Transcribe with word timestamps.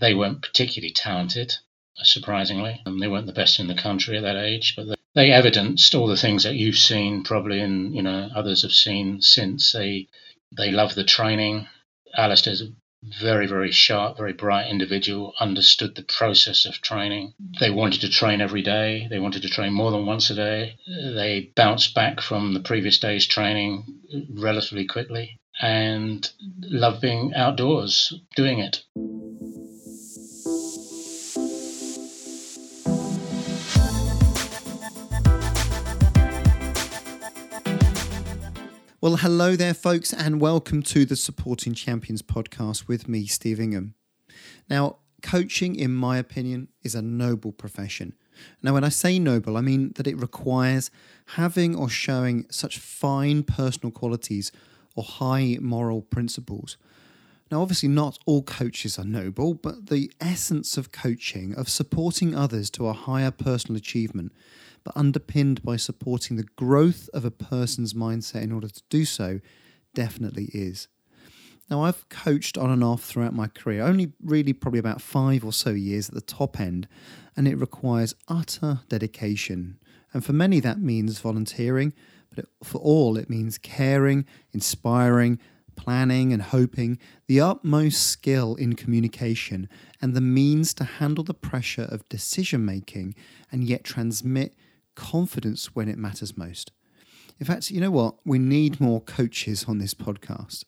They 0.00 0.14
weren't 0.14 0.42
particularly 0.42 0.92
talented, 0.92 1.56
surprisingly. 2.02 2.80
Um, 2.86 2.98
they 3.00 3.08
weren't 3.08 3.26
the 3.26 3.32
best 3.32 3.58
in 3.58 3.66
the 3.66 3.74
country 3.74 4.16
at 4.16 4.22
that 4.22 4.36
age, 4.36 4.74
but 4.76 4.96
they 5.14 5.32
evidenced 5.32 5.94
all 5.94 6.06
the 6.06 6.16
things 6.16 6.44
that 6.44 6.54
you've 6.54 6.78
seen, 6.78 7.24
probably, 7.24 7.60
and 7.60 7.94
you 7.94 8.02
know 8.02 8.30
others 8.34 8.62
have 8.62 8.72
seen 8.72 9.20
since. 9.20 9.72
They 9.72 10.08
they 10.56 10.70
love 10.70 10.94
the 10.94 11.04
training. 11.04 11.66
Alistair's 12.16 12.62
a 12.62 12.72
very 13.20 13.48
very 13.48 13.72
sharp, 13.72 14.16
very 14.16 14.32
bright 14.32 14.70
individual. 14.70 15.34
Understood 15.40 15.96
the 15.96 16.04
process 16.04 16.64
of 16.64 16.80
training. 16.80 17.34
They 17.58 17.70
wanted 17.70 18.00
to 18.02 18.08
train 18.08 18.40
every 18.40 18.62
day. 18.62 19.08
They 19.10 19.18
wanted 19.18 19.42
to 19.42 19.48
train 19.48 19.72
more 19.72 19.90
than 19.90 20.06
once 20.06 20.30
a 20.30 20.34
day. 20.34 20.76
They 20.86 21.50
bounced 21.56 21.94
back 21.94 22.20
from 22.20 22.54
the 22.54 22.60
previous 22.60 22.98
day's 22.98 23.26
training 23.26 23.84
relatively 24.30 24.84
quickly 24.84 25.40
and 25.60 26.30
loved 26.60 27.00
being 27.00 27.34
outdoors 27.34 28.12
doing 28.36 28.60
it. 28.60 28.84
Well, 39.00 39.14
hello 39.14 39.54
there, 39.54 39.74
folks, 39.74 40.12
and 40.12 40.40
welcome 40.40 40.82
to 40.82 41.04
the 41.04 41.14
Supporting 41.14 41.72
Champions 41.72 42.20
podcast 42.20 42.88
with 42.88 43.06
me, 43.06 43.26
Steve 43.26 43.60
Ingham. 43.60 43.94
Now, 44.68 44.96
coaching, 45.22 45.76
in 45.76 45.94
my 45.94 46.18
opinion, 46.18 46.66
is 46.82 46.96
a 46.96 47.00
noble 47.00 47.52
profession. 47.52 48.14
Now, 48.60 48.74
when 48.74 48.82
I 48.82 48.88
say 48.88 49.20
noble, 49.20 49.56
I 49.56 49.60
mean 49.60 49.92
that 49.94 50.08
it 50.08 50.20
requires 50.20 50.90
having 51.36 51.76
or 51.76 51.88
showing 51.88 52.46
such 52.50 52.80
fine 52.80 53.44
personal 53.44 53.92
qualities 53.92 54.50
or 54.96 55.04
high 55.04 55.58
moral 55.60 56.02
principles. 56.02 56.76
Now, 57.52 57.62
obviously, 57.62 57.88
not 57.88 58.18
all 58.26 58.42
coaches 58.42 58.98
are 58.98 59.04
noble, 59.04 59.54
but 59.54 59.90
the 59.90 60.10
essence 60.20 60.76
of 60.76 60.90
coaching, 60.90 61.54
of 61.54 61.68
supporting 61.68 62.34
others 62.34 62.68
to 62.70 62.88
a 62.88 62.94
higher 62.94 63.30
personal 63.30 63.78
achievement, 63.78 64.32
but 64.88 64.98
underpinned 64.98 65.62
by 65.62 65.76
supporting 65.76 66.38
the 66.38 66.48
growth 66.56 67.10
of 67.12 67.22
a 67.22 67.30
person's 67.30 67.92
mindset 67.92 68.42
in 68.42 68.52
order 68.52 68.68
to 68.68 68.82
do 68.88 69.04
so, 69.04 69.38
definitely 69.92 70.48
is. 70.54 70.88
Now, 71.70 71.82
I've 71.82 72.08
coached 72.08 72.56
on 72.56 72.70
and 72.70 72.82
off 72.82 73.02
throughout 73.02 73.34
my 73.34 73.48
career, 73.48 73.82
only 73.82 74.12
really 74.24 74.54
probably 74.54 74.80
about 74.80 75.02
five 75.02 75.44
or 75.44 75.52
so 75.52 75.70
years 75.70 76.08
at 76.08 76.14
the 76.14 76.22
top 76.22 76.58
end, 76.58 76.88
and 77.36 77.46
it 77.46 77.58
requires 77.58 78.14
utter 78.28 78.80
dedication. 78.88 79.78
And 80.14 80.24
for 80.24 80.32
many, 80.32 80.58
that 80.60 80.80
means 80.80 81.20
volunteering, 81.20 81.92
but 82.34 82.46
for 82.62 82.78
all, 82.78 83.18
it 83.18 83.28
means 83.28 83.58
caring, 83.58 84.24
inspiring, 84.54 85.38
planning, 85.76 86.32
and 86.32 86.40
hoping, 86.40 86.98
the 87.26 87.42
utmost 87.42 88.06
skill 88.06 88.54
in 88.54 88.72
communication, 88.74 89.68
and 90.00 90.14
the 90.14 90.22
means 90.22 90.72
to 90.72 90.84
handle 90.84 91.24
the 91.24 91.34
pressure 91.34 91.86
of 91.90 92.08
decision 92.08 92.64
making 92.64 93.14
and 93.52 93.64
yet 93.64 93.84
transmit 93.84 94.54
confidence 94.98 95.76
when 95.76 95.88
it 95.88 95.96
matters 95.96 96.36
most. 96.36 96.72
In 97.38 97.46
fact, 97.46 97.70
you 97.70 97.80
know 97.80 97.92
what? 97.92 98.16
We 98.24 98.38
need 98.40 98.80
more 98.80 99.00
coaches 99.00 99.64
on 99.68 99.78
this 99.78 99.94
podcast. 99.94 100.64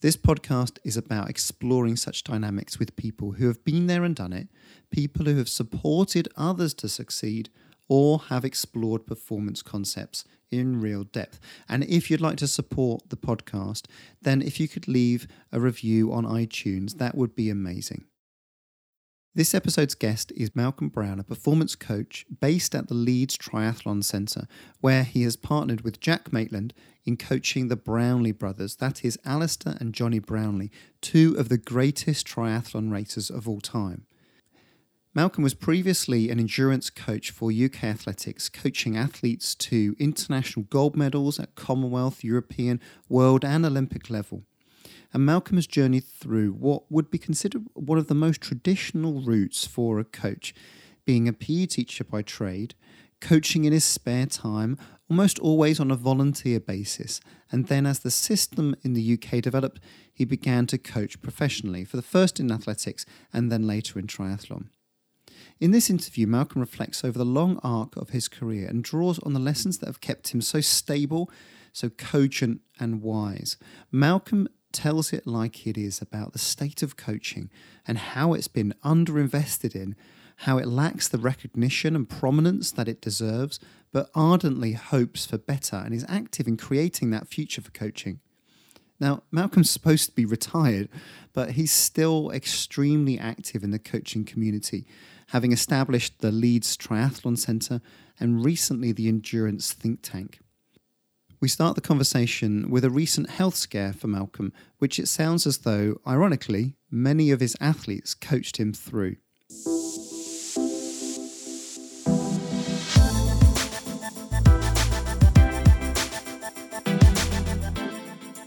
This 0.00 0.16
podcast 0.16 0.78
is 0.84 0.96
about 0.96 1.28
exploring 1.28 1.96
such 1.96 2.22
dynamics 2.22 2.78
with 2.78 2.94
people 2.94 3.32
who 3.32 3.48
have 3.48 3.64
been 3.64 3.88
there 3.88 4.04
and 4.04 4.14
done 4.14 4.32
it, 4.32 4.46
people 4.90 5.24
who 5.24 5.36
have 5.38 5.48
supported 5.48 6.28
others 6.36 6.72
to 6.74 6.88
succeed, 6.88 7.50
or 7.88 8.20
have 8.28 8.44
explored 8.44 9.06
performance 9.06 9.60
concepts 9.60 10.24
in 10.52 10.80
real 10.80 11.02
depth. 11.02 11.40
And 11.68 11.82
if 11.84 12.10
you'd 12.10 12.20
like 12.20 12.36
to 12.38 12.46
support 12.46 13.10
the 13.10 13.16
podcast, 13.16 13.86
then 14.22 14.40
if 14.40 14.60
you 14.60 14.68
could 14.68 14.86
leave 14.86 15.26
a 15.50 15.58
review 15.58 16.12
on 16.12 16.24
iTunes, 16.24 16.98
that 16.98 17.16
would 17.16 17.34
be 17.34 17.50
amazing. 17.50 18.04
This 19.36 19.52
episode's 19.52 19.96
guest 19.96 20.30
is 20.36 20.54
Malcolm 20.54 20.90
Brown, 20.90 21.18
a 21.18 21.24
performance 21.24 21.74
coach 21.74 22.24
based 22.40 22.72
at 22.72 22.86
the 22.86 22.94
Leeds 22.94 23.36
Triathlon 23.36 24.04
Centre, 24.04 24.46
where 24.80 25.02
he 25.02 25.22
has 25.22 25.34
partnered 25.34 25.80
with 25.80 25.98
Jack 25.98 26.32
Maitland 26.32 26.72
in 27.04 27.16
coaching 27.16 27.66
the 27.66 27.74
Brownlee 27.74 28.30
brothers, 28.30 28.76
that 28.76 29.04
is, 29.04 29.18
Alistair 29.24 29.76
and 29.80 29.92
Jonny 29.92 30.20
Brownlee, 30.20 30.70
two 31.00 31.34
of 31.36 31.48
the 31.48 31.58
greatest 31.58 32.28
triathlon 32.28 32.92
racers 32.92 33.28
of 33.28 33.48
all 33.48 33.60
time. 33.60 34.06
Malcolm 35.16 35.42
was 35.42 35.54
previously 35.54 36.30
an 36.30 36.38
endurance 36.38 36.88
coach 36.88 37.32
for 37.32 37.50
UK 37.50 37.82
Athletics, 37.82 38.48
coaching 38.48 38.96
athletes 38.96 39.56
to 39.56 39.96
international 39.98 40.66
gold 40.70 40.94
medals 40.94 41.40
at 41.40 41.56
Commonwealth, 41.56 42.22
European, 42.22 42.80
World, 43.08 43.44
and 43.44 43.66
Olympic 43.66 44.08
level 44.08 44.44
and 45.14 45.24
Malcolm 45.24 45.56
has 45.56 45.68
journeyed 45.68 46.04
through 46.04 46.50
what 46.50 46.90
would 46.90 47.08
be 47.08 47.18
considered 47.18 47.62
one 47.74 47.98
of 47.98 48.08
the 48.08 48.14
most 48.14 48.40
traditional 48.40 49.22
routes 49.22 49.64
for 49.64 50.00
a 50.00 50.04
coach, 50.04 50.52
being 51.04 51.28
a 51.28 51.32
PE 51.32 51.66
teacher 51.66 52.02
by 52.02 52.20
trade, 52.20 52.74
coaching 53.20 53.64
in 53.64 53.72
his 53.72 53.84
spare 53.84 54.26
time, 54.26 54.76
almost 55.08 55.38
always 55.38 55.78
on 55.78 55.92
a 55.92 55.96
volunteer 55.96 56.58
basis. 56.58 57.20
And 57.52 57.68
then, 57.68 57.86
as 57.86 58.00
the 58.00 58.10
system 58.10 58.74
in 58.82 58.94
the 58.94 59.12
UK 59.12 59.40
developed, 59.40 59.78
he 60.12 60.24
began 60.24 60.66
to 60.66 60.78
coach 60.78 61.22
professionally, 61.22 61.84
for 61.84 61.96
the 61.96 62.02
first 62.02 62.40
in 62.40 62.50
athletics 62.50 63.06
and 63.32 63.52
then 63.52 63.68
later 63.68 64.00
in 64.00 64.08
triathlon. 64.08 64.66
In 65.60 65.70
this 65.70 65.90
interview, 65.90 66.26
Malcolm 66.26 66.60
reflects 66.60 67.04
over 67.04 67.16
the 67.16 67.24
long 67.24 67.60
arc 67.62 67.96
of 67.96 68.10
his 68.10 68.26
career 68.26 68.66
and 68.66 68.82
draws 68.82 69.20
on 69.20 69.32
the 69.32 69.38
lessons 69.38 69.78
that 69.78 69.86
have 69.86 70.00
kept 70.00 70.34
him 70.34 70.40
so 70.40 70.60
stable, 70.60 71.30
so 71.72 71.88
cogent, 71.88 72.62
and 72.80 73.00
wise. 73.00 73.56
Malcolm 73.92 74.48
tells 74.74 75.12
it 75.12 75.26
like 75.26 75.66
it 75.66 75.78
is 75.78 76.02
about 76.02 76.32
the 76.32 76.38
state 76.38 76.82
of 76.82 76.96
coaching 76.96 77.48
and 77.86 77.96
how 77.96 78.34
it's 78.34 78.48
been 78.48 78.74
underinvested 78.84 79.74
in, 79.74 79.96
how 80.38 80.58
it 80.58 80.66
lacks 80.66 81.08
the 81.08 81.18
recognition 81.18 81.96
and 81.96 82.08
prominence 82.08 82.72
that 82.72 82.88
it 82.88 83.00
deserves, 83.00 83.58
but 83.92 84.10
ardently 84.14 84.72
hopes 84.72 85.24
for 85.24 85.38
better 85.38 85.76
and 85.76 85.94
is 85.94 86.04
active 86.08 86.46
in 86.46 86.56
creating 86.56 87.10
that 87.10 87.28
future 87.28 87.62
for 87.62 87.70
coaching. 87.70 88.20
Now, 89.00 89.22
Malcolm's 89.30 89.70
supposed 89.70 90.10
to 90.10 90.14
be 90.14 90.24
retired, 90.24 90.88
but 91.32 91.52
he's 91.52 91.72
still 91.72 92.30
extremely 92.30 93.18
active 93.18 93.64
in 93.64 93.70
the 93.70 93.78
coaching 93.78 94.24
community, 94.24 94.86
having 95.28 95.52
established 95.52 96.20
the 96.20 96.30
Leeds 96.30 96.76
Triathlon 96.76 97.38
Centre 97.38 97.80
and 98.20 98.44
recently 98.44 98.92
the 98.92 99.08
Endurance 99.08 99.72
Think 99.72 100.00
Tank. 100.02 100.40
We 101.40 101.48
start 101.48 101.74
the 101.74 101.80
conversation 101.80 102.70
with 102.70 102.84
a 102.84 102.90
recent 102.90 103.28
health 103.28 103.56
scare 103.56 103.92
for 103.92 104.06
Malcolm, 104.06 104.52
which 104.78 104.98
it 104.98 105.08
sounds 105.08 105.46
as 105.46 105.58
though, 105.58 106.00
ironically, 106.06 106.76
many 106.90 107.30
of 107.30 107.40
his 107.40 107.56
athletes 107.60 108.14
coached 108.14 108.56
him 108.56 108.72
through. 108.72 109.16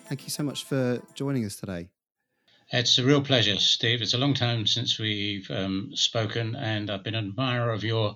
Thank 0.08 0.24
you 0.24 0.30
so 0.30 0.44
much 0.44 0.64
for 0.64 1.02
joining 1.14 1.46
us 1.46 1.58
today. 1.58 1.90
It's 2.72 2.98
a 2.98 3.04
real 3.04 3.22
pleasure, 3.22 3.58
Steve. 3.58 4.02
It's 4.02 4.14
a 4.14 4.18
long 4.18 4.34
time 4.34 4.66
since 4.66 4.98
we've 4.98 5.50
um, 5.52 5.92
spoken, 5.94 6.56
and 6.56 6.90
I've 6.90 7.04
been 7.04 7.16
an 7.16 7.30
admirer 7.30 7.72
of 7.72 7.84
your 7.84 8.16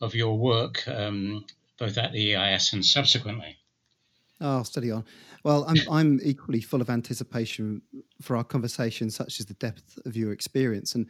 of 0.00 0.14
your 0.14 0.38
work, 0.38 0.86
um, 0.88 1.44
both 1.78 1.98
at 1.98 2.12
the 2.12 2.36
EIS 2.36 2.72
and 2.72 2.84
subsequently. 2.84 3.59
Oh, 4.40 4.62
steady 4.62 4.90
on. 4.90 5.04
Well, 5.44 5.64
I'm 5.68 5.76
I'm 5.90 6.20
equally 6.22 6.60
full 6.62 6.80
of 6.80 6.88
anticipation 6.88 7.82
for 8.22 8.36
our 8.36 8.44
conversation, 8.44 9.10
such 9.10 9.38
as 9.38 9.46
the 9.46 9.54
depth 9.54 9.98
of 10.06 10.16
your 10.16 10.32
experience 10.32 10.94
and 10.94 11.08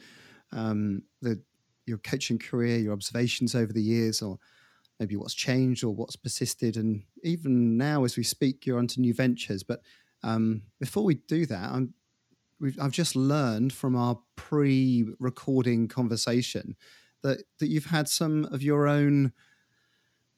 um, 0.53 1.03
the 1.23 1.41
your 1.87 1.99
coaching 1.99 2.39
career, 2.39 2.79
your 2.79 2.93
observations 2.93 3.55
over 3.55 3.73
the 3.73 3.83
years, 3.83 4.21
or 4.21 4.39
maybe 4.99 5.17
what's 5.17 5.35
changed 5.35 5.85
or 5.85 5.95
what's 5.95 6.17
persisted, 6.17 6.77
and 6.77 7.05
even 7.23 7.77
now 7.77 8.05
as 8.05 8.17
we 8.17 8.25
speak, 8.25 8.67
you're 8.67 8.79
onto 8.79 9.01
new 9.01 9.15
ventures. 9.15 9.63
But 9.63 9.81
um, 10.25 10.63
before 10.81 11.05
we 11.05 11.15
do 11.15 11.47
that, 11.47 11.71
I'm 11.71 11.95
I've 12.81 12.93
just 12.93 13.17
learned 13.17 13.73
from 13.73 13.97
our 13.97 14.19
pre-recording 14.37 15.89
conversation 15.89 16.77
that 17.23 17.45
that 17.61 17.69
you've 17.69 17.87
had 17.87 18.09
some 18.09 18.47
of 18.47 18.63
your 18.63 18.89
own 18.89 19.33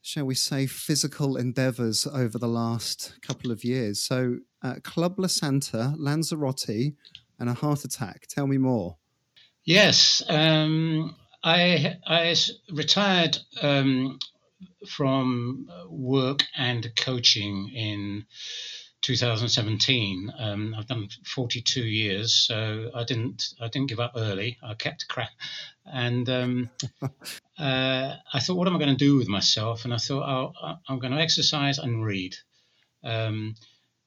shall 0.02 0.25
we 0.25 0.34
say, 0.34 0.66
physical 0.66 1.37
endeavors 1.37 2.06
over 2.06 2.37
the 2.37 2.49
last 2.49 3.14
couple 3.22 3.50
of 3.52 3.64
years. 3.64 4.00
So, 4.00 4.38
uh, 4.62 4.75
Club 4.82 5.14
La 5.19 5.28
Santa, 5.28 5.94
Lanzarote, 5.96 6.94
and 7.38 7.49
a 7.49 7.54
heart 7.54 7.84
attack. 7.84 8.26
Tell 8.28 8.46
me 8.46 8.58
more. 8.58 8.96
Yes, 9.64 10.22
um, 10.28 11.16
I, 11.44 11.96
I 12.06 12.34
retired 12.72 13.38
um, 13.62 14.19
from 14.88 15.69
work 15.88 16.43
and 16.56 16.90
coaching 16.96 17.70
in 17.75 18.26
2017. 19.02 20.32
Um, 20.38 20.75
I've 20.78 20.87
done 20.87 21.08
42 21.26 21.82
years, 21.82 22.32
so 22.34 22.90
I 22.94 23.04
didn't 23.04 23.54
I 23.60 23.69
didn't 23.69 23.88
give 23.88 24.00
up 24.00 24.12
early. 24.16 24.58
I 24.62 24.75
kept 24.75 25.08
crack, 25.08 25.32
and 25.84 26.28
um, 26.31 26.70
uh, 27.58 28.16
I 28.32 28.40
thought, 28.40 28.56
what 28.56 28.69
am 28.69 28.76
I 28.76 28.78
going 28.78 28.96
to 28.96 29.04
do 29.04 29.16
with 29.16 29.28
myself? 29.28 29.84
And 29.84 29.93
I 29.93 29.99
thought, 29.99 30.54
oh, 30.62 30.76
I'm 30.88 30.99
going 30.99 31.12
to 31.12 31.20
exercise 31.20 31.78
and 31.78 32.04
read. 32.04 32.37
Um, 33.04 33.56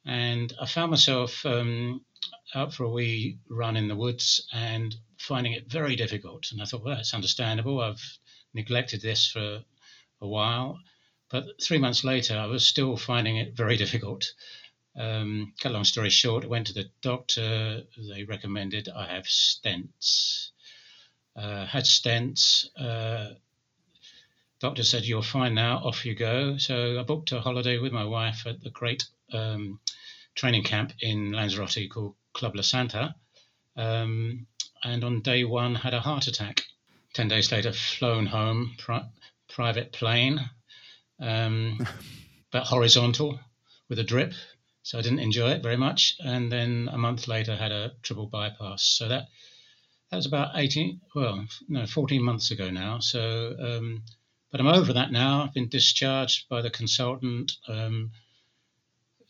and 0.06 0.53
I 0.62 0.65
found 0.65 0.92
myself 0.92 1.45
um, 1.45 2.01
out 2.53 2.74
for 2.74 2.83
a 2.83 2.89
wee 2.89 3.39
run 3.50 3.75
in 3.75 3.88
the 3.88 3.95
woods 3.95 4.48
and 4.53 4.95
finding 5.18 5.53
it 5.53 5.69
very 5.69 5.95
difficult. 5.95 6.51
And 6.51 6.62
I 6.62 6.65
thought, 6.65 6.83
well, 6.83 6.95
that's 6.95 7.13
understandable. 7.13 7.81
I've 7.81 8.03
neglected 8.53 9.01
this 9.01 9.27
for 9.27 9.63
a 10.21 10.27
while. 10.27 10.80
But 11.30 11.62
three 11.62 11.80
months 11.80 12.03
later, 12.03 12.38
I 12.38 12.45
was 12.45 12.65
still 12.65 12.98
finding 12.98 13.38
it 13.38 13.57
very 13.57 13.77
difficult. 13.83 14.31
Um, 14.97 15.53
cut 15.59 15.71
a 15.71 15.74
long 15.74 15.83
story 15.83 16.09
short, 16.09 16.45
I 16.45 16.47
went 16.47 16.68
to 16.68 16.74
the 16.74 16.89
doctor. 17.01 17.81
They 17.97 18.24
recommended 18.24 18.89
I 18.89 19.07
have 19.07 19.25
stents. 19.25 20.50
Uh, 21.36 21.65
had 21.65 21.83
stents. 21.83 22.65
Uh, 22.77 23.33
doctor 24.59 24.83
said, 24.83 25.06
You're 25.06 25.21
fine 25.21 25.53
now, 25.53 25.77
off 25.80 26.06
you 26.06 26.15
go. 26.15 26.57
So 26.57 27.00
I 27.00 27.03
booked 27.03 27.31
a 27.33 27.42
holiday 27.42 27.77
with 27.77 27.92
my 27.92 28.06
wife 28.06 28.45
at 28.45 28.62
the 28.62 28.69
great 28.69 29.03
um, 29.33 29.80
training 30.36 30.63
camp 30.63 30.94
in 31.01 31.31
Lanzarote 31.31 31.89
called 31.89 32.15
Club 32.33 32.56
La 32.56 32.62
Santa. 32.62 33.15
Um, 33.75 34.48
and 34.83 35.03
on 35.03 35.21
day 35.21 35.44
one, 35.44 35.75
had 35.75 35.94
a 35.94 36.00
heart 36.00 36.27
attack. 36.27 36.63
10 37.13 37.27
days 37.27 37.51
later, 37.51 37.71
flown 37.71 38.25
home, 38.25 38.75
pri- 38.77 39.07
private 39.50 39.91
plane, 39.94 40.39
um, 41.19 41.86
but 42.51 42.63
horizontal 42.63 43.39
with 43.89 44.00
a 44.00 44.03
drip. 44.03 44.33
So 44.85 44.99
I 44.99 45.01
didn't 45.01 45.19
enjoy 45.19 45.49
it 45.49 45.63
very 45.63 45.77
much. 45.77 46.15
And 46.23 46.51
then 46.51 46.89
a 46.91 46.97
month 46.97 47.27
later, 47.27 47.53
I 47.53 47.55
had 47.55 47.71
a 47.71 47.93
triple 48.03 48.27
bypass. 48.27 48.83
So 48.83 49.07
that 49.07 49.29
that 50.11 50.17
was 50.17 50.27
about 50.27 50.51
18, 50.53 51.01
well, 51.15 51.47
no, 51.67 51.87
14 51.87 52.21
months 52.21 52.51
ago 52.51 52.69
now. 52.69 52.99
So, 52.99 53.55
um, 53.59 54.03
but 54.51 54.59
I'm 54.59 54.67
over 54.67 54.93
that 54.93 55.11
now. 55.11 55.41
I've 55.41 55.55
been 55.55 55.69
discharged 55.69 56.47
by 56.49 56.61
the 56.61 56.69
consultant 56.69 57.53
um, 57.67 58.11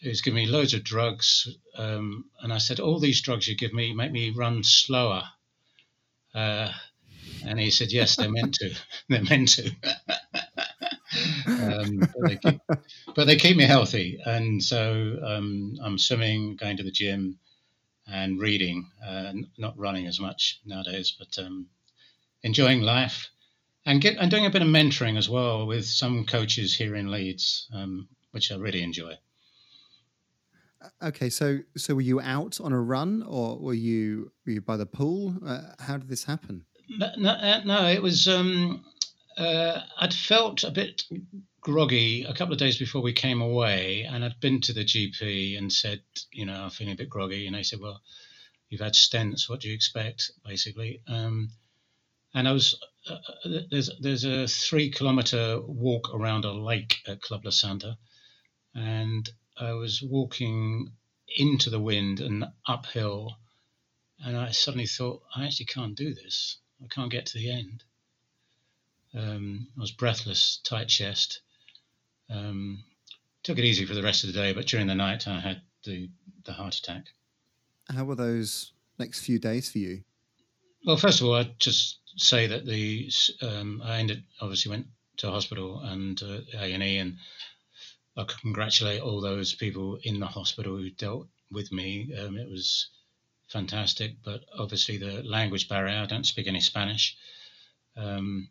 who's 0.02 0.19
given 0.19 0.36
me 0.36 0.46
loads 0.46 0.74
of 0.74 0.84
drugs. 0.84 1.48
Um, 1.78 2.25
and 2.42 2.51
I 2.51 2.58
said, 2.58 2.81
All 2.81 3.00
these 3.00 3.22
drugs 3.22 3.48
you 3.48 3.56
give 3.56 3.74
me 3.74 3.94
make 3.94 4.12
me 4.12 4.31
run 4.31 4.62
slower. 4.62 5.24
Uh, 6.34 6.69
and 7.46 7.58
he 7.58 7.72
said, 7.72 7.94
Yes, 7.94 8.18
they're 8.18 8.30
meant 8.30 8.56
to. 8.56 8.75
they're 9.08 9.24
meant 9.24 9.48
to. 9.56 9.72
um, 11.48 12.00
but, 12.00 12.30
they 12.30 12.36
keep, 12.38 12.62
but, 13.16 13.25
they 13.25 13.36
keep, 13.36 13.57
me 13.57 13.63
healthy. 13.63 14.19
And 14.25 14.62
so 14.63 15.18
um, 15.24 15.75
I'm 15.81 15.98
swimming, 15.98 16.56
going 16.56 16.77
to 16.77 16.83
the 16.83 16.92
gym, 16.92 17.39
and 18.07 18.39
reading, 18.39 18.89
uh, 19.06 19.33
not 19.57 19.77
running 19.77 20.06
as 20.06 20.19
much 20.19 20.60
nowadays, 20.66 21.16
but 21.18 21.44
um, 21.44 21.68
enjoying 22.44 22.81
life. 22.81 23.30
And, 23.86 24.01
get, 24.01 24.18
and 24.18 24.31
doing 24.31 24.45
a 24.45 24.50
bit 24.50 24.62
of 24.62 24.68
mentoring 24.68 25.18
as 25.18 25.30
well 25.30 25.68
with 25.68 25.86
some 25.86 26.25
coaches 26.25 26.75
here 26.75 26.95
in 26.95 27.12
Leeds, 27.12 27.68
um, 27.74 28.07
which 28.31 28.51
I 28.51 28.56
really 28.56 28.81
enjoy. 28.81 29.18
Okay, 31.01 31.30
so 31.30 31.60
so 31.75 31.95
were 31.95 32.01
you 32.01 32.22
out 32.22 32.60
on 32.62 32.72
a 32.72 32.80
run, 32.80 33.24
or 33.24 33.57
were 33.57 33.74
you 33.74 34.31
were 34.45 34.54
you 34.54 34.62
by 34.62 34.77
the 34.77 34.86
pool? 34.86 35.36
Uh, 35.45 35.62
how 35.80 35.98
did 35.98 36.10
this 36.10 36.25
happen? 36.25 36.66
No, 36.89 37.10
no, 37.18 37.30
uh, 37.30 37.62
no 37.66 37.88
it 37.88 38.01
was. 38.01 38.27
Um, 38.27 38.86
uh, 39.38 39.82
I'd 39.98 40.14
felt 40.14 40.64
a 40.64 40.72
bit 40.72 41.04
groggy 41.62 42.24
a 42.24 42.34
couple 42.34 42.54
of 42.54 42.60
days 42.60 42.78
before 42.78 43.02
we 43.02 43.14
came 43.14 43.42
away, 43.42 44.04
and 44.04 44.24
I'd 44.24 44.40
been 44.40 44.62
to 44.62 44.74
the 44.74 44.86
GP 44.86 45.58
and 45.58 45.72
said, 45.74 46.02
you 46.32 46.46
know, 46.46 46.54
I'm 46.54 46.70
feeling 46.70 46.94
a 46.94 46.98
bit 46.98 47.10
groggy, 47.10 47.48
and 47.48 47.56
they 47.56 47.64
said, 47.64 47.80
well, 47.80 48.02
you've 48.70 48.82
had 48.82 48.94
stents. 48.94 49.50
What 49.50 49.62
do 49.62 49.68
you 49.68 49.74
expect, 49.74 50.32
basically? 50.46 51.02
Um, 51.08 51.50
and 52.34 52.48
I 52.48 52.52
was 52.52 52.78
uh, 53.10 53.14
uh 53.14 53.60
there's 53.72 53.90
there's 54.00 54.26
a 54.26 54.48
three 54.48 54.92
kilometer 54.92 55.60
walk 55.62 56.14
around 56.14 56.46
a 56.46 56.52
lake 56.52 56.98
at 57.08 57.22
Club 57.22 57.46
La 57.46 57.52
Santa, 57.52 57.98
and 58.74 59.30
I 59.58 59.74
was 59.74 60.02
walking 60.02 60.92
into 61.38 61.70
the 61.70 61.80
wind 61.80 62.20
and 62.20 62.46
uphill, 62.68 63.38
and 64.20 64.38
I 64.38 64.52
suddenly 64.52 64.88
thought, 64.88 65.24
I 65.36 65.46
actually 65.46 65.68
can't 65.68 65.96
do 65.96 66.14
this. 66.14 66.58
I 66.84 66.88
can't 66.88 67.12
get 67.12 67.26
to 67.28 67.38
the 67.38 67.52
end. 67.52 67.84
Um, 69.16 69.68
I 69.78 69.82
was 69.82 69.92
breathless, 69.92 70.60
tight 70.64 70.88
chest. 70.88 71.42
Um, 72.30 72.84
took 73.44 73.58
it 73.58 73.66
easy 73.66 73.86
for 73.86 73.94
the 73.94 74.04
rest 74.04 74.24
of 74.24 74.34
the 74.34 74.40
day, 74.40 74.54
but 74.54 74.66
during 74.66 74.88
the 74.88 74.96
night 74.96 75.28
I 75.28 75.40
had 75.40 75.62
the, 75.84 76.10
the 76.44 76.54
heart 76.54 76.76
attack. 76.76 77.06
How 77.94 78.04
were 78.04 78.16
those 78.16 78.72
next 78.98 79.22
few 79.22 79.40
days 79.40 79.72
for 79.72 79.78
you? 79.78 80.04
Well, 80.86 80.98
first 80.98 81.22
of 81.22 81.28
all, 81.28 81.36
I'd 81.36 81.60
just 81.60 82.00
say 82.18 82.48
that 82.48 82.66
the 82.66 83.10
um, 83.42 83.82
I 83.84 83.98
ended 83.98 84.24
obviously 84.42 84.72
went 84.72 84.88
to 85.18 85.32
hospital 85.32 85.82
and 85.82 86.22
uh, 86.22 86.40
A 86.54 86.74
and 86.74 86.84
E, 86.84 86.98
and 86.98 87.18
I 88.18 88.24
congratulate 88.24 89.02
all 89.02 89.22
those 89.22 89.54
people 89.54 89.98
in 90.04 90.20
the 90.20 90.28
hospital 90.28 90.78
who 90.78 90.90
dealt 90.90 91.28
with 91.52 91.72
me. 91.72 92.14
Um, 92.20 92.38
it 92.38 92.50
was 92.50 92.88
fantastic, 93.48 94.16
but 94.24 94.46
obviously 94.58 94.98
the 94.98 95.24
language 95.24 95.70
barrier. 95.70 96.00
I 96.00 96.06
don't 96.06 96.26
speak 96.26 96.48
any 96.48 96.62
Spanish. 96.62 97.16
Um, 97.96 98.50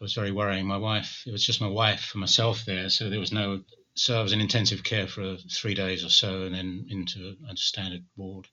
it 0.00 0.04
was 0.04 0.14
very 0.14 0.30
worrying. 0.30 0.64
My 0.66 0.76
wife, 0.76 1.24
it 1.26 1.32
was 1.32 1.44
just 1.44 1.60
my 1.60 1.68
wife 1.68 2.10
and 2.12 2.20
myself 2.20 2.64
there, 2.64 2.88
so 2.88 3.10
there 3.10 3.18
was 3.18 3.32
no. 3.32 3.62
So 3.94 4.18
I 4.18 4.22
was 4.22 4.32
in 4.32 4.40
intensive 4.40 4.84
care 4.84 5.08
for 5.08 5.36
three 5.50 5.74
days 5.74 6.04
or 6.04 6.08
so, 6.08 6.42
and 6.42 6.54
then 6.54 6.86
into 6.88 7.36
a 7.50 7.56
standard 7.56 8.04
ward. 8.16 8.46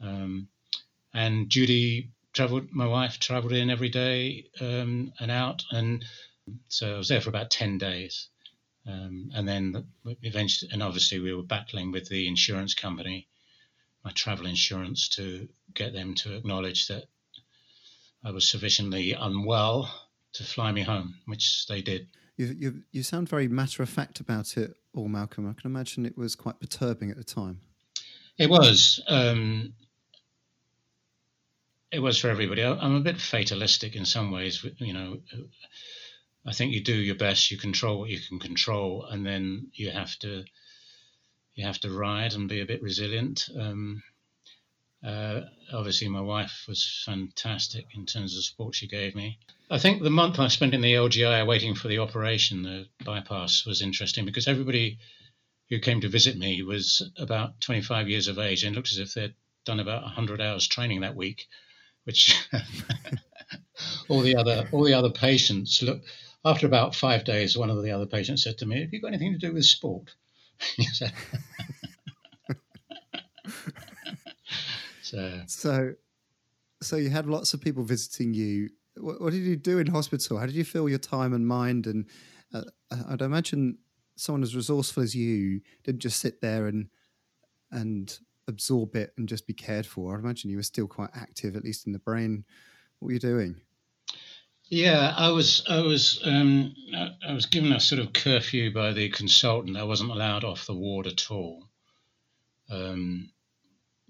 Um, 0.00 0.46
and 1.12 1.50
Judy 1.50 2.12
travelled. 2.32 2.70
My 2.70 2.86
wife 2.86 3.18
travelled 3.18 3.54
in 3.54 3.70
every 3.70 3.88
day 3.88 4.50
um, 4.60 5.12
and 5.18 5.32
out, 5.32 5.64
and 5.72 6.04
so 6.68 6.94
I 6.94 6.98
was 6.98 7.08
there 7.08 7.20
for 7.20 7.30
about 7.30 7.50
ten 7.50 7.78
days. 7.78 8.28
Um, 8.86 9.32
and 9.34 9.48
then 9.48 9.84
eventually, 10.22 10.70
and 10.72 10.82
obviously, 10.82 11.18
we 11.18 11.34
were 11.34 11.42
battling 11.42 11.90
with 11.90 12.08
the 12.08 12.28
insurance 12.28 12.74
company, 12.74 13.26
my 14.04 14.12
travel 14.12 14.46
insurance, 14.46 15.08
to 15.16 15.48
get 15.74 15.92
them 15.92 16.14
to 16.14 16.36
acknowledge 16.36 16.86
that 16.86 17.06
I 18.22 18.30
was 18.30 18.48
sufficiently 18.48 19.12
unwell 19.12 20.07
to 20.38 20.44
fly 20.44 20.72
me 20.72 20.82
home, 20.82 21.14
which 21.26 21.66
they 21.66 21.82
did. 21.82 22.08
You, 22.36 22.56
you, 22.58 22.82
you 22.92 23.02
sound 23.02 23.28
very 23.28 23.48
matter 23.48 23.82
of 23.82 23.88
fact 23.88 24.20
about 24.20 24.56
it 24.56 24.74
all, 24.94 25.08
Malcolm. 25.08 25.48
I 25.48 25.60
can 25.60 25.70
imagine 25.70 26.06
it 26.06 26.16
was 26.16 26.36
quite 26.36 26.60
perturbing 26.60 27.10
at 27.10 27.16
the 27.16 27.24
time. 27.24 27.60
It 28.38 28.48
was. 28.48 29.02
Um, 29.08 29.74
it 31.90 31.98
was 31.98 32.18
for 32.18 32.28
everybody. 32.28 32.64
I'm 32.64 32.94
a 32.94 33.00
bit 33.00 33.20
fatalistic 33.20 33.96
in 33.96 34.04
some 34.04 34.30
ways. 34.30 34.64
You 34.78 34.92
know, 34.92 35.18
I 36.46 36.52
think 36.52 36.72
you 36.72 36.82
do 36.82 36.94
your 36.94 37.16
best. 37.16 37.50
You 37.50 37.58
control 37.58 37.98
what 37.98 38.10
you 38.10 38.20
can 38.20 38.38
control, 38.38 39.06
and 39.10 39.26
then 39.26 39.68
you 39.74 39.90
have 39.90 40.16
to 40.20 40.44
you 41.54 41.66
have 41.66 41.80
to 41.80 41.90
ride 41.90 42.34
and 42.34 42.48
be 42.48 42.60
a 42.60 42.66
bit 42.66 42.82
resilient. 42.82 43.48
Um, 43.58 44.02
uh, 45.04 45.42
obviously, 45.72 46.08
my 46.08 46.20
wife 46.20 46.64
was 46.66 47.02
fantastic 47.06 47.86
in 47.94 48.04
terms 48.04 48.36
of 48.36 48.44
support 48.44 48.74
she 48.74 48.88
gave 48.88 49.14
me. 49.14 49.38
I 49.70 49.78
think 49.78 50.02
the 50.02 50.10
month 50.10 50.38
I 50.38 50.48
spent 50.48 50.74
in 50.74 50.80
the 50.80 50.94
LGI 50.94 51.46
waiting 51.46 51.74
for 51.74 51.88
the 51.88 51.98
operation, 51.98 52.62
the 52.62 52.86
bypass, 53.04 53.64
was 53.64 53.82
interesting 53.82 54.24
because 54.24 54.48
everybody 54.48 54.98
who 55.68 55.78
came 55.78 56.00
to 56.00 56.08
visit 56.08 56.36
me 56.36 56.62
was 56.62 57.02
about 57.16 57.60
25 57.60 58.08
years 58.08 58.26
of 58.26 58.38
age 58.38 58.64
and 58.64 58.74
looked 58.74 58.90
as 58.90 58.98
if 58.98 59.14
they'd 59.14 59.34
done 59.64 59.78
about 59.80 60.02
100 60.02 60.40
hours 60.40 60.66
training 60.66 61.02
that 61.02 61.14
week, 61.14 61.46
which 62.04 62.48
all 64.08 64.20
the 64.20 64.34
other 64.34 64.68
all 64.72 64.84
the 64.84 64.94
other 64.94 65.10
patients 65.10 65.82
look. 65.82 66.02
After 66.44 66.66
about 66.66 66.94
five 66.94 67.24
days, 67.24 67.58
one 67.58 67.68
of 67.68 67.82
the 67.82 67.90
other 67.90 68.06
patients 68.06 68.44
said 68.44 68.58
to 68.58 68.66
me, 68.66 68.80
"Have 68.80 68.92
you 68.92 69.00
got 69.00 69.08
anything 69.08 69.32
to 69.32 69.38
do 69.38 69.52
with 69.52 69.64
sport?" 69.64 70.14
So, 75.08 75.40
so, 75.46 75.92
so 76.82 76.96
you 76.96 77.10
had 77.10 77.26
lots 77.26 77.54
of 77.54 77.60
people 77.60 77.82
visiting 77.82 78.34
you. 78.34 78.68
What, 78.96 79.20
what, 79.20 79.32
did 79.32 79.42
you 79.42 79.56
do 79.56 79.78
in 79.78 79.86
hospital? 79.86 80.38
How 80.38 80.46
did 80.46 80.54
you 80.54 80.64
fill 80.64 80.88
your 80.88 80.98
time 80.98 81.32
and 81.32 81.46
mind? 81.46 81.86
And 81.86 82.06
uh, 82.52 82.62
I'd 83.08 83.22
imagine 83.22 83.78
someone 84.16 84.42
as 84.42 84.56
resourceful 84.56 85.02
as 85.02 85.14
you 85.14 85.60
didn't 85.84 86.00
just 86.00 86.20
sit 86.20 86.40
there 86.40 86.66
and 86.66 86.88
and 87.70 88.18
absorb 88.48 88.96
it 88.96 89.12
and 89.16 89.28
just 89.28 89.46
be 89.46 89.52
cared 89.52 89.86
for. 89.86 90.14
I'd 90.14 90.20
imagine 90.20 90.50
you 90.50 90.56
were 90.56 90.62
still 90.62 90.88
quite 90.88 91.10
active, 91.14 91.54
at 91.54 91.64
least 91.64 91.86
in 91.86 91.92
the 91.92 91.98
brain. 91.98 92.44
What 92.98 93.06
were 93.06 93.12
you 93.12 93.18
doing? 93.18 93.56
Yeah, 94.70 95.14
I 95.16 95.30
was. 95.30 95.62
I 95.68 95.80
was. 95.80 96.20
Um, 96.24 96.74
I 97.26 97.32
was 97.32 97.46
given 97.46 97.72
a 97.72 97.80
sort 97.80 98.00
of 98.00 98.12
curfew 98.12 98.72
by 98.72 98.92
the 98.92 99.08
consultant. 99.08 99.76
I 99.76 99.84
wasn't 99.84 100.10
allowed 100.10 100.44
off 100.44 100.66
the 100.66 100.74
ward 100.74 101.06
at 101.06 101.30
all. 101.30 101.64
Um, 102.70 103.30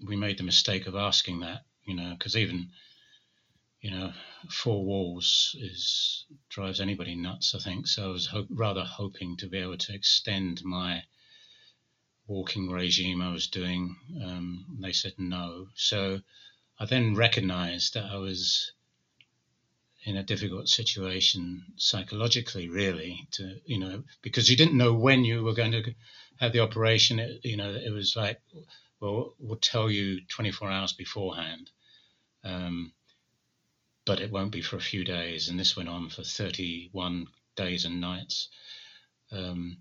we 0.05 0.15
made 0.15 0.37
the 0.37 0.43
mistake 0.43 0.87
of 0.87 0.95
asking 0.95 1.41
that, 1.41 1.61
you 1.83 1.95
know, 1.95 2.15
because 2.17 2.35
even, 2.35 2.69
you 3.81 3.91
know, 3.91 4.13
four 4.49 4.83
walls 4.85 5.55
is 5.59 6.25
drives 6.49 6.79
anybody 6.79 7.15
nuts. 7.15 7.55
I 7.55 7.59
think 7.59 7.87
so. 7.87 8.09
I 8.09 8.11
was 8.11 8.33
rather 8.49 8.83
hoping 8.83 9.37
to 9.37 9.47
be 9.47 9.57
able 9.57 9.77
to 9.77 9.93
extend 9.93 10.61
my 10.63 11.03
walking 12.27 12.69
regime 12.69 13.21
I 13.21 13.31
was 13.31 13.47
doing. 13.47 13.95
Um, 14.23 14.65
they 14.79 14.91
said 14.91 15.13
no, 15.17 15.67
so 15.75 16.21
I 16.79 16.85
then 16.85 17.15
recognised 17.15 17.95
that 17.95 18.05
I 18.05 18.17
was 18.17 18.71
in 20.05 20.15
a 20.15 20.23
difficult 20.23 20.69
situation 20.69 21.63
psychologically, 21.75 22.69
really, 22.69 23.27
to 23.31 23.59
you 23.65 23.79
know, 23.79 24.03
because 24.21 24.49
you 24.49 24.55
didn't 24.55 24.77
know 24.77 24.93
when 24.93 25.25
you 25.25 25.43
were 25.43 25.53
going 25.53 25.71
to 25.71 25.93
have 26.39 26.53
the 26.53 26.61
operation. 26.61 27.19
It, 27.19 27.41
you 27.43 27.57
know, 27.57 27.71
it 27.71 27.91
was 27.91 28.15
like 28.15 28.39
will 28.99 29.35
will 29.39 29.57
tell 29.57 29.89
you 29.89 30.21
24 30.27 30.69
hours 30.69 30.93
beforehand. 30.93 31.69
Um, 32.43 32.93
but 34.05 34.21
it 34.21 34.31
won't 34.31 34.51
be 34.51 34.61
for 34.61 34.75
a 34.75 34.81
few 34.81 35.03
days. 35.03 35.49
And 35.49 35.59
this 35.59 35.77
went 35.77 35.87
on 35.87 36.09
for 36.09 36.23
31 36.23 37.27
days 37.55 37.85
and 37.85 38.01
nights. 38.01 38.49
Um, 39.31 39.77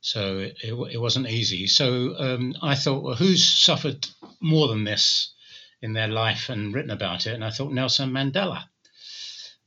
so 0.00 0.38
it, 0.38 0.56
it, 0.64 0.72
it, 0.94 1.00
wasn't 1.00 1.28
easy. 1.28 1.68
So 1.68 2.16
um, 2.18 2.54
I 2.60 2.74
thought, 2.74 3.04
well, 3.04 3.14
who's 3.14 3.44
suffered 3.44 4.08
more 4.40 4.66
than 4.66 4.82
this 4.82 5.32
in 5.80 5.92
their 5.92 6.08
life 6.08 6.48
and 6.48 6.74
written 6.74 6.90
about 6.90 7.26
it? 7.28 7.34
And 7.34 7.44
I 7.44 7.50
thought 7.50 7.72
Nelson 7.72 8.10
Mandela. 8.10 8.64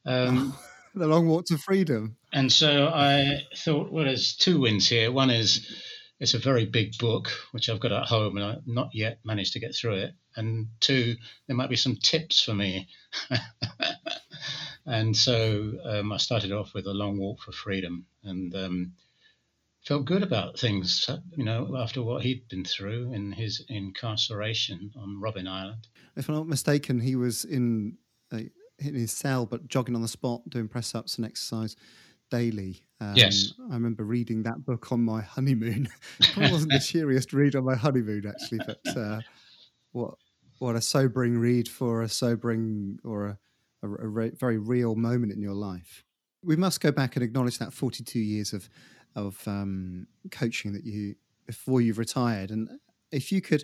Um, 0.06 0.54
the 0.94 1.08
long 1.08 1.30
walk 1.30 1.46
to 1.46 1.58
freedom. 1.58 2.18
And 2.34 2.52
so 2.52 2.88
I 2.94 3.44
thought, 3.56 3.94
well, 3.94 4.04
there's 4.04 4.36
two 4.36 4.60
wins 4.60 4.90
here. 4.90 5.10
One 5.10 5.30
is 5.30 5.66
it's 6.20 6.34
a 6.34 6.40
very 6.40 6.66
big 6.66 6.98
book, 6.98 7.30
which 7.52 7.70
I've 7.70 7.80
got 7.80 7.92
at 7.92 8.08
home, 8.08 8.38
and 8.38 8.46
I've 8.46 8.68
not 8.68 8.90
yet 8.94 9.20
managed 9.24 9.54
to 9.54 9.60
get 9.60 9.76
through 9.76 9.96
it. 9.96 10.14
And 10.36 10.68
two, 10.80 11.16
there 11.48 11.56
might 11.56 11.70
be 11.70 11.76
some 11.76 11.98
tips 11.98 12.42
for 12.42 12.54
me. 12.54 12.88
and 14.86 15.16
so 15.16 15.74
um, 15.84 16.12
I 16.12 16.18
started 16.18 16.52
off 16.52 16.74
with 16.74 16.88
a 16.88 16.94
long 16.94 17.18
walk 17.18 17.42
for 17.42 17.52
freedom, 17.52 18.06
and 18.24 18.56
um, 18.56 18.94
felt 19.86 20.06
good 20.06 20.24
about 20.24 20.58
things. 20.58 21.10
You 21.36 21.44
know, 21.44 21.76
after 21.78 22.02
what 22.02 22.24
he'd 22.24 22.48
been 22.48 22.66
through 22.66 23.12
in 23.14 23.34
his 23.34 23.66
incarceration 23.68 24.92
on 24.96 25.22
Robben 25.22 25.50
Island. 25.50 25.88
If 26.16 26.30
I'm 26.30 26.36
not 26.36 26.48
mistaken, 26.48 27.02
he 27.02 27.16
was 27.16 27.46
in. 27.46 27.98
In 28.78 28.94
his 28.94 29.14
cell, 29.14 29.46
but 29.46 29.70
jogging 29.70 29.96
on 29.96 30.02
the 30.02 30.08
spot, 30.10 30.50
doing 30.50 30.68
press 30.68 30.94
ups 30.94 31.16
and 31.16 31.26
exercise 31.26 31.78
daily. 32.30 32.82
Um, 33.02 33.14
yes, 33.16 33.54
I 33.70 33.74
remember 33.74 34.04
reading 34.04 34.44
that 34.44 34.66
book 34.66 34.92
on 34.92 35.04
my 35.04 35.22
honeymoon. 35.22 35.90
it 36.20 36.52
wasn't 36.52 36.72
the 36.72 36.80
cheeriest 36.80 37.34
read 37.34 37.56
on 37.56 37.66
my 37.66 37.76
honeymoon, 37.76 38.26
actually, 38.28 38.60
but 38.66 38.98
uh, 38.98 39.20
what 39.92 40.16
what 40.60 40.76
a 40.76 40.82
sobering 40.82 41.38
read 41.38 41.68
for 41.68 42.02
a 42.02 42.10
sobering 42.10 43.00
or 43.04 43.26
a, 43.26 43.38
a, 43.84 43.88
a 43.88 44.08
re- 44.08 44.32
very 44.32 44.58
real 44.58 44.96
moment 44.96 45.34
in 45.34 45.42
your 45.42 45.54
life. 45.54 46.06
We 46.44 46.56
must 46.56 46.80
go 46.80 46.92
back 46.92 47.16
and 47.16 47.24
acknowledge 47.24 47.58
that 47.58 47.74
42 47.74 48.20
years 48.20 48.54
of 48.54 48.70
of 49.16 49.46
um, 49.48 50.08
coaching 50.32 50.74
that 50.74 50.86
you 50.86 51.16
before 51.46 51.82
you've 51.82 51.98
retired, 51.98 52.52
and 52.52 52.70
if 53.12 53.32
you 53.32 53.42
could 53.42 53.64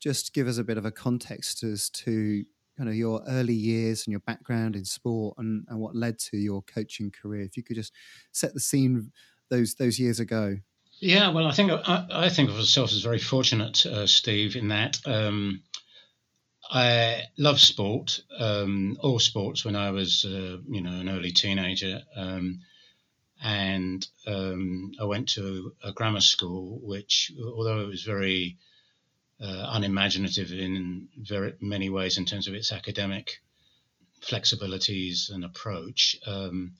just 0.00 0.34
give 0.34 0.46
us 0.48 0.58
a 0.58 0.64
bit 0.64 0.76
of 0.76 0.84
a 0.84 0.90
context 0.90 1.62
as 1.62 1.88
to 1.90 2.44
kind 2.76 2.88
of 2.88 2.94
your 2.94 3.22
early 3.28 3.54
years 3.54 4.06
and 4.06 4.12
your 4.12 4.20
background 4.20 4.76
in 4.76 4.84
sport 4.84 5.36
and, 5.38 5.64
and 5.68 5.78
what 5.78 5.94
led 5.94 6.18
to 6.18 6.36
your 6.36 6.62
coaching 6.62 7.10
career. 7.10 7.42
If 7.42 7.56
you 7.56 7.62
could 7.62 7.76
just 7.76 7.92
set 8.32 8.54
the 8.54 8.60
scene 8.60 9.12
those 9.50 9.74
those 9.74 9.98
years 9.98 10.20
ago. 10.20 10.56
Yeah, 11.00 11.30
well, 11.30 11.46
I 11.46 11.52
think 11.52 11.72
I, 11.72 12.06
I 12.10 12.28
think 12.28 12.50
of 12.50 12.56
myself 12.56 12.92
as 12.92 13.02
very 13.02 13.18
fortunate, 13.18 13.84
uh, 13.84 14.06
Steve, 14.06 14.56
in 14.56 14.68
that 14.68 14.98
um, 15.06 15.62
I 16.70 17.24
love 17.36 17.60
sport, 17.60 18.20
um, 18.38 18.96
all 19.00 19.18
sports. 19.18 19.64
When 19.64 19.76
I 19.76 19.90
was, 19.90 20.24
uh, 20.24 20.58
you 20.66 20.80
know, 20.82 21.00
an 21.00 21.08
early 21.08 21.32
teenager, 21.32 22.00
um, 22.16 22.60
and 23.42 24.06
um, 24.26 24.92
I 25.00 25.04
went 25.04 25.28
to 25.30 25.72
a 25.82 25.92
grammar 25.92 26.20
school, 26.20 26.80
which, 26.82 27.32
although 27.44 27.80
it 27.80 27.88
was 27.88 28.04
very 28.04 28.56
uh, 29.40 29.70
unimaginative 29.72 30.52
in 30.52 31.08
very 31.16 31.54
many 31.60 31.90
ways 31.90 32.18
in 32.18 32.24
terms 32.24 32.48
of 32.48 32.54
its 32.54 32.72
academic 32.72 33.40
flexibilities 34.20 35.30
and 35.30 35.44
approach. 35.44 36.16
Um, 36.26 36.74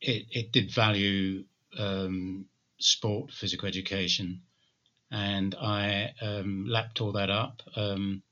it, 0.00 0.26
it, 0.30 0.52
did 0.52 0.70
value 0.70 1.44
um, 1.78 2.46
sport, 2.78 3.32
physical 3.32 3.68
education, 3.68 4.42
and 5.10 5.54
I 5.54 6.12
um, 6.20 6.66
lapped 6.68 7.00
all 7.00 7.12
that 7.12 7.30
up. 7.30 7.62
Um, 7.76 8.22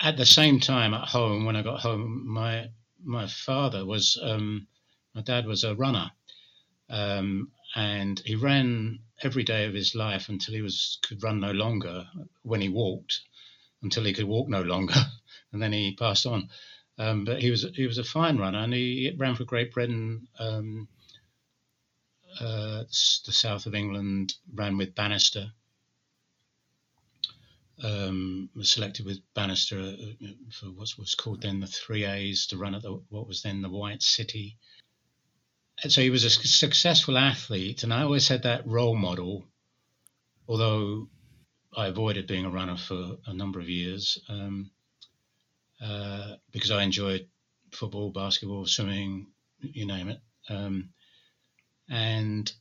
at 0.00 0.16
the 0.16 0.26
same 0.26 0.60
time, 0.60 0.94
at 0.94 1.08
home, 1.08 1.44
when 1.44 1.56
I 1.56 1.62
got 1.62 1.80
home, 1.80 2.28
my 2.28 2.68
my 3.02 3.26
father 3.26 3.86
was 3.86 4.18
um, 4.22 4.66
my 5.14 5.22
dad 5.22 5.46
was 5.46 5.64
a 5.64 5.74
runner, 5.74 6.10
um, 6.90 7.50
and 7.74 8.20
he 8.24 8.34
ran 8.34 9.00
every 9.22 9.42
day 9.42 9.66
of 9.66 9.74
his 9.74 9.94
life 9.94 10.28
until 10.28 10.54
he 10.54 10.62
was 10.62 10.98
could 11.02 11.22
run 11.22 11.40
no 11.40 11.52
longer. 11.52 12.06
When 12.42 12.60
he 12.60 12.68
walked, 12.68 13.20
until 13.82 14.04
he 14.04 14.12
could 14.12 14.24
walk 14.24 14.48
no 14.48 14.62
longer, 14.62 14.94
and 15.52 15.62
then 15.62 15.72
he 15.72 15.94
passed 15.94 16.26
on. 16.26 16.48
Um, 16.98 17.24
but 17.24 17.40
he 17.40 17.50
was 17.50 17.66
he 17.74 17.86
was 17.86 17.98
a 17.98 18.04
fine 18.04 18.38
runner, 18.38 18.58
and 18.58 18.74
he 18.74 19.14
ran 19.16 19.34
for 19.34 19.44
Great 19.44 19.72
Britain, 19.72 20.28
um, 20.38 20.88
uh, 22.38 22.84
the 23.26 23.32
south 23.32 23.66
of 23.66 23.74
England. 23.74 24.34
Ran 24.52 24.76
with 24.76 24.94
Bannister. 24.94 25.52
Um, 27.82 28.50
was 28.54 28.70
selected 28.70 29.06
with 29.06 29.20
Bannister 29.32 29.80
uh, 29.80 30.26
for 30.52 30.66
what 30.66 30.90
was 30.98 31.14
called 31.14 31.40
then 31.40 31.60
the 31.60 31.66
three 31.66 32.04
A's 32.04 32.46
to 32.48 32.58
run 32.58 32.74
at 32.74 32.82
the, 32.82 33.00
what 33.08 33.26
was 33.26 33.40
then 33.40 33.62
the 33.62 33.70
White 33.70 34.02
City 34.02 34.58
so 35.88 36.00
he 36.00 36.10
was 36.10 36.24
a 36.24 36.30
successful 36.30 37.16
athlete, 37.16 37.82
and 37.82 37.92
I 37.92 38.02
always 38.02 38.28
had 38.28 38.42
that 38.42 38.66
role 38.66 38.96
model. 38.96 39.46
Although 40.48 41.08
I 41.76 41.86
avoided 41.86 42.26
being 42.26 42.44
a 42.44 42.50
runner 42.50 42.76
for 42.76 43.18
a 43.26 43.32
number 43.32 43.60
of 43.60 43.68
years 43.68 44.18
um, 44.28 44.70
uh, 45.80 46.34
because 46.50 46.70
I 46.70 46.82
enjoyed 46.82 47.28
football, 47.70 48.10
basketball, 48.10 48.66
swimming, 48.66 49.28
you 49.60 49.86
name 49.86 50.08
it, 50.08 50.20
um, 50.48 50.90
and 51.88 52.52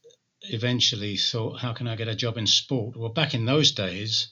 eventually 0.44 1.18
thought, 1.18 1.60
how 1.60 1.74
can 1.74 1.88
I 1.88 1.96
get 1.96 2.08
a 2.08 2.16
job 2.16 2.38
in 2.38 2.48
sport? 2.48 2.96
Well, 2.96 3.10
back 3.10 3.34
in 3.34 3.46
those 3.46 3.72
days, 3.72 4.30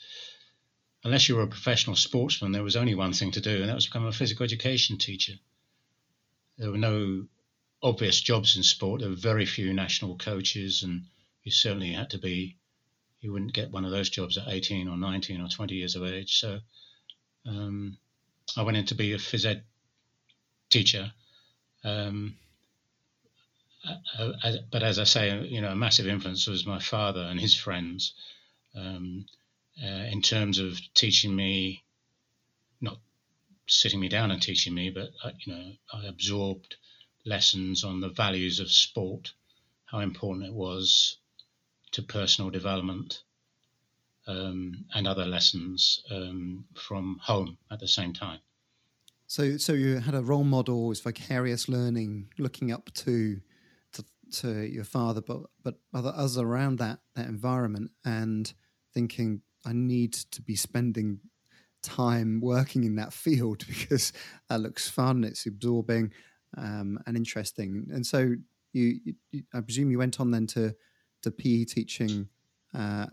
unless 1.03 1.27
you 1.27 1.35
were 1.35 1.43
a 1.43 1.47
professional 1.47 1.95
sportsman, 1.95 2.51
there 2.51 2.63
was 2.63 2.75
only 2.75 2.95
one 2.95 3.13
thing 3.13 3.31
to 3.31 3.41
do, 3.41 3.61
and 3.61 3.69
that 3.69 3.75
was 3.75 3.87
become 3.87 4.05
a 4.05 4.11
physical 4.11 4.43
education 4.43 4.97
teacher. 4.97 5.33
There 6.57 6.71
were 6.71 6.77
no 6.77 7.25
obvious 7.81 8.19
jobs 8.19 8.57
in 8.57 8.63
sport. 8.63 9.01
There 9.01 9.09
were 9.09 9.15
very 9.15 9.45
few 9.45 9.73
national 9.73 10.17
coaches, 10.17 10.83
and 10.83 11.05
you 11.43 11.51
certainly 11.51 11.93
had 11.93 12.09
to 12.11 12.17
be. 12.17 12.57
You 13.19 13.31
wouldn't 13.31 13.53
get 13.53 13.71
one 13.71 13.85
of 13.85 13.91
those 13.91 14.09
jobs 14.09 14.37
at 14.37 14.47
18 14.47 14.87
or 14.87 14.95
19 14.95 15.41
or 15.41 15.47
20 15.47 15.75
years 15.75 15.95
of 15.95 16.03
age. 16.03 16.39
So 16.39 16.59
um, 17.47 17.97
I 18.55 18.61
went 18.61 18.77
in 18.77 18.85
to 18.85 18.95
be 18.95 19.13
a 19.13 19.17
phys 19.17 19.45
ed 19.45 19.63
teacher. 20.69 21.11
Um, 21.83 22.35
but 24.71 24.83
as 24.83 24.99
I 24.99 25.03
say, 25.03 25.45
you 25.47 25.61
know, 25.61 25.71
a 25.71 25.75
massive 25.75 26.07
influence 26.07 26.47
was 26.47 26.65
my 26.65 26.79
father 26.79 27.21
and 27.21 27.39
his 27.39 27.55
friends 27.55 28.13
um, 28.75 29.25
uh, 29.81 30.05
in 30.11 30.21
terms 30.21 30.59
of 30.59 30.79
teaching 30.93 31.35
me, 31.35 31.83
not 32.81 32.97
sitting 33.67 33.99
me 33.99 34.09
down 34.09 34.31
and 34.31 34.41
teaching 34.41 34.73
me, 34.73 34.89
but 34.89 35.09
uh, 35.23 35.31
you 35.39 35.53
know, 35.53 35.71
I 35.93 36.05
absorbed 36.05 36.75
lessons 37.27 37.83
on 37.83 37.99
the 37.99 38.09
values 38.09 38.59
of 38.59 38.71
sport, 38.71 39.33
how 39.85 39.99
important 39.99 40.45
it 40.45 40.53
was 40.53 41.17
to 41.91 42.01
personal 42.01 42.49
development, 42.49 43.23
um, 44.27 44.85
and 44.93 45.07
other 45.07 45.25
lessons 45.25 46.03
um, 46.11 46.65
from 46.75 47.19
home 47.21 47.57
at 47.71 47.79
the 47.79 47.87
same 47.87 48.13
time. 48.13 48.39
So, 49.27 49.57
so 49.57 49.73
you 49.73 49.97
had 49.97 50.15
a 50.15 50.21
role 50.21 50.43
model, 50.43 50.87
was 50.87 51.01
vicarious 51.01 51.67
learning, 51.67 52.29
looking 52.37 52.71
up 52.71 52.93
to, 52.95 53.41
to, 53.93 54.05
to 54.39 54.61
your 54.61 54.85
father, 54.85 55.21
but 55.21 55.41
but 55.63 55.75
other 55.93 56.13
others 56.15 56.37
around 56.37 56.79
that 56.79 56.99
that 57.15 57.27
environment, 57.27 57.91
and 58.05 58.53
thinking, 58.93 59.41
I 59.65 59.73
need 59.73 60.13
to 60.13 60.41
be 60.41 60.55
spending 60.55 61.19
time 61.83 62.39
working 62.41 62.83
in 62.85 62.95
that 62.95 63.13
field 63.25 63.65
because 63.67 64.13
that 64.49 64.61
looks 64.61 64.89
fun, 64.89 65.25
it's 65.25 65.45
absorbing, 65.45 66.13
um, 66.55 66.99
and 67.05 67.17
interesting. 67.17 67.87
And 67.91 68.05
so 68.05 68.35
you, 68.73 68.99
you, 69.31 69.43
I 69.53 69.61
presume 69.61 69.91
you 69.91 69.97
went 69.97 70.19
on 70.19 70.31
then 70.31 70.47
to 70.47 70.75
to 71.23 71.31
PE 71.31 71.65
teaching, 71.65 72.27
uh, 72.73 73.07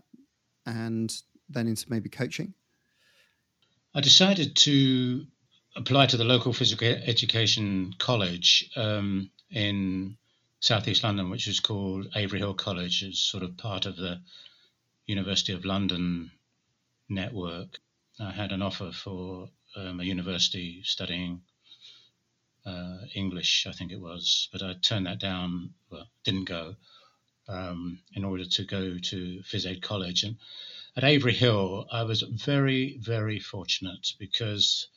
and 0.65 1.13
then 1.49 1.67
into 1.67 1.85
maybe 1.89 2.09
coaching. 2.09 2.53
I 3.95 4.01
decided 4.01 4.55
to 4.57 5.25
apply 5.75 6.05
to 6.07 6.17
the 6.17 6.23
local 6.23 6.53
physical 6.53 6.87
education 6.87 7.93
college 7.97 8.69
um, 8.75 9.31
in 9.49 10.17
southeast 10.59 11.03
London, 11.03 11.29
which 11.29 11.47
is 11.47 11.59
called 11.59 12.07
Avery 12.15 12.39
Hill 12.39 12.53
College. 12.53 13.03
It's 13.03 13.19
sort 13.19 13.43
of 13.43 13.57
part 13.57 13.85
of 13.85 13.97
the 13.97 14.19
University 15.05 15.53
of 15.53 15.65
London 15.65 16.31
network. 17.09 17.79
I 18.19 18.31
had 18.31 18.51
an 18.51 18.61
offer 18.61 18.91
for 18.91 19.49
um, 19.75 19.99
a 19.99 20.03
university 20.03 20.81
studying 20.83 21.41
uh, 22.65 22.97
English, 23.13 23.67
I 23.67 23.71
think 23.71 23.91
it 23.91 23.99
was, 23.99 24.49
but 24.51 24.61
I 24.61 24.73
turned 24.73 25.05
that 25.05 25.19
down. 25.19 25.71
Well, 25.89 26.07
didn't 26.23 26.45
go 26.45 26.75
um, 27.47 27.99
in 28.13 28.23
order 28.23 28.45
to 28.45 28.63
go 28.63 28.97
to 28.97 29.41
Phys 29.43 29.65
Ed 29.65 29.81
College. 29.81 30.23
And 30.23 30.37
at 30.97 31.03
Avery 31.03 31.33
Hill, 31.33 31.87
I 31.91 32.03
was 32.03 32.21
very, 32.21 32.97
very 32.99 33.39
fortunate 33.39 34.13
because 34.17 34.87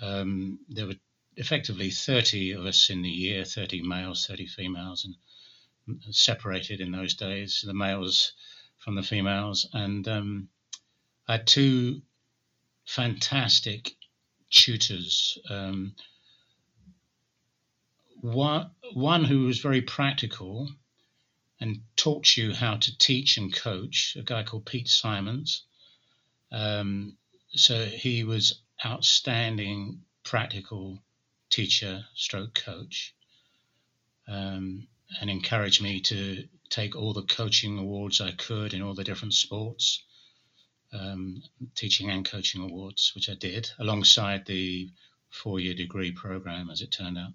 um, 0.00 0.58
there 0.68 0.86
were 0.86 0.94
effectively 1.36 1.90
30 1.90 2.52
of 2.52 2.64
us 2.64 2.90
in 2.90 3.02
the 3.02 3.10
year 3.10 3.44
30 3.44 3.82
males, 3.82 4.26
30 4.26 4.46
females, 4.46 5.04
and 5.04 6.00
separated 6.10 6.80
in 6.80 6.92
those 6.92 7.14
days, 7.14 7.62
the 7.66 7.74
males 7.74 8.32
from 8.78 8.94
the 8.94 9.02
females. 9.02 9.68
And 9.72 10.06
um, 10.08 10.48
I 11.28 11.32
had 11.32 11.46
two 11.46 12.02
fantastic 12.86 13.94
tutors. 14.50 15.38
Um, 15.50 15.94
one, 18.24 18.70
one 18.94 19.22
who 19.22 19.44
was 19.44 19.58
very 19.58 19.82
practical 19.82 20.70
and 21.60 21.82
taught 21.94 22.38
you 22.38 22.54
how 22.54 22.76
to 22.76 22.98
teach 22.98 23.36
and 23.36 23.54
coach, 23.54 24.16
a 24.18 24.22
guy 24.22 24.42
called 24.42 24.64
Pete 24.64 24.88
Simons. 24.88 25.64
Um, 26.50 27.18
so 27.50 27.84
he 27.84 28.24
was 28.24 28.60
outstanding 28.84 30.00
practical 30.22 31.02
teacher 31.50 32.06
stroke 32.14 32.54
coach 32.54 33.14
um, 34.26 34.88
and 35.20 35.28
encouraged 35.28 35.82
me 35.82 36.00
to 36.00 36.48
take 36.70 36.96
all 36.96 37.12
the 37.12 37.22
coaching 37.24 37.78
awards 37.78 38.22
I 38.22 38.32
could 38.32 38.72
in 38.72 38.80
all 38.80 38.94
the 38.94 39.04
different 39.04 39.34
sports, 39.34 40.02
um, 40.94 41.42
teaching 41.74 42.08
and 42.08 42.24
coaching 42.24 42.62
awards, 42.62 43.12
which 43.14 43.28
I 43.28 43.34
did 43.34 43.70
alongside 43.78 44.46
the 44.46 44.88
four 45.28 45.60
year 45.60 45.74
degree 45.74 46.12
program, 46.12 46.70
as 46.70 46.80
it 46.80 46.90
turned 46.90 47.18
out. 47.18 47.32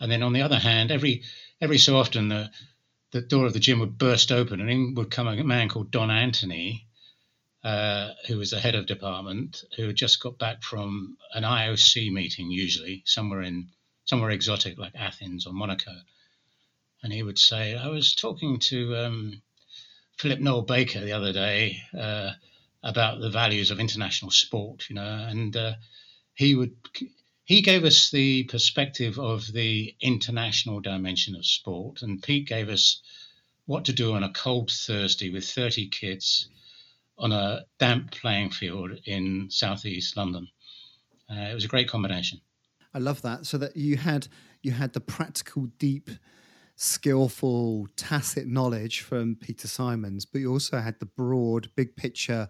And 0.00 0.10
then 0.10 0.22
on 0.22 0.32
the 0.32 0.42
other 0.42 0.58
hand, 0.58 0.90
every 0.90 1.22
every 1.60 1.78
so 1.78 1.96
often 1.96 2.28
the 2.28 2.50
the 3.12 3.20
door 3.20 3.46
of 3.46 3.52
the 3.52 3.60
gym 3.60 3.80
would 3.80 3.98
burst 3.98 4.32
open 4.32 4.60
and 4.60 4.70
in 4.70 4.94
would 4.94 5.10
come 5.10 5.26
a 5.26 5.44
man 5.44 5.68
called 5.68 5.90
Don 5.90 6.10
Anthony, 6.10 6.86
uh, 7.64 8.12
who 8.26 8.38
was 8.38 8.50
the 8.50 8.60
head 8.60 8.74
of 8.74 8.86
department, 8.86 9.64
who 9.76 9.88
had 9.88 9.96
just 9.96 10.22
got 10.22 10.38
back 10.38 10.62
from 10.62 11.16
an 11.34 11.42
IOC 11.42 12.10
meeting, 12.12 12.50
usually 12.50 13.02
somewhere 13.04 13.42
in 13.42 13.68
somewhere 14.04 14.30
exotic 14.30 14.78
like 14.78 14.94
Athens 14.94 15.46
or 15.46 15.52
Monaco, 15.52 15.92
and 17.02 17.12
he 17.12 17.22
would 17.22 17.38
say, 17.38 17.76
"I 17.76 17.88
was 17.88 18.14
talking 18.14 18.58
to 18.60 18.96
um, 18.96 19.42
Philip 20.18 20.40
Noel 20.40 20.62
Baker 20.62 21.00
the 21.00 21.12
other 21.12 21.32
day 21.32 21.82
uh, 21.98 22.32
about 22.82 23.20
the 23.20 23.30
values 23.30 23.70
of 23.70 23.80
international 23.80 24.30
sport, 24.30 24.88
you 24.88 24.94
know, 24.94 25.26
and 25.28 25.56
uh, 25.56 25.74
he 26.34 26.54
would." 26.54 26.74
He 27.50 27.62
gave 27.62 27.84
us 27.84 28.10
the 28.10 28.44
perspective 28.44 29.18
of 29.18 29.52
the 29.52 29.92
international 30.00 30.78
dimension 30.78 31.34
of 31.34 31.44
sport, 31.44 32.00
and 32.00 32.22
Pete 32.22 32.46
gave 32.46 32.68
us 32.68 33.02
what 33.66 33.86
to 33.86 33.92
do 33.92 34.14
on 34.14 34.22
a 34.22 34.32
cold 34.32 34.70
Thursday 34.70 35.30
with 35.30 35.44
30 35.50 35.88
kids 35.88 36.48
on 37.18 37.32
a 37.32 37.64
damp 37.80 38.12
playing 38.12 38.50
field 38.50 38.92
in 39.04 39.48
southeast 39.50 40.16
London. 40.16 40.46
Uh, 41.28 41.48
it 41.50 41.54
was 41.54 41.64
a 41.64 41.66
great 41.66 41.88
combination. 41.88 42.40
I 42.94 43.00
love 43.00 43.20
that. 43.22 43.46
So 43.46 43.58
that 43.58 43.76
you 43.76 43.96
had 43.96 44.28
you 44.62 44.70
had 44.70 44.92
the 44.92 45.00
practical, 45.00 45.66
deep, 45.76 46.08
skillful, 46.76 47.88
tacit 47.96 48.46
knowledge 48.46 49.00
from 49.00 49.34
Peter 49.34 49.66
Simons, 49.66 50.24
but 50.24 50.40
you 50.40 50.52
also 50.52 50.78
had 50.78 51.00
the 51.00 51.06
broad, 51.06 51.68
big 51.74 51.96
picture 51.96 52.48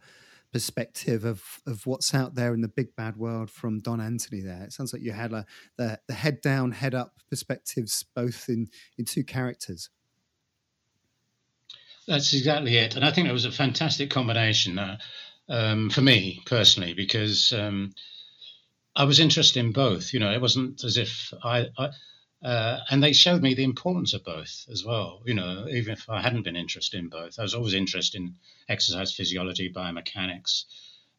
perspective 0.53 1.25
of 1.25 1.61
of 1.67 1.87
what's 1.87 2.15
out 2.15 2.35
there 2.35 2.55
in 2.55 2.61
the 2.61 2.69
big 2.69 2.95
bad 2.97 3.17
world 3.17 3.51
from 3.51 3.81
Don 3.81 4.01
Anthony. 4.01 4.41
There, 4.41 4.63
it 4.63 4.73
sounds 4.73 4.93
like 4.93 5.03
you 5.03 5.13
had 5.13 5.33
a 5.33 5.47
the, 5.77 6.01
the 6.09 6.15
head 6.15 6.41
down, 6.41 6.73
head 6.73 6.95
up 6.95 7.15
perspectives, 7.29 8.05
both 8.15 8.49
in 8.49 8.69
in 8.99 9.05
two 9.05 9.25
characters. 9.25 9.91
That's 12.07 12.33
exactly 12.33 12.77
it, 12.77 12.97
and 12.97 13.05
I 13.05 13.13
think 13.13 13.29
it 13.29 13.33
was 13.33 13.45
a 13.45 13.53
fantastic 13.53 14.11
combination 14.11 14.79
uh, 14.79 14.99
um, 15.49 15.91
for 15.91 16.01
me 16.01 16.43
personally 16.47 16.95
because 16.95 17.53
um, 17.53 17.93
I 18.97 19.05
was 19.05 19.21
interested 19.21 19.61
in 19.61 19.73
both. 19.73 20.13
You 20.13 20.21
know, 20.21 20.33
it 20.33 20.41
wasn't 20.41 20.83
as 20.85 20.97
if 20.97 21.33
I, 21.45 21.67
I 21.79 21.91
uh, 22.43 22.79
and 22.91 23.03
they 23.03 23.13
showed 23.13 23.43
me 23.43 23.55
the 23.55 23.65
importance 23.65 24.15
of 24.15 24.25
both 24.25 24.67
as 24.71 24.85
well. 24.85 25.23
You 25.25 25.35
know, 25.35 25.67
even 25.69 25.93
if 25.93 26.09
I 26.09 26.21
hadn't 26.21 26.45
been 26.45 26.57
interested 26.57 26.99
in 26.99 27.09
both, 27.09 27.39
I 27.39 27.43
was 27.43 27.55
always 27.55 27.75
interested 27.75 28.21
in 28.21 28.37
exercise 28.69 29.13
physiology, 29.13 29.73
biomechanics, 29.73 30.65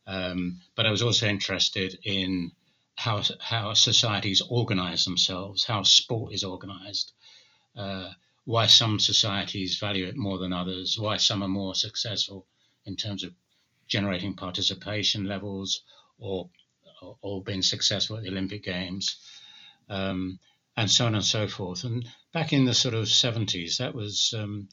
um, 0.08 0.62
but 0.76 0.86
I 0.86 0.92
was 0.92 1.02
also 1.02 1.28
interested 1.28 2.00
in 2.04 2.52
how 2.96 3.24
how 3.40 3.74
societies 3.74 4.42
organize 4.50 5.06
themselves, 5.06 5.64
how 5.64 5.84
sport 5.84 6.34
is 6.34 6.44
organized. 6.44 7.14
Uh, 7.76 8.12
why 8.46 8.66
some 8.66 9.00
societies 9.00 9.78
value 9.78 10.08
it 10.08 10.18
more 10.18 10.38
than 10.40 10.52
others, 10.52 10.98
why 10.98 11.18
some 11.18 11.44
are 11.44 11.48
more 11.48 11.76
successful 11.76 12.48
in 12.86 12.96
terms 12.96 13.24
of 13.24 13.34
generating 13.88 14.34
participation 14.34 15.26
levels 15.26 15.82
or 16.18 16.50
or, 17.22 17.42
being 17.44 17.64
successful 17.64 18.18
at 18.18 18.22
the 18.22 18.30
Olympic 18.30 18.64
Games, 18.64 19.18
um, 19.90 20.40
and 20.82 20.90
so 20.90 21.06
on 21.06 21.14
and 21.14 21.24
so 21.24 21.48
forth. 21.48 21.84
And 21.84 22.08
back 22.34 22.54
in 22.54 22.66
the 22.66 22.74
sort 22.74 22.96
of 22.96 23.06
70s, 23.06 23.78
that 23.78 23.94
was 23.94 24.34
um, 24.36 24.68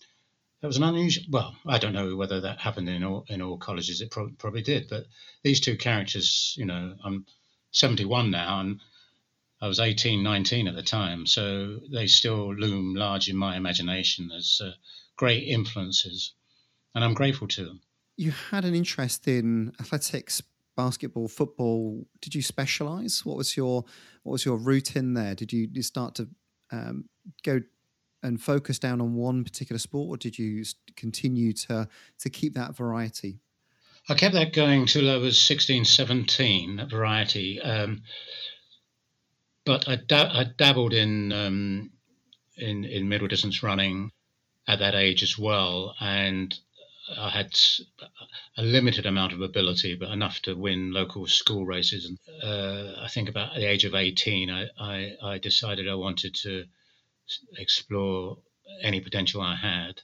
that 0.62 0.66
was 0.66 0.79
an 0.79 0.83
unusual. 0.83 1.25
Well, 1.31 1.55
I 1.66 1.77
don't 1.79 1.92
know 1.92 2.16
whether 2.16 2.40
that 2.40 2.61
happened 2.61 2.88
in 2.88 3.05
all 3.05 3.27
in 3.29 3.42
all 3.42 3.59
colleges. 3.59 4.01
It 4.01 4.11
pro- 4.11 4.31
probably 4.38 4.62
did, 4.62 4.88
but 4.88 5.05
these 5.44 5.61
two 5.61 5.77
characters, 5.77 6.55
you 6.57 6.64
know, 6.64 6.94
I'm 7.05 7.27
71 7.73 8.31
now, 8.31 8.61
and 8.61 8.81
I 9.61 9.68
was 9.68 9.81
18, 9.81 10.23
19 10.23 10.66
at 10.66 10.75
the 10.75 10.83
time, 10.83 11.27
so 11.27 11.79
they 11.92 12.07
still 12.07 12.55
loom 12.55 12.94
large 12.94 13.29
in 13.29 13.37
my 13.37 13.57
imagination 13.57 14.31
as 14.35 14.62
uh, 14.64 14.71
great 15.16 15.44
influences, 15.44 16.33
and 16.94 17.05
I'm 17.05 17.14
grateful 17.14 17.49
to 17.49 17.66
them. 17.66 17.81
You 18.16 18.33
had 18.51 18.64
an 18.64 18.75
interest 18.75 19.29
in 19.29 19.73
athletics, 19.79 20.42
basketball, 20.79 21.27
football. 21.27 22.07
Did 22.21 22.37
you 22.37 22.41
specialize? 22.41 23.27
What 23.27 23.37
was 23.37 23.57
your 23.57 23.85
what 24.23 24.33
was 24.33 24.45
your 24.45 24.57
route 24.57 24.95
in 24.95 25.14
there? 25.14 25.35
Did 25.35 25.53
you, 25.53 25.69
you 25.73 25.83
start 25.83 26.14
to 26.14 26.29
um, 26.71 27.07
go 27.43 27.61
and 28.23 28.41
focus 28.41 28.79
down 28.79 29.01
on 29.01 29.14
one 29.14 29.43
particular 29.43 29.79
sport, 29.79 30.09
or 30.09 30.17
did 30.17 30.38
you 30.38 30.64
continue 30.95 31.53
to 31.53 31.88
to 32.21 32.31
keep 32.31 32.55
that 32.55 32.77
variety? 32.77 33.41
I 34.09 34.14
kept 34.14 34.35
that 34.35 34.55
going 34.55 34.87
till 34.87 35.11
I 35.11 35.17
was 35.17 35.38
16, 35.38 35.85
17, 35.85 36.77
that 36.77 36.91
variety. 36.91 37.61
Um, 37.61 38.03
but 39.67 39.87
I, 39.87 39.97
da- 39.97 40.33
I 40.33 40.47
dabbled 40.57 40.95
in, 40.95 41.31
um, 41.31 41.91
in 42.57 42.85
in 42.85 43.09
middle 43.09 43.29
distance 43.29 43.62
running 43.62 44.12
at 44.67 44.79
that 44.79 44.95
age 44.95 45.23
as 45.23 45.37
well, 45.37 45.95
and 46.01 46.57
I 47.16 47.31
had 47.31 47.59
a 48.57 48.62
limited 48.62 49.07
amount 49.07 49.33
of 49.33 49.40
ability, 49.40 49.94
but 49.94 50.11
enough 50.11 50.40
to 50.42 50.55
win 50.55 50.92
local 50.92 51.27
school 51.27 51.64
races. 51.64 52.05
And 52.07 52.18
uh, 52.42 53.01
I 53.01 53.09
think 53.09 53.29
about 53.29 53.55
the 53.55 53.64
age 53.64 53.85
of 53.85 53.94
18, 53.94 54.51
I, 54.51 54.66
I, 54.79 55.12
I, 55.23 55.38
decided 55.38 55.88
I 55.88 55.94
wanted 55.94 56.35
to 56.42 56.64
explore 57.57 58.38
any 58.83 59.01
potential 59.01 59.40
I 59.40 59.57
had 59.57 60.03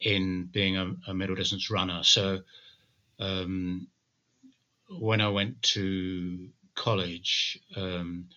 in 0.00 0.48
being 0.50 0.76
a, 0.76 0.94
a 1.08 1.14
middle 1.14 1.36
distance 1.36 1.70
runner. 1.70 2.02
So 2.02 2.40
um, 3.18 3.88
when 4.88 5.20
I 5.20 5.28
went 5.28 5.62
to 5.74 6.48
college, 6.74 7.60
um, 7.76 8.28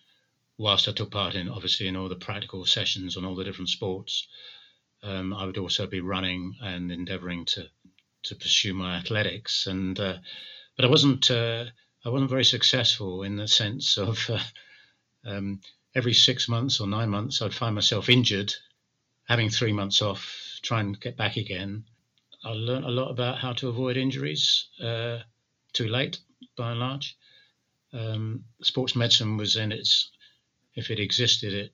whilst 0.58 0.88
I 0.88 0.92
took 0.92 1.10
part 1.10 1.34
in 1.34 1.48
obviously 1.48 1.88
in 1.88 1.96
all 1.96 2.08
the 2.08 2.16
practical 2.16 2.64
sessions 2.64 3.16
on 3.16 3.24
all 3.24 3.34
the 3.34 3.44
different 3.44 3.70
sports, 3.70 4.26
um, 5.02 5.34
I 5.34 5.46
would 5.46 5.58
also 5.58 5.86
be 5.86 6.00
running 6.00 6.54
and 6.60 6.90
endeavouring 6.92 7.44
to 7.46 7.68
to 8.24 8.36
pursue 8.36 8.72
my 8.72 8.96
athletics. 8.96 9.66
And 9.66 9.98
uh, 9.98 10.18
but 10.76 10.84
I 10.84 10.88
wasn't 10.88 11.30
uh, 11.30 11.64
I 12.04 12.08
wasn't 12.08 12.30
very 12.30 12.44
successful 12.44 13.22
in 13.22 13.36
the 13.36 13.48
sense 13.48 13.98
of 13.98 14.18
uh, 14.30 14.42
um, 15.24 15.60
every 15.94 16.14
six 16.14 16.48
months 16.48 16.80
or 16.80 16.86
nine 16.86 17.10
months 17.10 17.42
I'd 17.42 17.54
find 17.54 17.74
myself 17.74 18.08
injured, 18.08 18.54
having 19.28 19.50
three 19.50 19.72
months 19.72 20.02
off, 20.02 20.60
trying 20.62 20.94
to 20.94 21.00
get 21.00 21.16
back 21.16 21.36
again. 21.36 21.84
I 22.44 22.50
learned 22.50 22.84
a 22.84 22.90
lot 22.90 23.10
about 23.10 23.38
how 23.38 23.52
to 23.54 23.68
avoid 23.68 23.96
injuries 23.96 24.66
uh, 24.82 25.18
too 25.72 25.88
late, 25.88 26.18
by 26.56 26.72
and 26.72 26.80
large. 26.80 27.16
Um, 27.92 28.44
sports 28.62 28.96
medicine 28.96 29.36
was 29.36 29.56
in 29.56 29.70
its 29.70 30.10
if 30.74 30.90
it 30.90 31.00
existed, 31.00 31.52
it 31.52 31.72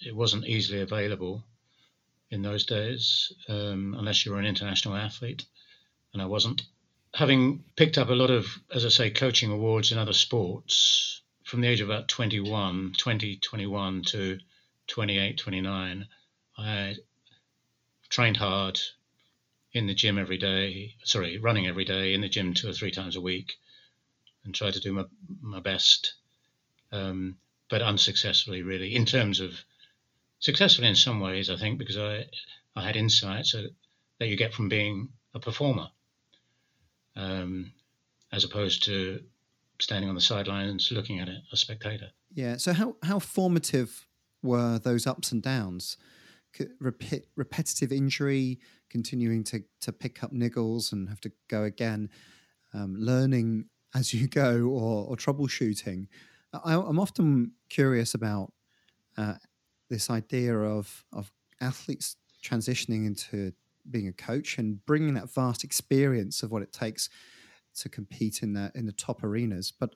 it 0.00 0.14
wasn't 0.14 0.46
easily 0.46 0.80
available 0.80 1.44
in 2.30 2.42
those 2.42 2.64
days, 2.64 3.32
um, 3.48 3.94
unless 3.98 4.24
you 4.24 4.32
were 4.32 4.38
an 4.38 4.46
international 4.46 4.96
athlete, 4.96 5.44
and 6.12 6.22
I 6.22 6.26
wasn't. 6.26 6.62
Having 7.14 7.64
picked 7.76 7.98
up 7.98 8.08
a 8.08 8.14
lot 8.14 8.30
of, 8.30 8.46
as 8.72 8.84
I 8.84 8.88
say, 8.88 9.10
coaching 9.10 9.50
awards 9.50 9.90
in 9.90 9.98
other 9.98 10.12
sports 10.12 11.22
from 11.44 11.60
the 11.60 11.68
age 11.68 11.80
of 11.80 11.90
about 11.90 12.06
21, 12.06 12.94
20, 12.96 13.36
21 13.36 14.02
to 14.02 14.38
28, 14.86 15.38
29, 15.38 16.06
I 16.58 16.96
trained 18.08 18.36
hard 18.36 18.80
in 19.72 19.86
the 19.86 19.94
gym 19.94 20.18
every 20.18 20.38
day, 20.38 20.94
sorry, 21.04 21.38
running 21.38 21.66
every 21.66 21.84
day, 21.84 22.14
in 22.14 22.20
the 22.20 22.28
gym 22.28 22.54
two 22.54 22.68
or 22.68 22.72
three 22.72 22.90
times 22.90 23.16
a 23.16 23.20
week, 23.20 23.58
and 24.44 24.54
tried 24.54 24.74
to 24.74 24.80
do 24.80 24.92
my, 24.92 25.04
my 25.40 25.60
best. 25.60 26.14
Um, 26.92 27.36
but 27.68 27.82
unsuccessfully, 27.82 28.62
really, 28.62 28.94
in 28.94 29.04
terms 29.04 29.40
of 29.40 29.64
successfully 30.40 30.88
in 30.88 30.96
some 30.96 31.20
ways, 31.20 31.48
I 31.48 31.56
think, 31.56 31.78
because 31.78 31.96
I 31.96 32.26
I 32.74 32.84
had 32.84 32.96
insights 32.96 33.54
that 34.18 34.28
you 34.28 34.36
get 34.36 34.52
from 34.52 34.68
being 34.68 35.08
a 35.34 35.40
performer, 35.40 35.88
um, 37.16 37.72
as 38.32 38.44
opposed 38.44 38.84
to 38.84 39.20
standing 39.80 40.08
on 40.08 40.14
the 40.14 40.20
sidelines 40.20 40.90
looking 40.92 41.20
at 41.20 41.28
it, 41.28 41.42
a 41.52 41.56
spectator. 41.56 42.10
Yeah. 42.34 42.56
So 42.56 42.72
how 42.72 42.96
how 43.02 43.18
formative 43.18 44.06
were 44.42 44.78
those 44.78 45.06
ups 45.06 45.32
and 45.32 45.42
downs? 45.42 45.96
Repetitive 46.80 47.92
injury, 47.92 48.58
continuing 48.88 49.44
to 49.44 49.62
to 49.82 49.92
pick 49.92 50.24
up 50.24 50.32
niggles 50.32 50.92
and 50.92 51.08
have 51.08 51.20
to 51.20 51.32
go 51.48 51.62
again, 51.62 52.10
um, 52.74 52.96
learning 52.98 53.66
as 53.94 54.14
you 54.14 54.28
go 54.28 54.62
or, 54.62 55.06
or 55.06 55.16
troubleshooting. 55.16 56.06
I, 56.52 56.74
am 56.74 56.98
often 56.98 57.52
curious 57.68 58.14
about 58.14 58.52
uh, 59.16 59.34
this 59.90 60.08
idea 60.08 60.56
of 60.56 61.04
of 61.12 61.30
athletes 61.60 62.16
transitioning 62.42 63.06
into 63.06 63.52
being 63.90 64.08
a 64.08 64.12
coach 64.12 64.58
and 64.58 64.84
bringing 64.86 65.14
that 65.14 65.32
vast 65.32 65.64
experience 65.64 66.42
of 66.42 66.50
what 66.50 66.62
it 66.62 66.72
takes 66.72 67.10
to 67.74 67.88
compete 67.88 68.42
in 68.42 68.52
the 68.54 68.70
in 68.74 68.86
the 68.86 68.92
top 68.92 69.22
arenas. 69.22 69.72
But 69.78 69.94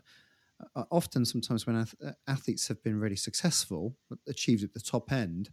uh, 0.77 0.85
often, 0.91 1.25
sometimes 1.25 1.67
when 1.67 1.77
uh, 1.77 2.13
athletes 2.29 2.69
have 2.69 2.83
been 2.83 3.01
really 3.01 3.17
successful, 3.17 3.97
achieved 4.29 4.63
at 4.63 4.73
the 4.73 4.81
top 4.81 5.11
end, 5.13 5.51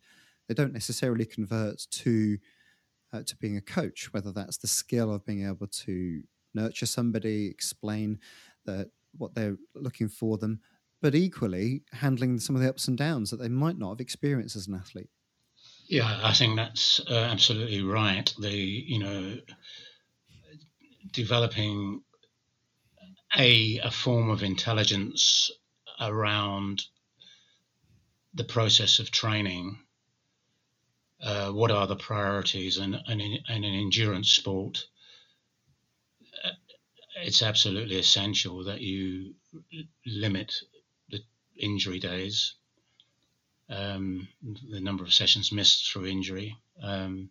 they 0.47 0.53
don't 0.53 0.73
necessarily 0.73 1.25
convert 1.25 1.85
to 1.91 2.37
uh, 3.13 3.23
to 3.23 3.35
being 3.37 3.57
a 3.57 3.61
coach. 3.61 4.13
Whether 4.13 4.31
that's 4.31 4.57
the 4.57 4.67
skill 4.67 5.13
of 5.13 5.25
being 5.25 5.47
able 5.47 5.67
to 5.67 6.21
nurture 6.53 6.85
somebody, 6.85 7.47
explain 7.47 8.19
that 8.65 8.89
what 9.17 9.33
they're 9.35 9.57
looking 9.75 10.07
for 10.07 10.37
them, 10.37 10.61
but 11.01 11.15
equally 11.15 11.81
handling 11.93 12.39
some 12.39 12.55
of 12.55 12.61
the 12.61 12.69
ups 12.69 12.87
and 12.87 12.97
downs 12.97 13.31
that 13.31 13.37
they 13.37 13.49
might 13.49 13.77
not 13.77 13.89
have 13.89 13.99
experienced 13.99 14.55
as 14.55 14.67
an 14.67 14.75
athlete. 14.75 15.09
Yeah, 15.87 16.19
I 16.23 16.33
think 16.33 16.55
that's 16.55 17.01
uh, 17.09 17.13
absolutely 17.13 17.81
right. 17.81 18.33
The 18.39 18.49
you 18.49 18.99
know 18.99 19.37
developing 21.11 22.01
a 23.37 23.79
a 23.79 23.91
form 23.91 24.29
of 24.29 24.43
intelligence 24.43 25.51
around 25.99 26.83
the 28.33 28.43
process 28.43 28.99
of 28.99 29.11
training. 29.11 29.79
Uh, 31.21 31.51
what 31.51 31.69
are 31.69 31.85
the 31.85 31.95
priorities 31.95 32.77
and, 32.77 32.95
in, 33.07 33.19
in 33.19 33.63
endurance 33.63 34.31
sport? 34.31 34.87
Uh, 36.43 36.49
it's 37.23 37.43
absolutely 37.43 37.99
essential 37.99 38.63
that 38.63 38.81
you 38.81 39.35
limit 40.05 40.55
injury 41.61 41.99
days, 41.99 42.53
um, 43.69 44.27
the 44.69 44.81
number 44.81 45.03
of 45.03 45.13
sessions 45.13 45.51
missed 45.51 45.91
through 45.91 46.07
injury. 46.07 46.57
Um, 46.81 47.29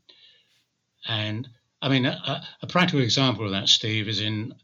and 1.07 1.49
I 1.83 1.89
mean, 1.89 2.07
a, 2.07 2.43
a, 2.63 2.67
practical 2.67 3.01
example 3.01 3.47
of 3.47 3.53
that, 3.53 3.69
Steve, 3.69 4.09
is 4.09 4.21
in 4.21 4.55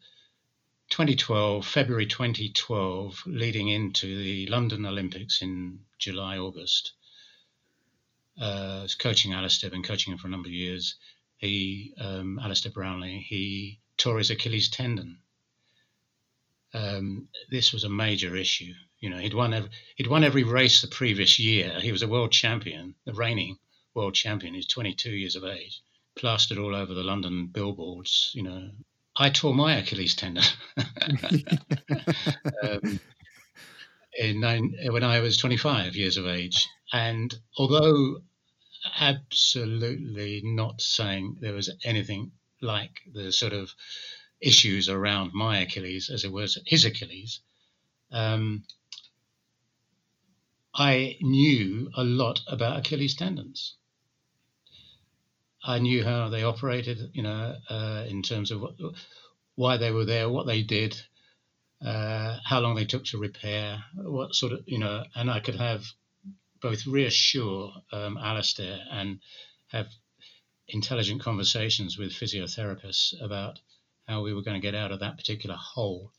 2012, 0.91 1.67
February 1.67 2.07
2012, 2.07 3.23
leading 3.27 3.69
into 3.69 4.07
the 4.23 4.47
London 4.47 4.87
Olympics 4.87 5.43
in 5.43 5.81
July, 5.99 6.39
August. 6.39 6.93
Uh, 8.41 8.79
I 8.81 8.83
was 8.83 8.95
coaching 8.95 9.33
Alistair, 9.33 9.71
been 9.71 9.83
coaching 9.83 10.13
him 10.13 10.19
for 10.19 10.29
a 10.29 10.31
number 10.31 10.49
of 10.49 10.53
years. 10.53 10.97
He, 11.39 11.95
um, 11.99 12.39
Alistair 12.39 12.73
Brownlee, 12.73 13.25
he 13.27 13.81
tore 13.97 14.19
his 14.19 14.31
Achilles 14.31 14.69
tendon. 14.69 15.19
Um, 16.75 17.29
this 17.51 17.73
was 17.73 17.85
a 17.85 17.89
major 17.89 18.37
issue. 18.37 18.75
You 19.01 19.11
know, 19.11 19.19
he'd 19.19 19.35
won 19.35 19.53
every, 19.53 19.71
he'd 19.97 20.07
won 20.07 20.25
every 20.25 20.43
race 20.43 20.81
the 20.81 20.89
previous 20.89 21.39
year. 21.39 21.79
He 21.81 21.93
was 21.93 22.03
a 22.03 22.09
world 22.09 22.33
champion, 22.33 22.95
the 23.05 23.13
reigning 23.13 23.59
world 23.95 24.15
champion. 24.15 24.55
He's 24.55 24.67
22 24.67 25.11
years 25.11 25.37
of 25.37 25.45
age, 25.45 25.83
plastered 26.15 26.59
all 26.59 26.75
over 26.75 26.95
the 26.95 27.03
London 27.03 27.47
billboards. 27.47 28.31
You 28.35 28.43
know, 28.45 28.71
I 29.17 29.31
tore 29.31 29.55
my 29.55 29.77
Achilles 29.77 30.15
tendon 30.15 30.45
um, 32.63 33.01
in 34.19 34.41
nine, 34.41 34.75
when 34.91 35.05
I 35.05 35.21
was 35.21 35.37
25 35.37 35.95
years 35.95 36.17
of 36.17 36.27
age. 36.27 36.69
And 36.93 37.35
although 37.57 38.23
absolutely 38.99 40.43
not 40.45 40.81
saying 40.81 41.39
there 41.41 41.55
was 41.55 41.71
anything 41.85 42.33
like 42.61 43.01
the 43.13 43.33
sort 43.33 43.53
of 43.53 43.75
issues 44.41 44.89
around 44.89 45.33
my 45.33 45.59
Achilles 45.61 46.11
as 46.11 46.25
it 46.25 46.33
was 46.33 46.59
his 46.67 46.85
Achilles, 46.85 47.41
um, 48.13 48.65
I 50.79 51.17
knew 51.23 51.91
a 51.97 52.05
lot 52.05 52.43
about 52.47 52.79
Achilles 52.79 53.15
tendons. 53.15 53.77
I 55.65 55.79
knew 55.79 56.05
how 56.05 56.29
they 56.29 56.43
operated, 56.45 57.11
you 57.15 57.23
know, 57.23 57.57
uh, 57.71 58.05
in 58.07 58.23
terms 58.23 58.51
of 58.51 58.61
what, 58.61 58.75
why 59.55 59.79
they 59.79 59.91
were 59.91 60.05
there, 60.05 60.29
what 60.29 60.47
they 60.47 60.63
did, 60.63 61.01
uh, 61.85 62.39
how 62.45 62.61
long 62.61 62.75
they 62.75 62.85
took 62.85 63.07
to 63.07 63.19
repair, 63.19 63.83
what 63.95 64.35
sort 64.35 64.53
of, 64.53 64.65
you 64.67 64.79
know, 64.79 65.05
and 65.15 65.31
I 65.31 65.41
could 65.41 65.57
have 65.57 65.87
both 66.61 66.87
reassure 66.87 67.73
um, 67.91 68.19
Alistair 68.19 68.79
and 68.91 69.21
have 69.69 69.89
intelligent 70.69 71.23
conversations 71.23 71.97
with 71.97 72.13
physiotherapists 72.13 73.15
about 73.23 73.61
how 74.07 74.23
we 74.23 74.35
were 74.35 74.43
going 74.43 74.61
to 74.61 74.67
get 74.67 74.75
out 74.75 74.93
of 74.93 75.01
that 75.01 75.17
particular 75.17 75.57
hole 75.57 76.13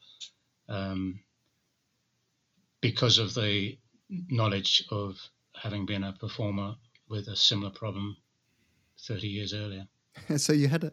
um, 0.68 1.20
because 2.82 3.20
of 3.20 3.36
the 3.36 3.78
knowledge 4.10 4.84
of 4.92 5.18
having 5.56 5.86
been 5.86 6.04
a 6.04 6.14
performer 6.14 6.76
with 7.10 7.28
a 7.28 7.36
similar 7.36 7.72
problem 7.72 8.18
30 9.02 9.28
years 9.28 9.54
earlier. 9.54 9.88
so 10.38 10.54
you 10.54 10.68
had 10.68 10.84
a 10.86 10.92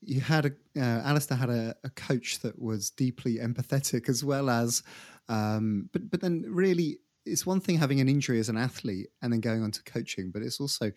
you 0.00 0.20
had 0.20 0.46
a 0.46 0.50
uh, 0.80 1.02
Alistair 1.04 1.36
had 1.36 1.50
a, 1.50 1.74
a, 1.82 1.90
coach 1.90 2.38
that 2.40 2.60
was 2.60 2.90
deeply 2.90 3.38
empathetic 3.38 4.08
as 4.08 4.22
well 4.22 4.48
as 4.48 4.82
um, 5.28 5.88
but 5.92 6.10
but 6.10 6.20
then 6.20 6.44
really 6.48 6.98
it's 7.26 7.44
one 7.44 7.60
thing 7.60 7.76
having 7.76 8.00
an 8.00 8.08
injury 8.08 8.38
as 8.38 8.48
an 8.48 8.56
athlete 8.56 9.08
and 9.22 9.32
then 9.32 9.40
going 9.40 9.62
on 9.62 9.70
to 9.72 9.82
coaching 9.82 10.30
but 10.30 10.42
it's 10.42 10.60
also 10.60 10.92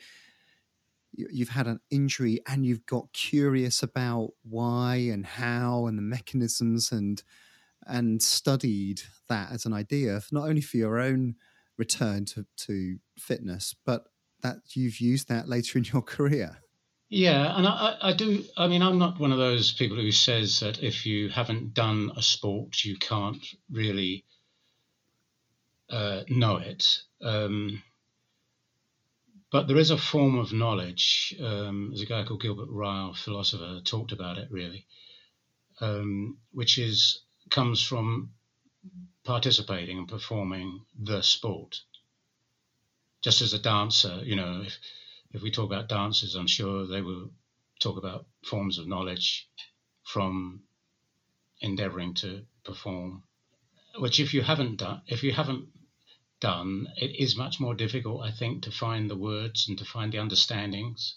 you've 1.13 1.49
had 1.49 1.67
an 1.67 1.79
injury 1.89 2.41
and 2.47 2.65
you've 2.65 2.85
got 2.85 3.11
curious 3.11 3.83
about 3.83 4.29
why 4.43 4.95
and 4.95 5.25
how 5.25 5.87
and 5.87 5.97
the 5.97 6.03
mechanisms 6.03 6.91
and 6.91 7.23
and 7.87 8.21
studied 8.21 9.01
that 9.29 9.51
as 9.51 9.65
an 9.65 9.73
idea 9.73 10.21
not 10.31 10.47
only 10.47 10.61
for 10.61 10.77
your 10.77 10.99
own 10.99 11.35
return 11.77 12.25
to, 12.25 12.45
to 12.57 12.97
fitness 13.17 13.75
but 13.85 14.05
that 14.41 14.57
you've 14.73 14.99
used 14.99 15.27
that 15.29 15.47
later 15.47 15.77
in 15.77 15.85
your 15.85 16.01
career. 16.15 16.57
Yeah, 17.09 17.57
and 17.57 17.67
I, 17.67 17.97
I 18.01 18.13
do. 18.13 18.45
I 18.55 18.67
mean, 18.67 18.81
I'm 18.81 18.97
not 18.97 19.19
one 19.19 19.33
of 19.33 19.37
those 19.37 19.73
people 19.73 19.97
who 19.97 20.13
says 20.13 20.61
that 20.61 20.81
if 20.81 21.05
you 21.05 21.27
haven't 21.27 21.73
done 21.73 22.09
a 22.15 22.21
sport, 22.21 22.85
you 22.85 22.95
can't 22.97 23.45
really 23.69 24.23
uh, 25.89 26.21
know 26.29 26.55
it. 26.55 26.87
Um, 27.21 27.83
but 29.51 29.67
there 29.67 29.77
is 29.77 29.91
a 29.91 29.97
form 29.97 30.37
of 30.37 30.53
knowledge. 30.53 31.35
Um, 31.43 31.89
there's 31.89 32.01
a 32.01 32.05
guy 32.05 32.23
called 32.23 32.41
Gilbert 32.41 32.69
Ryle, 32.69 33.13
philosopher, 33.13 33.81
talked 33.83 34.13
about 34.13 34.37
it 34.37 34.47
really, 34.49 34.87
um, 35.81 36.37
which 36.53 36.77
is 36.77 37.23
comes 37.51 37.81
from 37.81 38.31
participating 39.23 39.99
and 39.99 40.07
performing 40.07 40.81
the 40.97 41.21
sport 41.21 41.81
just 43.21 43.41
as 43.41 43.53
a 43.53 43.59
dancer, 43.59 44.21
you 44.23 44.35
know, 44.35 44.63
if, 44.65 44.77
if 45.31 45.41
we 45.41 45.51
talk 45.51 45.65
about 45.65 45.87
dancers, 45.89 46.35
I'm 46.35 46.47
sure 46.47 46.87
they 46.87 47.01
will 47.01 47.31
talk 47.79 47.97
about 47.97 48.25
forms 48.43 48.77
of 48.77 48.87
knowledge 48.87 49.47
from 50.03 50.63
endeavoring 51.61 52.15
to 52.15 52.43
perform, 52.63 53.23
which 53.99 54.19
if 54.19 54.33
you 54.33 54.41
haven't 54.41 54.77
done, 54.77 55.01
if 55.07 55.23
you 55.23 55.31
haven't 55.31 55.67
done, 56.39 56.87
it 56.97 57.15
is 57.19 57.37
much 57.37 57.59
more 57.59 57.75
difficult, 57.75 58.23
I 58.23 58.31
think, 58.31 58.63
to 58.63 58.71
find 58.71 59.09
the 59.09 59.17
words 59.17 59.67
and 59.67 59.77
to 59.77 59.85
find 59.85 60.11
the 60.11 60.17
understandings. 60.17 61.15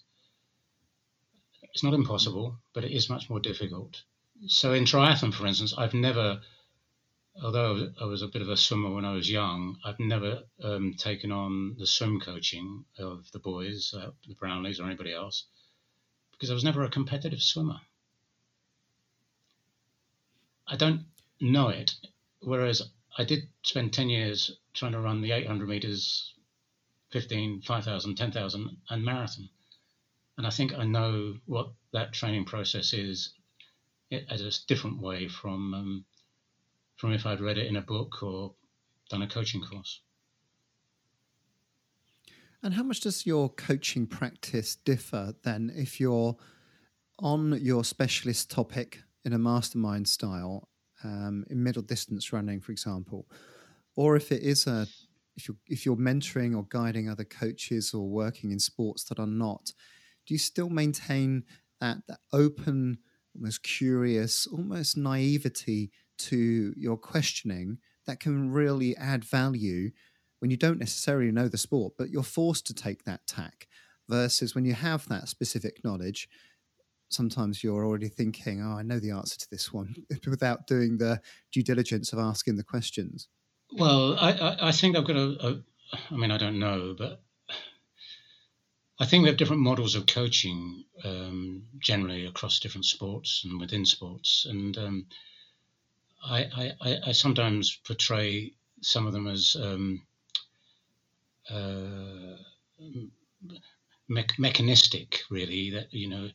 It's 1.73 1.83
not 1.83 1.95
impossible, 1.95 2.59
but 2.75 2.85
it 2.85 2.93
is 2.93 3.09
much 3.09 3.31
more 3.31 3.41
difficult. 3.41 4.03
So 4.47 4.73
in 4.73 4.85
triathlon, 4.85 5.33
for 5.33 5.47
instance, 5.47 5.75
I've 5.77 5.95
never 5.95 6.41
although 7.43 7.93
I 8.01 8.05
was 8.05 8.23
a 8.23 8.29
bit 8.29 8.43
of 8.43 8.49
a 8.49 8.57
swimmer 8.57 8.91
when 8.91 9.05
I 9.05 9.13
was 9.13 9.31
young, 9.31 9.79
I've 9.85 9.99
never 9.99 10.45
um, 10.63 10.95
taken 10.95 11.33
on 11.33 11.77
the 11.77 11.87
swim 11.87 12.21
coaching 12.21 12.85
of 12.99 13.31
the 13.33 13.41
boys, 13.41 13.93
uh, 13.93 14.11
the 14.29 14.35
Brownlees, 14.35 14.79
or 14.79 14.85
anybody 14.85 15.13
else, 15.13 15.45
because 16.33 16.51
I 16.51 16.55
was 16.55 16.65
never 16.65 16.85
a 16.85 16.91
competitive 16.91 17.43
swimmer. 17.43 17.81
I 20.67 20.77
don't 20.77 21.07
know 21.41 21.69
it, 21.69 21.95
whereas 22.41 22.83
I 23.19 23.25
did 23.25 23.49
spend 23.63 23.93
10 23.93 24.09
years 24.09 24.51
trying 24.73 24.93
to 24.93 25.01
run 25.01 25.21
the 25.21 25.33
800 25.33 25.69
meters, 25.69 26.33
15, 27.11 27.63
5,000, 27.63 28.15
10,000, 28.15 28.77
and 28.91 29.05
marathon. 29.05 29.49
And 30.37 30.47
I 30.47 30.51
think 30.51 30.73
I 30.73 30.85
know 30.85 31.39
what 31.47 31.73
that 31.93 32.13
training 32.13 32.45
process 32.45 32.93
is 32.93 33.35
as 34.13 34.41
a 34.41 34.51
different 34.67 35.01
way 35.01 35.29
from 35.29 35.75
um, 35.75 36.05
from 36.97 37.13
if 37.13 37.27
I'd 37.27 37.41
read 37.41 37.59
it 37.59 37.67
in 37.67 37.77
a 37.77 37.83
book 37.83 38.23
or 38.23 38.55
done 39.11 39.23
a 39.23 39.29
coaching 39.29 39.63
course. 39.63 40.01
And 42.63 42.73
how 42.75 42.83
much 42.83 43.01
does 43.01 43.27
your 43.27 43.51
coaching 43.51 44.07
practice 44.07 44.77
differ 44.77 45.35
then 45.43 45.71
if 45.75 46.01
you're 46.01 46.37
on 47.19 47.59
your 47.61 47.85
specialist 47.85 48.51
topic 48.51 49.03
in 49.25 49.33
a 49.33 49.39
mastermind 49.39 50.09
style, 50.09 50.69
um, 51.05 51.45
in 51.51 51.63
middle 51.63 51.83
distance 51.83 52.33
running, 52.33 52.61
for 52.61 52.73
example, 52.73 53.27
or 53.97 54.17
if 54.17 54.33
it 54.33 54.43
is 54.43 54.67
a 54.67 54.87
if 55.37 55.49
you're 55.49 55.57
if 55.67 55.85
you're 55.85 55.97
mentoring 55.97 56.57
or 56.57 56.67
guiding 56.69 57.09
other 57.09 57.25
coaches 57.25 57.93
or 57.93 58.09
working 58.09 58.51
in 58.51 58.59
sports 58.59 59.05
that 59.05 59.19
are 59.19 59.27
not, 59.27 59.73
do 60.27 60.35
you 60.35 60.39
still 60.39 60.71
maintain 60.71 61.45
that 61.81 61.99
that 62.09 62.21
open, 62.33 62.99
almost 63.35 63.63
curious, 63.63 64.47
almost 64.47 64.97
naivety 64.97 65.91
to 66.17 66.73
your 66.77 66.97
questioning 66.97 67.79
that 68.07 68.21
can 68.21 68.53
really 68.53 68.97
add 68.97 69.25
value 69.25 69.91
when 70.41 70.51
you 70.51 70.57
don't 70.57 70.79
necessarily 70.79 71.31
know 71.31 71.49
the 71.49 71.59
sport, 71.59 71.95
but 71.97 72.11
you're 72.11 72.23
forced 72.23 72.67
to 72.67 72.75
take 72.75 73.05
that 73.05 73.27
tack 73.27 73.67
versus 74.09 74.55
when 74.55 74.65
you 74.65 74.75
have 74.75 75.09
that 75.09 75.29
specific 75.29 75.83
knowledge. 75.85 76.29
Sometimes 77.09 77.65
you're 77.65 77.85
already 77.85 78.09
thinking, 78.09 78.63
oh, 78.63 78.77
I 78.77 78.83
know 78.83 78.99
the 78.99 79.13
answer 79.13 79.39
to 79.39 79.51
this 79.51 79.73
one 79.73 79.95
without 80.27 80.67
doing 80.67 80.99
the 80.99 81.21
due 81.53 81.63
diligence 81.63 82.13
of 82.13 82.19
asking 82.19 82.57
the 82.57 82.65
questions. 82.65 83.29
Well, 83.73 84.19
I, 84.19 84.33
I, 84.33 84.69
I 84.69 84.73
think 84.73 84.97
I've 84.97 85.07
got 85.07 85.17
a, 85.17 85.47
a, 85.47 85.63
I 86.11 86.17
mean, 86.17 86.31
I 86.31 86.39
don't 86.39 86.59
know, 86.59 86.95
but 86.97 87.23
I 89.05 89.07
think 89.07 89.23
we 89.23 89.29
have 89.29 89.37
different 89.37 89.61
models 89.61 89.97
of 89.97 90.07
coaching 90.07 90.83
um, 91.05 91.65
generally 91.79 92.25
across 92.25 92.59
different 92.59 92.87
sports 92.87 93.43
and 93.45 93.61
within 93.61 93.85
sports. 93.85 94.47
And 94.49 94.79
um, 94.79 95.07
I, 96.25 96.73
I, 96.81 96.99
I, 97.09 97.13
sometimes 97.13 97.79
portray 97.87 98.55
some 98.81 99.07
of 99.07 99.13
them 99.13 99.27
as 99.27 99.59
um, 99.61 100.01
uh, 101.51 102.39
me- 104.09 104.39
mechanistic, 104.39 105.21
really, 105.29 105.69
that, 105.69 105.93
you 105.93 106.09
know, 106.09 106.31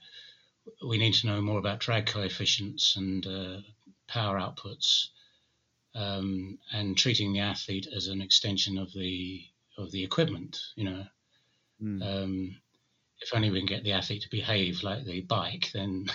we 0.87 0.99
need 0.99 1.15
to 1.15 1.25
know 1.25 1.41
more 1.41 1.57
about 1.57 1.79
drag 1.79 2.05
coefficients 2.05 2.97
and 2.97 3.25
uh, 3.25 3.57
power 4.07 4.37
outputs 4.37 5.07
um, 5.95 6.59
and 6.71 6.95
treating 6.95 7.33
the 7.33 7.39
athlete 7.39 7.87
as 7.95 8.09
an 8.09 8.21
extension 8.21 8.77
of 8.77 8.93
the 8.93 9.43
of 9.75 9.89
the 9.91 10.03
equipment, 10.03 10.59
you 10.75 10.83
know. 10.83 11.03
Mm. 11.81 12.03
Um, 12.03 12.61
if 13.21 13.33
only 13.33 13.49
we 13.49 13.59
can 13.59 13.67
get 13.67 13.83
the 13.83 13.93
athlete 13.93 14.23
to 14.23 14.29
behave 14.29 14.83
like 14.83 15.05
the 15.05 15.21
bike, 15.21 15.69
then 15.73 16.11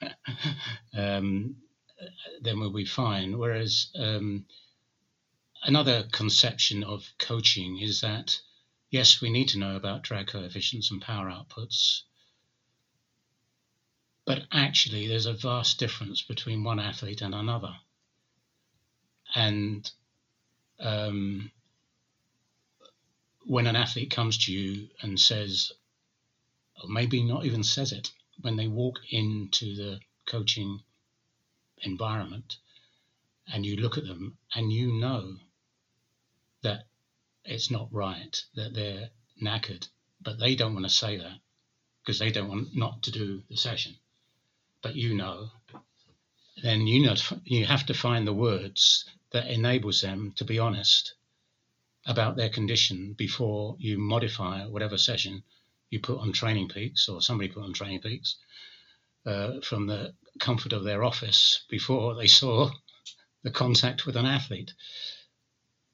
um, 0.96 1.56
then 2.40 2.58
we'll 2.58 2.72
be 2.72 2.84
fine. 2.84 3.38
Whereas 3.38 3.90
um, 3.98 4.46
another 5.62 6.04
conception 6.12 6.84
of 6.84 7.04
coaching 7.18 7.78
is 7.80 8.00
that 8.00 8.38
yes, 8.90 9.20
we 9.20 9.30
need 9.30 9.48
to 9.48 9.58
know 9.58 9.76
about 9.76 10.02
drag 10.02 10.28
coefficients 10.28 10.90
and 10.90 11.02
power 11.02 11.30
outputs, 11.30 12.02
but 14.24 14.42
actually 14.52 15.08
there's 15.08 15.26
a 15.26 15.34
vast 15.34 15.78
difference 15.78 16.22
between 16.22 16.64
one 16.64 16.80
athlete 16.80 17.22
and 17.22 17.34
another, 17.34 17.74
and 19.34 19.90
um, 20.80 21.50
when 23.48 23.66
an 23.66 23.76
athlete 23.76 24.10
comes 24.10 24.36
to 24.36 24.52
you 24.52 24.88
and 25.00 25.18
says, 25.18 25.72
or 26.82 26.90
maybe 26.90 27.22
not 27.22 27.46
even 27.46 27.64
says 27.64 27.92
it, 27.92 28.12
when 28.42 28.56
they 28.56 28.66
walk 28.66 28.98
into 29.10 29.74
the 29.74 29.98
coaching 30.26 30.80
environment 31.78 32.58
and 33.50 33.64
you 33.64 33.76
look 33.76 33.96
at 33.96 34.04
them 34.04 34.36
and 34.54 34.70
you 34.70 34.92
know 34.92 35.38
that 36.62 36.84
it's 37.42 37.70
not 37.70 37.88
right, 37.90 38.44
that 38.54 38.74
they're 38.74 39.08
knackered, 39.42 39.88
but 40.20 40.38
they 40.38 40.54
don't 40.54 40.74
want 40.74 40.84
to 40.84 40.90
say 40.90 41.16
that 41.16 41.38
because 42.02 42.18
they 42.18 42.30
don't 42.30 42.48
want 42.48 42.76
not 42.76 43.02
to 43.04 43.10
do 43.10 43.42
the 43.48 43.56
session. 43.56 43.96
But 44.82 44.94
you 44.94 45.14
know, 45.14 45.48
then 46.62 46.86
you 46.86 47.06
know 47.06 47.14
you 47.44 47.64
have 47.64 47.86
to 47.86 47.94
find 47.94 48.26
the 48.26 48.34
words 48.34 49.06
that 49.32 49.46
enables 49.46 50.02
them 50.02 50.34
to 50.36 50.44
be 50.44 50.58
honest 50.58 51.14
about 52.08 52.36
their 52.36 52.48
condition 52.48 53.14
before 53.16 53.76
you 53.78 53.98
modify 53.98 54.64
whatever 54.66 54.96
session 54.96 55.42
you 55.90 56.00
put 56.00 56.18
on 56.18 56.32
Training 56.32 56.68
Peaks 56.68 57.08
or 57.08 57.20
somebody 57.20 57.50
put 57.50 57.62
on 57.62 57.74
Training 57.74 58.00
Peaks 58.00 58.36
uh, 59.26 59.60
from 59.60 59.86
the 59.86 60.14
comfort 60.40 60.72
of 60.72 60.84
their 60.84 61.04
office 61.04 61.64
before 61.68 62.14
they 62.14 62.26
saw 62.26 62.70
the 63.42 63.50
contact 63.50 64.06
with 64.06 64.16
an 64.16 64.24
athlete. 64.24 64.72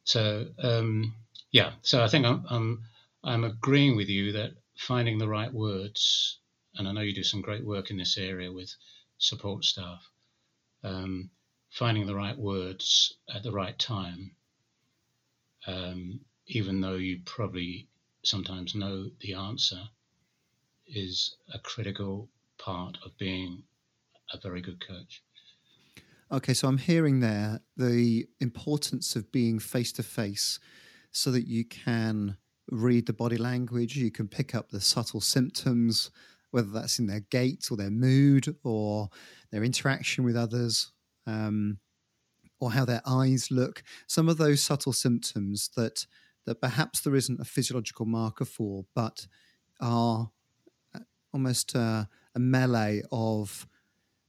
So 0.04 0.46
um, 0.58 1.14
yeah, 1.50 1.72
so 1.82 2.02
I 2.02 2.08
think 2.08 2.24
I'm, 2.26 2.44
I'm 2.48 2.82
I'm 3.24 3.44
agreeing 3.44 3.96
with 3.96 4.08
you 4.08 4.32
that 4.32 4.52
finding 4.76 5.18
the 5.18 5.28
right 5.28 5.52
words, 5.52 6.38
and 6.76 6.86
I 6.86 6.92
know 6.92 7.00
you 7.00 7.14
do 7.14 7.24
some 7.24 7.40
great 7.40 7.64
work 7.64 7.90
in 7.90 7.96
this 7.96 8.18
area 8.18 8.52
with 8.52 8.72
support 9.18 9.64
staff. 9.64 10.08
Um, 10.84 11.30
finding 11.70 12.06
the 12.06 12.14
right 12.14 12.38
words 12.38 13.16
at 13.34 13.42
the 13.42 13.50
right 13.50 13.76
time 13.78 14.32
um, 15.66 16.20
even 16.46 16.80
though 16.80 16.96
you 16.96 17.20
probably 17.24 17.88
sometimes 18.22 18.74
know 18.74 19.10
the 19.20 19.34
answer, 19.34 19.80
is 20.86 21.36
a 21.52 21.58
critical 21.58 22.28
part 22.58 22.98
of 23.04 23.16
being 23.18 23.62
a 24.32 24.38
very 24.38 24.60
good 24.60 24.86
coach. 24.86 25.22
Okay, 26.32 26.54
so 26.54 26.68
I'm 26.68 26.78
hearing 26.78 27.20
there 27.20 27.60
the 27.76 28.26
importance 28.40 29.14
of 29.14 29.30
being 29.30 29.58
face 29.58 29.92
to 29.92 30.02
face 30.02 30.58
so 31.10 31.30
that 31.30 31.46
you 31.46 31.64
can 31.64 32.36
read 32.70 33.06
the 33.06 33.12
body 33.12 33.36
language, 33.36 33.96
you 33.96 34.10
can 34.10 34.26
pick 34.26 34.54
up 34.54 34.70
the 34.70 34.80
subtle 34.80 35.20
symptoms, 35.20 36.10
whether 36.50 36.70
that's 36.70 36.98
in 36.98 37.06
their 37.06 37.20
gait 37.20 37.68
or 37.70 37.76
their 37.76 37.90
mood 37.90 38.56
or 38.64 39.10
their 39.50 39.62
interaction 39.64 40.24
with 40.24 40.36
others. 40.36 40.92
Um, 41.26 41.78
or 42.60 42.72
how 42.72 42.84
their 42.84 43.02
eyes 43.06 43.50
look, 43.50 43.82
some 44.06 44.28
of 44.28 44.38
those 44.38 44.62
subtle 44.62 44.92
symptoms 44.92 45.70
that 45.76 46.06
that 46.46 46.60
perhaps 46.60 47.00
there 47.00 47.14
isn't 47.16 47.40
a 47.40 47.44
physiological 47.44 48.04
marker 48.04 48.44
for, 48.44 48.84
but 48.94 49.26
are 49.80 50.30
uh, 50.94 50.98
almost 51.32 51.74
a, 51.74 52.08
a 52.34 52.38
melee 52.38 53.02
of 53.10 53.66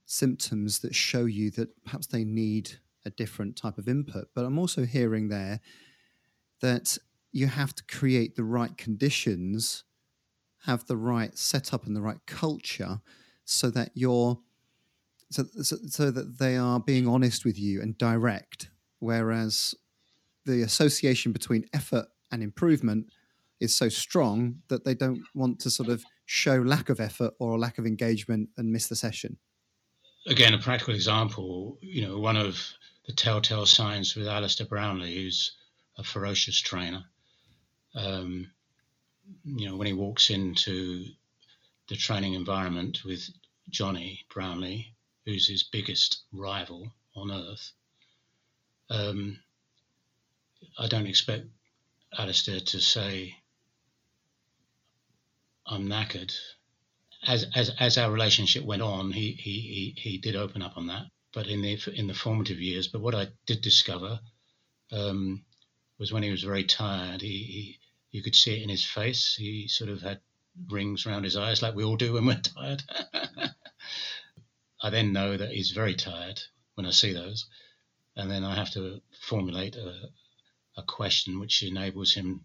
symptoms 0.06 0.78
that 0.78 0.94
show 0.94 1.26
you 1.26 1.50
that 1.50 1.68
perhaps 1.84 2.06
they 2.06 2.24
need 2.24 2.70
a 3.04 3.10
different 3.10 3.56
type 3.56 3.76
of 3.76 3.88
input. 3.88 4.28
But 4.34 4.44
I'm 4.44 4.58
also 4.58 4.84
hearing 4.84 5.28
there 5.28 5.60
that 6.60 6.96
you 7.32 7.48
have 7.48 7.74
to 7.74 7.84
create 7.84 8.34
the 8.34 8.44
right 8.44 8.76
conditions, 8.78 9.84
have 10.64 10.86
the 10.86 10.96
right 10.96 11.36
setup 11.36 11.86
and 11.86 11.94
the 11.94 12.00
right 12.00 12.24
culture 12.26 13.00
so 13.44 13.68
that 13.70 13.90
you're 13.94 14.38
so, 15.30 15.44
so, 15.62 15.76
so 15.86 16.10
that 16.10 16.38
they 16.38 16.56
are 16.56 16.80
being 16.80 17.08
honest 17.08 17.44
with 17.44 17.58
you 17.58 17.80
and 17.80 17.96
direct, 17.98 18.70
whereas 18.98 19.74
the 20.44 20.62
association 20.62 21.32
between 21.32 21.64
effort 21.72 22.06
and 22.30 22.42
improvement 22.42 23.10
is 23.60 23.74
so 23.74 23.88
strong 23.88 24.56
that 24.68 24.84
they 24.84 24.94
don't 24.94 25.22
want 25.34 25.58
to 25.60 25.70
sort 25.70 25.88
of 25.88 26.04
show 26.26 26.56
lack 26.56 26.88
of 26.88 27.00
effort 27.00 27.34
or 27.38 27.52
a 27.52 27.58
lack 27.58 27.78
of 27.78 27.86
engagement 27.86 28.48
and 28.56 28.72
miss 28.72 28.88
the 28.88 28.96
session. 28.96 29.36
Again, 30.26 30.54
a 30.54 30.58
practical 30.58 30.94
example, 30.94 31.78
you 31.80 32.06
know, 32.06 32.18
one 32.18 32.36
of 32.36 32.60
the 33.06 33.12
telltale 33.12 33.66
signs 33.66 34.16
with 34.16 34.26
Alistair 34.26 34.66
Brownlee, 34.66 35.14
who's 35.14 35.52
a 35.98 36.02
ferocious 36.02 36.60
trainer, 36.60 37.04
um, 37.94 38.50
you 39.44 39.68
know, 39.68 39.76
when 39.76 39.86
he 39.86 39.92
walks 39.92 40.30
into 40.30 41.04
the 41.88 41.96
training 41.96 42.34
environment 42.34 43.04
with 43.04 43.28
Jonny 43.70 44.24
Brownlee, 44.32 44.92
who's 45.26 45.48
his 45.48 45.64
biggest 45.64 46.22
rival 46.32 46.92
on 47.14 47.30
earth. 47.30 47.72
Um, 48.88 49.40
I 50.78 50.86
don't 50.86 51.08
expect 51.08 51.46
Alistair 52.16 52.60
to 52.60 52.80
say, 52.80 53.36
I'm 55.66 55.88
knackered. 55.88 56.32
As, 57.26 57.44
as, 57.56 57.70
as 57.80 57.98
our 57.98 58.10
relationship 58.12 58.64
went 58.64 58.82
on, 58.82 59.10
he, 59.10 59.32
he, 59.32 59.94
he, 59.96 60.10
he 60.10 60.18
did 60.18 60.36
open 60.36 60.62
up 60.62 60.76
on 60.76 60.86
that, 60.86 61.06
but 61.34 61.48
in 61.48 61.60
the, 61.60 61.76
in 61.94 62.06
the 62.06 62.14
formative 62.14 62.60
years. 62.60 62.86
But 62.86 63.00
what 63.00 63.14
I 63.14 63.26
did 63.46 63.62
discover 63.62 64.20
um, 64.92 65.44
was 65.98 66.12
when 66.12 66.22
he 66.22 66.30
was 66.30 66.44
very 66.44 66.64
tired, 66.64 67.20
he, 67.20 67.28
he, 67.28 67.78
you 68.12 68.22
could 68.22 68.36
see 68.36 68.56
it 68.56 68.62
in 68.62 68.68
his 68.68 68.84
face. 68.84 69.34
He 69.34 69.66
sort 69.66 69.90
of 69.90 70.02
had 70.02 70.20
rings 70.70 71.04
around 71.04 71.24
his 71.24 71.36
eyes, 71.36 71.62
like 71.62 71.74
we 71.74 71.84
all 71.84 71.96
do 71.96 72.12
when 72.12 72.26
we're 72.26 72.40
tired. 72.40 72.82
I 74.82 74.90
then 74.90 75.12
know 75.12 75.36
that 75.36 75.52
he's 75.52 75.70
very 75.70 75.94
tired 75.94 76.42
when 76.74 76.86
I 76.86 76.90
see 76.90 77.12
those, 77.12 77.46
and 78.14 78.30
then 78.30 78.44
I 78.44 78.54
have 78.54 78.70
to 78.72 79.00
formulate 79.20 79.76
a, 79.76 80.10
a 80.76 80.82
question 80.82 81.38
which 81.40 81.62
enables 81.62 82.12
him 82.12 82.44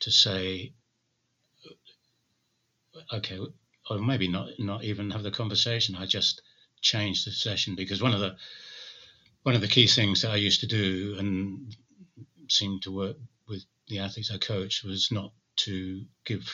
to 0.00 0.10
say, 0.10 0.72
okay, 3.12 3.38
or 3.90 3.98
maybe 3.98 4.28
not 4.28 4.58
not 4.58 4.84
even 4.84 5.10
have 5.10 5.22
the 5.22 5.30
conversation. 5.30 5.96
I 5.96 6.06
just 6.06 6.42
change 6.80 7.24
the 7.24 7.32
session 7.32 7.74
because 7.74 8.02
one 8.02 8.14
of 8.14 8.20
the 8.20 8.36
one 9.42 9.54
of 9.54 9.60
the 9.60 9.68
key 9.68 9.86
things 9.86 10.22
that 10.22 10.30
I 10.30 10.36
used 10.36 10.60
to 10.60 10.66
do 10.66 11.16
and 11.18 11.74
seemed 12.48 12.82
to 12.82 12.92
work 12.92 13.16
with 13.48 13.64
the 13.88 13.98
athletes 14.00 14.30
I 14.30 14.38
coached 14.38 14.84
was 14.84 15.10
not 15.10 15.32
to 15.56 16.04
give 16.24 16.52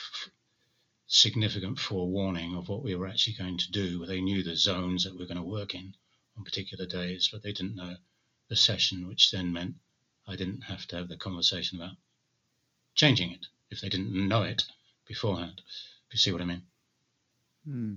significant 1.07 1.79
forewarning 1.79 2.55
of 2.55 2.69
what 2.69 2.83
we 2.83 2.95
were 2.95 3.07
actually 3.07 3.35
going 3.35 3.57
to 3.57 3.71
do. 3.71 4.05
They 4.05 4.21
knew 4.21 4.43
the 4.43 4.55
zones 4.55 5.03
that 5.03 5.13
we 5.13 5.19
were 5.19 5.27
going 5.27 5.37
to 5.37 5.43
work 5.43 5.75
in 5.75 5.93
on 6.37 6.43
particular 6.43 6.85
days, 6.85 7.29
but 7.31 7.43
they 7.43 7.51
didn't 7.51 7.75
know 7.75 7.95
the 8.49 8.55
session, 8.55 9.07
which 9.07 9.31
then 9.31 9.53
meant 9.53 9.75
I 10.27 10.35
didn't 10.35 10.61
have 10.61 10.85
to 10.87 10.95
have 10.97 11.09
the 11.09 11.17
conversation 11.17 11.81
about 11.81 11.95
changing 12.95 13.31
it 13.31 13.47
if 13.69 13.81
they 13.81 13.89
didn't 13.89 14.27
know 14.27 14.43
it 14.43 14.65
beforehand. 15.05 15.61
If 16.07 16.13
you 16.13 16.19
see 16.19 16.31
what 16.31 16.41
I 16.41 16.45
mean. 16.45 16.63
Hmm. 17.65 17.93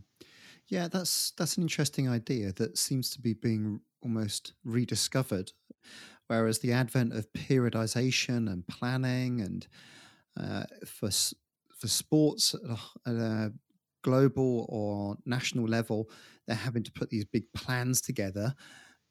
Yeah, 0.69 0.89
that's 0.89 1.33
that's 1.33 1.57
an 1.57 1.63
interesting 1.63 2.09
idea 2.09 2.53
that 2.53 2.77
seems 2.77 3.11
to 3.11 3.21
be 3.21 3.35
being 3.35 3.81
almost 4.03 4.53
rediscovered. 4.65 5.53
Whereas 6.27 6.59
the 6.59 6.73
advent 6.73 7.13
of 7.13 7.33
periodization 7.33 8.51
and 8.51 8.67
planning 8.67 9.41
and 9.41 9.67
uh, 10.39 10.65
for 10.85 11.11
for 11.79 11.89
sports 11.89 12.55
at 13.07 13.15
a 13.15 13.53
global 14.03 14.67
or 14.69 15.17
national 15.27 15.67
level, 15.67 16.09
they're 16.47 16.57
having 16.57 16.83
to 16.85 16.93
put 16.93 17.11
these 17.11 17.25
big 17.25 17.45
plans 17.53 18.01
together. 18.01 18.55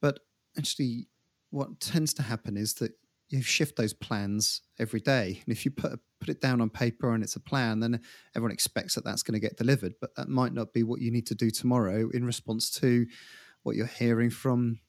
But 0.01 0.19
actually, 0.57 1.07
what 1.49 1.79
tends 1.79 2.13
to 2.15 2.23
happen 2.23 2.57
is 2.57 2.73
that 2.75 2.91
you 3.29 3.41
shift 3.41 3.75
those 3.75 3.93
plans 3.93 4.61
every 4.79 4.99
day. 4.99 5.41
And 5.45 5.55
if 5.55 5.65
you 5.65 5.71
put 5.71 5.99
put 6.19 6.29
it 6.29 6.41
down 6.41 6.61
on 6.61 6.69
paper 6.69 7.13
and 7.13 7.23
it's 7.23 7.35
a 7.35 7.39
plan, 7.39 7.79
then 7.79 8.01
everyone 8.35 8.51
expects 8.51 8.95
that 8.95 9.03
that's 9.03 9.21
going 9.21 9.33
to 9.33 9.45
get 9.47 9.57
delivered. 9.57 9.93
But 9.99 10.15
that 10.15 10.29
might 10.29 10.53
not 10.53 10.73
be 10.73 10.83
what 10.83 11.01
you 11.01 11.11
need 11.11 11.27
to 11.27 11.35
do 11.35 11.51
tomorrow 11.51 12.09
in 12.13 12.25
response 12.25 12.71
to 12.79 13.05
what 13.63 13.75
you're 13.75 13.85
hearing 13.85 14.29
from 14.29 14.79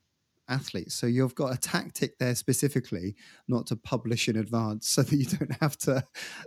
athletes. 0.49 0.95
So 0.95 1.07
you've 1.07 1.35
got 1.35 1.53
a 1.53 1.59
tactic 1.59 2.19
there 2.19 2.35
specifically, 2.35 3.17
not 3.49 3.67
to 3.69 3.77
publish 3.77 4.29
in 4.29 4.37
advance, 4.37 4.89
so 4.91 5.03
that 5.03 5.17
you 5.17 5.27
don't 5.27 5.57
have 5.61 5.77
to 5.79 6.05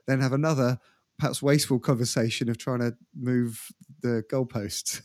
then 0.07 0.21
have 0.21 0.33
another 0.33 0.79
perhaps 1.19 1.41
wasteful 1.41 1.79
conversation 1.79 2.49
of 2.49 2.57
trying 2.57 2.79
to 2.79 2.95
move 3.15 3.71
the 4.01 4.23
goalposts. 4.31 5.01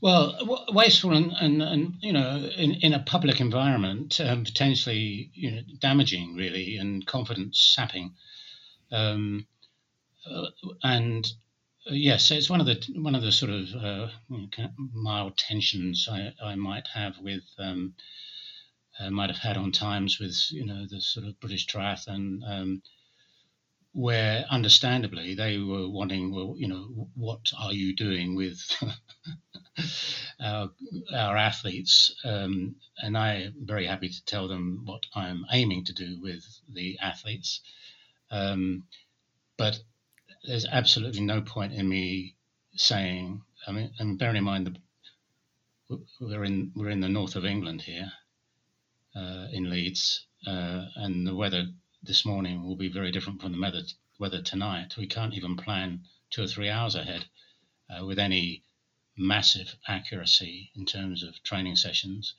Well, 0.00 0.66
wasteful 0.72 1.12
and, 1.12 1.32
and, 1.40 1.60
and 1.60 1.94
you 2.00 2.12
know, 2.12 2.48
in, 2.56 2.74
in 2.74 2.94
a 2.94 3.00
public 3.00 3.40
environment, 3.40 4.20
um, 4.20 4.44
potentially 4.44 5.30
you 5.34 5.50
know, 5.50 5.62
damaging, 5.80 6.36
really, 6.36 6.76
and 6.76 7.04
confidence 7.04 7.60
sapping. 7.74 8.14
Um, 8.92 9.46
uh, 10.30 10.46
and 10.84 11.26
uh, 11.90 11.94
yes, 11.94 12.30
it's 12.30 12.48
one 12.48 12.60
of 12.60 12.66
the 12.66 12.80
one 12.94 13.16
of 13.16 13.22
the 13.22 13.32
sort 13.32 13.50
of 13.50 13.68
uh, 13.74 14.08
mild 14.94 15.36
tensions 15.36 16.08
I, 16.10 16.32
I 16.42 16.54
might 16.54 16.86
have 16.94 17.18
with 17.18 17.42
um, 17.58 17.94
uh, 19.00 19.10
might 19.10 19.30
have 19.30 19.38
had 19.38 19.56
on 19.56 19.72
times 19.72 20.20
with 20.20 20.36
you 20.50 20.64
know 20.64 20.86
the 20.88 21.00
sort 21.00 21.26
of 21.26 21.40
British 21.40 21.66
triathlon 21.66 22.40
um, 22.48 22.82
where 23.98 24.46
understandably 24.48 25.34
they 25.34 25.58
were 25.58 25.88
wanting, 25.88 26.32
well, 26.32 26.54
you 26.56 26.68
know, 26.68 27.08
what 27.16 27.50
are 27.58 27.72
you 27.72 27.96
doing 27.96 28.36
with 28.36 28.60
our, 30.40 30.70
our 31.12 31.36
athletes? 31.36 32.14
Um, 32.22 32.76
and 32.98 33.18
I'm 33.18 33.54
very 33.60 33.86
happy 33.86 34.08
to 34.08 34.24
tell 34.24 34.46
them 34.46 34.82
what 34.84 35.02
I'm 35.16 35.44
aiming 35.50 35.86
to 35.86 35.92
do 35.92 36.16
with 36.22 36.44
the 36.72 36.96
athletes. 37.02 37.60
Um, 38.30 38.84
but 39.56 39.80
there's 40.44 40.64
absolutely 40.64 41.22
no 41.22 41.40
point 41.40 41.72
in 41.72 41.88
me 41.88 42.36
saying, 42.76 43.42
I 43.66 43.72
mean, 43.72 43.90
and 43.98 44.16
bearing 44.16 44.36
in 44.36 44.44
mind 44.44 44.66
that 45.88 46.00
we're 46.20 46.44
in 46.44 46.70
we're 46.76 46.90
in 46.90 47.00
the 47.00 47.08
north 47.08 47.34
of 47.34 47.44
England 47.44 47.82
here, 47.82 48.12
uh, 49.16 49.48
in 49.50 49.68
Leeds, 49.68 50.24
uh, 50.46 50.84
and 50.94 51.26
the 51.26 51.34
weather 51.34 51.66
this 52.08 52.24
morning 52.24 52.64
will 52.64 52.74
be 52.74 52.88
very 52.88 53.12
different 53.12 53.38
from 53.42 53.52
the 53.52 53.84
weather, 54.18 54.40
tonight. 54.40 54.96
We 54.96 55.06
can't 55.06 55.34
even 55.34 55.58
plan 55.58 56.04
two 56.30 56.42
or 56.42 56.46
three 56.46 56.70
hours 56.70 56.94
ahead 56.94 57.26
uh, 57.90 58.06
with 58.06 58.18
any 58.18 58.62
massive 59.14 59.76
accuracy 59.86 60.70
in 60.74 60.86
terms 60.86 61.22
of 61.22 61.42
training 61.42 61.76
sessions. 61.76 62.32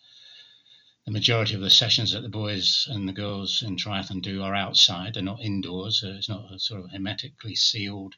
The 1.05 1.11
majority 1.11 1.53
of 1.53 1.61
the 1.61 1.69
sessions 1.69 2.13
that 2.13 2.21
the 2.21 2.29
boys 2.29 2.87
and 2.89 3.07
the 3.07 3.13
girls 3.13 3.61
in 3.61 3.77
triathlon 3.77 4.23
do 4.23 4.41
are 4.41 4.55
outside, 4.55 5.13
they're 5.13 5.21
not 5.21 5.39
indoors. 5.39 6.03
Uh, 6.03 6.15
it's 6.17 6.29
not 6.29 6.51
a 6.51 6.57
sort 6.57 6.83
of 6.83 6.89
hermetically 6.89 7.53
sealed 7.53 8.15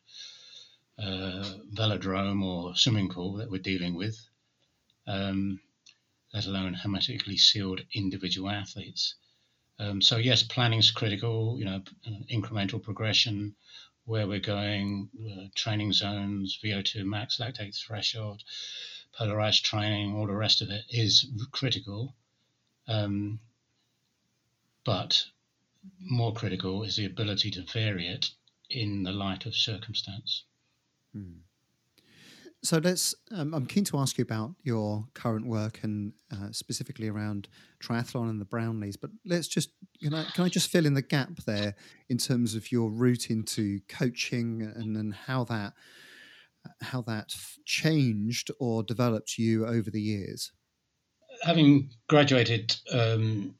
uh, 0.97 1.55
velodrome 1.73 2.45
or 2.45 2.77
swimming 2.77 3.09
pool 3.09 3.33
that 3.33 3.51
we're 3.51 3.61
dealing 3.61 3.95
with, 3.95 4.17
um, 5.05 5.59
let 6.33 6.45
alone 6.45 6.75
hermetically 6.75 7.35
sealed 7.35 7.81
individual 7.93 8.49
athletes. 8.49 9.15
Um, 9.81 9.99
so 9.99 10.17
yes, 10.17 10.43
planning 10.43 10.79
is 10.79 10.91
critical. 10.91 11.57
You 11.57 11.65
know, 11.65 11.81
incremental 12.31 12.81
progression, 12.81 13.55
where 14.05 14.27
we're 14.27 14.39
going, 14.39 15.09
uh, 15.19 15.47
training 15.55 15.93
zones, 15.93 16.59
VO2 16.63 17.03
max, 17.03 17.37
lactate 17.37 17.75
threshold, 17.75 18.43
polarized 19.17 19.65
training, 19.65 20.15
all 20.15 20.27
the 20.27 20.35
rest 20.35 20.61
of 20.61 20.69
it 20.69 20.83
is 20.89 21.25
critical. 21.51 22.15
Um, 22.87 23.39
but 24.83 25.25
more 25.99 26.33
critical 26.33 26.83
is 26.83 26.95
the 26.95 27.05
ability 27.05 27.49
to 27.51 27.63
vary 27.63 28.07
it 28.07 28.29
in 28.69 29.01
the 29.01 29.11
light 29.11 29.47
of 29.47 29.55
circumstance. 29.55 30.43
Hmm. 31.13 31.39
So 32.63 32.77
let's. 32.77 33.15
Um, 33.31 33.53
I'm 33.53 33.65
keen 33.65 33.83
to 33.85 33.97
ask 33.97 34.17
you 34.17 34.21
about 34.21 34.53
your 34.63 35.07
current 35.15 35.47
work 35.47 35.79
and 35.83 36.13
uh, 36.31 36.51
specifically 36.51 37.07
around 37.07 37.47
triathlon 37.83 38.29
and 38.29 38.39
the 38.39 38.45
Brownlees. 38.45 38.95
But 38.99 39.09
let's 39.25 39.47
just, 39.47 39.69
you 39.99 40.11
know, 40.11 40.23
can 40.35 40.45
I 40.45 40.49
just 40.49 40.69
fill 40.69 40.85
in 40.85 40.93
the 40.93 41.01
gap 41.01 41.37
there 41.47 41.75
in 42.09 42.17
terms 42.17 42.53
of 42.53 42.71
your 42.71 42.91
route 42.91 43.31
into 43.31 43.79
coaching 43.89 44.61
and 44.75 44.95
then 44.95 45.11
how 45.11 45.43
that 45.45 45.73
how 46.81 47.01
that 47.01 47.33
changed 47.65 48.51
or 48.59 48.83
developed 48.83 49.39
you 49.39 49.65
over 49.65 49.89
the 49.89 50.01
years? 50.01 50.51
Having 51.43 51.89
graduated 52.07 52.75
um, 52.91 53.55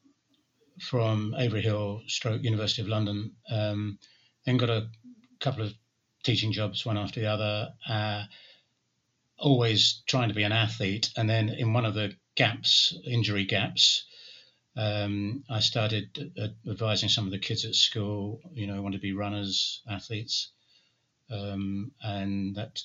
from 0.79 1.33
Avery 1.39 1.61
Hill, 1.61 2.01
Stroke 2.07 2.43
University 2.43 2.83
of 2.83 2.87
London, 2.87 3.31
um, 3.49 3.97
then 4.45 4.57
got 4.57 4.69
a 4.69 4.89
couple 5.39 5.63
of 5.63 5.73
teaching 6.23 6.51
jobs, 6.51 6.85
one 6.85 6.97
after 6.97 7.19
the 7.19 7.27
other. 7.27 7.69
Uh, 7.89 8.23
always 9.41 10.04
trying 10.06 10.30
to 10.30 10.36
be 10.36 10.43
an 10.43 10.51
athlete. 10.51 11.10
And 11.17 11.30
then 11.30 11.49
in 11.49 11.73
one 11.73 11.86
of 11.86 11.93
the 11.93 12.13
gaps, 12.36 12.95
injury 13.06 13.45
gaps, 13.45 14.06
um, 14.77 15.43
I 15.49 15.60
started 15.60 16.32
advising 16.69 17.10
some 17.10 17.25
of 17.25 17.32
the 17.32 17.39
kids 17.39 17.65
at 17.65 17.75
school, 17.75 18.39
you 18.54 18.67
know, 18.67 18.82
want 18.82 18.93
to 18.93 19.01
be 19.01 19.13
runners, 19.13 19.82
athletes. 19.89 20.51
Um, 21.30 21.91
and 22.01 22.56
that 22.56 22.82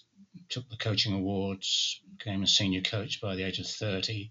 took 0.48 0.68
the 0.68 0.76
coaching 0.76 1.12
awards, 1.12 2.00
became 2.18 2.42
a 2.42 2.48
senior 2.48 2.80
coach 2.80 3.20
by 3.20 3.36
the 3.36 3.44
age 3.44 3.58
of 3.58 3.66
30. 3.66 4.30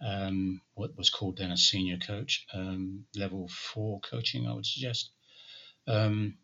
Um, 0.00 0.60
what 0.74 0.96
was 0.96 1.10
called 1.10 1.38
then 1.38 1.50
a 1.50 1.56
senior 1.56 1.98
coach, 1.98 2.46
um, 2.52 3.04
level 3.16 3.48
four 3.48 4.00
coaching, 4.00 4.46
I 4.46 4.54
would 4.54 4.66
suggest. 4.66 5.10
Um, 5.86 6.38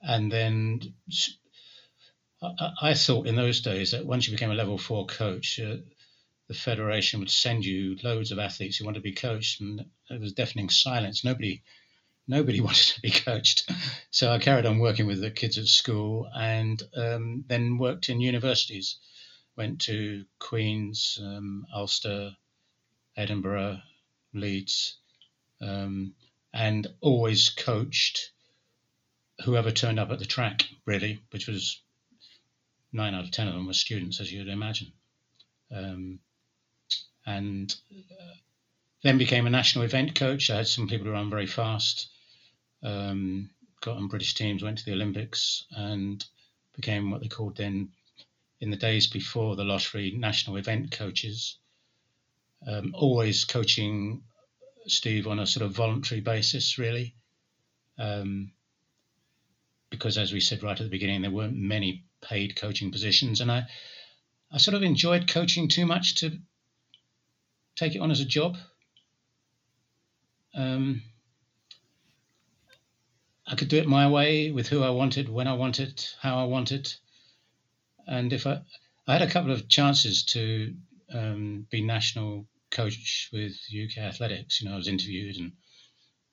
and 0.00 0.32
then 0.32 0.80
I, 2.42 2.72
I, 2.82 2.94
thought 2.94 3.26
in 3.26 3.36
those 3.36 3.60
days 3.60 3.92
that 3.92 4.04
once 4.04 4.26
you 4.26 4.32
became 4.32 4.50
a 4.50 4.54
level 4.54 4.76
four 4.76 5.06
coach, 5.06 5.60
uh, 5.60 5.76
the 6.48 6.54
federation 6.54 7.20
would 7.20 7.30
send 7.30 7.64
you 7.64 7.96
loads 8.02 8.32
of 8.32 8.38
athletes 8.38 8.76
who 8.76 8.84
wanted 8.84 8.98
to 8.98 9.02
be 9.02 9.12
coached, 9.12 9.60
and 9.60 9.84
there 10.10 10.18
was 10.18 10.32
deafening 10.32 10.68
silence. 10.68 11.24
Nobody, 11.24 11.62
nobody 12.26 12.60
wanted 12.68 12.94
to 12.94 13.00
be 13.00 13.10
coached. 13.10 13.70
So 14.10 14.30
I 14.30 14.38
carried 14.38 14.66
on 14.66 14.80
working 14.80 15.06
with 15.06 15.20
the 15.20 15.30
kids 15.30 15.56
at 15.58 15.66
school, 15.66 16.28
and 16.34 16.82
um, 16.96 17.44
then 17.46 17.78
worked 17.78 18.08
in 18.08 18.20
universities. 18.20 18.96
Went 19.56 19.82
to 19.82 20.24
Queen's, 20.38 21.18
um, 21.22 21.66
Ulster, 21.74 22.36
Edinburgh, 23.16 23.80
Leeds, 24.34 24.96
um, 25.60 26.14
and 26.52 26.86
always 27.00 27.50
coached 27.50 28.32
whoever 29.44 29.70
turned 29.70 29.98
up 29.98 30.10
at 30.10 30.18
the 30.18 30.24
track, 30.24 30.64
really, 30.86 31.20
which 31.30 31.46
was 31.46 31.80
nine 32.92 33.14
out 33.14 33.24
of 33.24 33.30
ten 33.30 33.48
of 33.48 33.54
them 33.54 33.66
were 33.66 33.72
students, 33.72 34.20
as 34.20 34.32
you'd 34.32 34.48
imagine. 34.48 34.92
Um, 35.74 36.18
and 37.24 37.74
uh, 37.90 38.34
then 39.02 39.18
became 39.18 39.46
a 39.46 39.50
national 39.50 39.84
event 39.84 40.14
coach. 40.14 40.50
I 40.50 40.56
had 40.56 40.68
some 40.68 40.88
people 40.88 41.06
who 41.06 41.12
ran 41.12 41.30
very 41.30 41.46
fast, 41.46 42.08
um, 42.82 43.50
got 43.80 43.96
on 43.96 44.08
British 44.08 44.34
teams, 44.34 44.62
went 44.62 44.78
to 44.78 44.84
the 44.84 44.92
Olympics, 44.92 45.64
and 45.70 46.24
became 46.74 47.10
what 47.10 47.20
they 47.20 47.28
called 47.28 47.56
then, 47.56 47.90
in 48.60 48.70
the 48.70 48.76
days 48.76 49.06
before 49.06 49.56
the 49.56 49.64
lottery, 49.64 50.14
national 50.16 50.56
event 50.56 50.90
coaches. 50.90 51.58
Um, 52.66 52.94
always 52.94 53.44
coaching 53.44 54.22
Steve 54.86 55.26
on 55.26 55.38
a 55.38 55.46
sort 55.46 55.64
of 55.64 55.72
voluntary 55.72 56.20
basis, 56.20 56.78
really. 56.78 57.14
Um, 57.98 58.52
because, 59.90 60.16
as 60.16 60.32
we 60.32 60.40
said 60.40 60.62
right 60.62 60.78
at 60.78 60.82
the 60.82 60.88
beginning, 60.88 61.22
there 61.22 61.30
weren't 61.30 61.56
many 61.56 62.04
paid 62.22 62.56
coaching 62.56 62.90
positions, 62.90 63.40
and 63.40 63.50
I, 63.50 63.66
I 64.50 64.58
sort 64.58 64.74
of 64.74 64.82
enjoyed 64.82 65.28
coaching 65.28 65.68
too 65.68 65.86
much 65.86 66.16
to 66.16 66.38
take 67.76 67.94
it 67.94 68.00
on 68.00 68.10
as 68.10 68.20
a 68.20 68.24
job. 68.24 68.56
Um, 70.54 71.02
I 73.46 73.54
could 73.54 73.68
do 73.68 73.78
it 73.78 73.86
my 73.86 74.08
way 74.08 74.50
with 74.50 74.68
who 74.68 74.82
I 74.82 74.90
wanted, 74.90 75.28
when 75.28 75.48
I 75.48 75.54
wanted, 75.54 76.04
how 76.20 76.38
I 76.38 76.44
wanted, 76.44 76.92
and 78.06 78.32
if 78.32 78.46
I, 78.46 78.62
I 79.06 79.14
had 79.14 79.22
a 79.22 79.30
couple 79.30 79.52
of 79.52 79.68
chances 79.68 80.24
to 80.26 80.74
um, 81.12 81.66
be 81.70 81.82
national 81.82 82.46
coach 82.70 83.28
with 83.32 83.56
UK 83.70 83.98
athletics. 83.98 84.60
You 84.60 84.68
know, 84.68 84.74
I 84.74 84.78
was 84.78 84.88
interviewed 84.88 85.36
and 85.36 85.52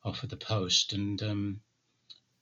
offered 0.03 0.29
the 0.29 0.37
post, 0.37 0.93
and 0.93 1.21
um, 1.21 1.61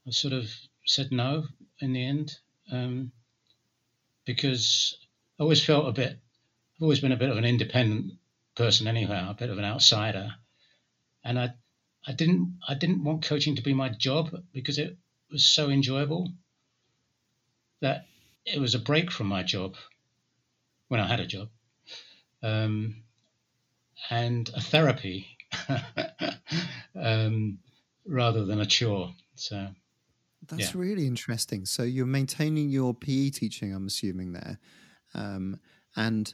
I 0.06 0.12
sort 0.12 0.34
of 0.34 0.50
said 0.86 1.12
no 1.12 1.46
in 1.80 1.94
the 1.94 2.06
end. 2.06 2.38
Um, 2.72 3.12
because 4.28 4.98
I 5.40 5.44
always 5.44 5.66
felt 5.66 5.88
a 5.88 5.94
bit. 5.94 6.12
I've 6.12 6.84
always 6.84 7.00
been 7.00 7.14
a 7.14 7.18
bit 7.18 7.32
of 7.32 7.38
an 7.38 7.46
independent 7.46 8.14
person, 8.56 8.88
anyhow, 8.88 9.32
a 9.32 9.34
bit 9.34 9.50
of 9.50 9.58
an 9.58 9.66
outsider, 9.66 10.36
and 11.24 11.40
I, 11.40 11.54
I 12.06 12.12
didn't, 12.12 12.60
I 12.68 12.76
didn't 12.76 13.04
want 13.04 13.24
coaching 13.24 13.56
to 13.56 13.64
be 13.64 13.74
my 13.74 13.90
job 13.90 14.30
because 14.54 14.78
it 14.78 14.96
was 15.32 15.44
so 15.44 15.70
enjoyable 15.70 16.32
that 17.82 18.06
it 18.46 18.60
was 18.60 18.76
a 18.76 18.80
break 18.80 19.12
from 19.12 19.28
my 19.28 19.44
job 19.44 19.76
when 20.90 21.00
I 21.00 21.08
had 21.08 21.20
a 21.20 21.26
job, 21.26 21.50
um, 22.44 22.98
and 24.10 24.50
a 24.54 24.62
therapy 24.62 25.28
um, 26.96 27.60
rather 28.06 28.46
than 28.46 28.60
a 28.62 28.66
chore. 28.66 29.14
So 29.36 29.70
that's 30.46 30.74
yeah. 30.74 30.82
really 30.82 31.08
interesting. 31.08 31.66
So 31.66 31.84
you're 31.84 32.06
maintaining 32.06 32.70
your 32.70 32.94
PE 32.94 33.32
teaching, 33.32 33.74
I'm 33.74 33.88
assuming 33.88 34.34
there, 34.34 34.60
um, 35.14 35.60
and 35.96 36.34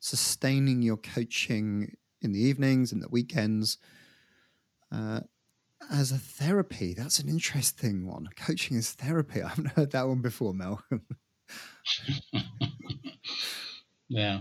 sustaining 0.00 0.82
your 0.82 0.96
coaching 0.96 1.96
in 2.20 2.32
the 2.32 2.40
evenings 2.40 2.92
and 2.92 3.02
the 3.02 3.08
weekends. 3.08 3.78
Uh, 4.92 5.20
as 5.90 6.12
a 6.12 6.18
therapy, 6.18 6.94
that's 6.94 7.18
an 7.18 7.28
interesting 7.28 8.06
one. 8.06 8.28
Coaching 8.36 8.76
as 8.76 8.90
therapy. 8.92 9.42
I 9.44 9.48
haven't 9.48 9.72
heard 9.72 9.92
that 9.92 10.08
one 10.08 10.22
before, 10.22 10.54
Malcolm. 10.54 11.02
yeah, 14.08 14.40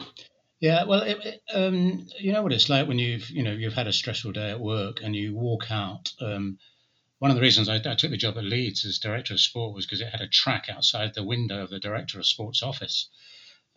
yeah. 0.60 0.86
Well, 0.86 1.02
it, 1.02 1.18
it, 1.26 1.42
um, 1.54 2.08
you 2.20 2.32
know 2.32 2.42
what 2.42 2.54
it's 2.54 2.70
like 2.70 2.88
when 2.88 3.00
you've 3.00 3.30
you 3.30 3.44
know 3.44 3.52
you've 3.52 3.74
had 3.74 3.88
a 3.88 3.94
stressful 3.94 4.32
day 4.32 4.52
at 4.52 4.60
work 4.60 5.02
and 5.04 5.16
you 5.16 5.36
walk 5.36 5.70
out. 5.70 6.14
Um, 6.22 6.58
one 7.24 7.32
of 7.32 7.38
the 7.38 7.42
reasons 7.42 7.70
I, 7.70 7.76
I, 7.76 7.96
took 7.96 8.12
the 8.12 8.18
job 8.18 8.38
at 8.38 8.44
Leeds 8.44 8.84
as 8.84 9.00
director 9.00 9.34
of 9.34 9.40
sport 9.40 9.74
was 9.74 9.86
because 9.86 10.02
it 10.02 10.10
had 10.10 10.20
a 10.20 10.28
track 10.28 10.68
outside 10.68 11.14
the 11.14 11.24
window 11.24 11.64
of 11.64 11.70
the 11.70 11.80
director 11.80 12.20
of 12.20 12.26
sports 12.26 12.62
office, 12.62 13.08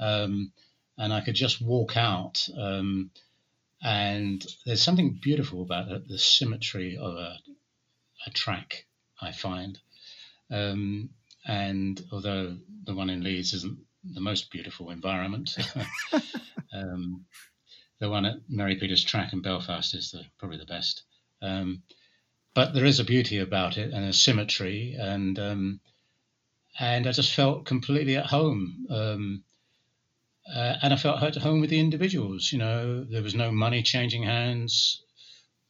um, 0.01 0.51
and 0.99 1.12
I 1.12 1.20
could 1.20 1.36
just 1.36 1.62
walk 1.62 1.97
out. 1.97 2.44
Um, 2.59 3.12
and 3.80 4.44
there's 4.64 4.82
something 4.82 5.20
beautiful 5.22 5.62
about 5.62 5.88
the, 5.88 6.01
the 6.01 6.18
symmetry 6.18 6.97
of 6.97 7.14
a, 7.14 7.38
a, 8.26 8.30
track. 8.30 8.84
I 9.22 9.30
find, 9.30 9.78
um, 10.51 11.11
and 11.47 12.05
although 12.11 12.57
the 12.82 12.97
one 12.97 13.11
in 13.11 13.22
Leeds 13.22 13.55
isn't 13.55 13.78
the 14.03 14.20
most 14.20 14.51
beautiful 14.51 14.90
environment, 14.90 15.57
um, 16.74 17.24
the 18.01 18.11
one 18.11 18.26
at 18.26 18.38
Mary 18.49 18.74
Peters 18.74 19.05
Track 19.05 19.32
in 19.32 19.40
Belfast 19.40 19.94
is 19.94 20.11
the, 20.11 20.24
probably 20.36 20.59
the 20.59 20.64
best. 20.64 21.05
Um, 21.40 21.84
but 22.57 22.72
there 22.72 22.86
is 22.86 22.98
a 22.98 23.04
beauty 23.04 23.38
about 23.38 23.76
it 23.76 23.92
and 23.92 24.07
a 24.07 24.14
symmetry, 24.14 24.96
and 24.98 25.38
um, 25.38 25.80
and 26.80 27.07
I 27.07 27.12
just 27.12 27.34
felt 27.34 27.66
completely 27.66 28.16
at 28.16 28.24
home. 28.24 28.86
Um, 28.88 29.44
uh, 30.52 30.76
and 30.80 30.94
I 30.94 30.96
felt 30.96 31.22
at 31.22 31.36
home 31.36 31.61
with 31.61 31.68
the 31.68 31.78
individuals. 31.78 32.50
You 32.50 32.59
know, 32.59 33.04
there 33.04 33.22
was 33.22 33.34
no 33.34 33.52
money 33.52 33.82
changing 33.82 34.22
hands 34.22 35.02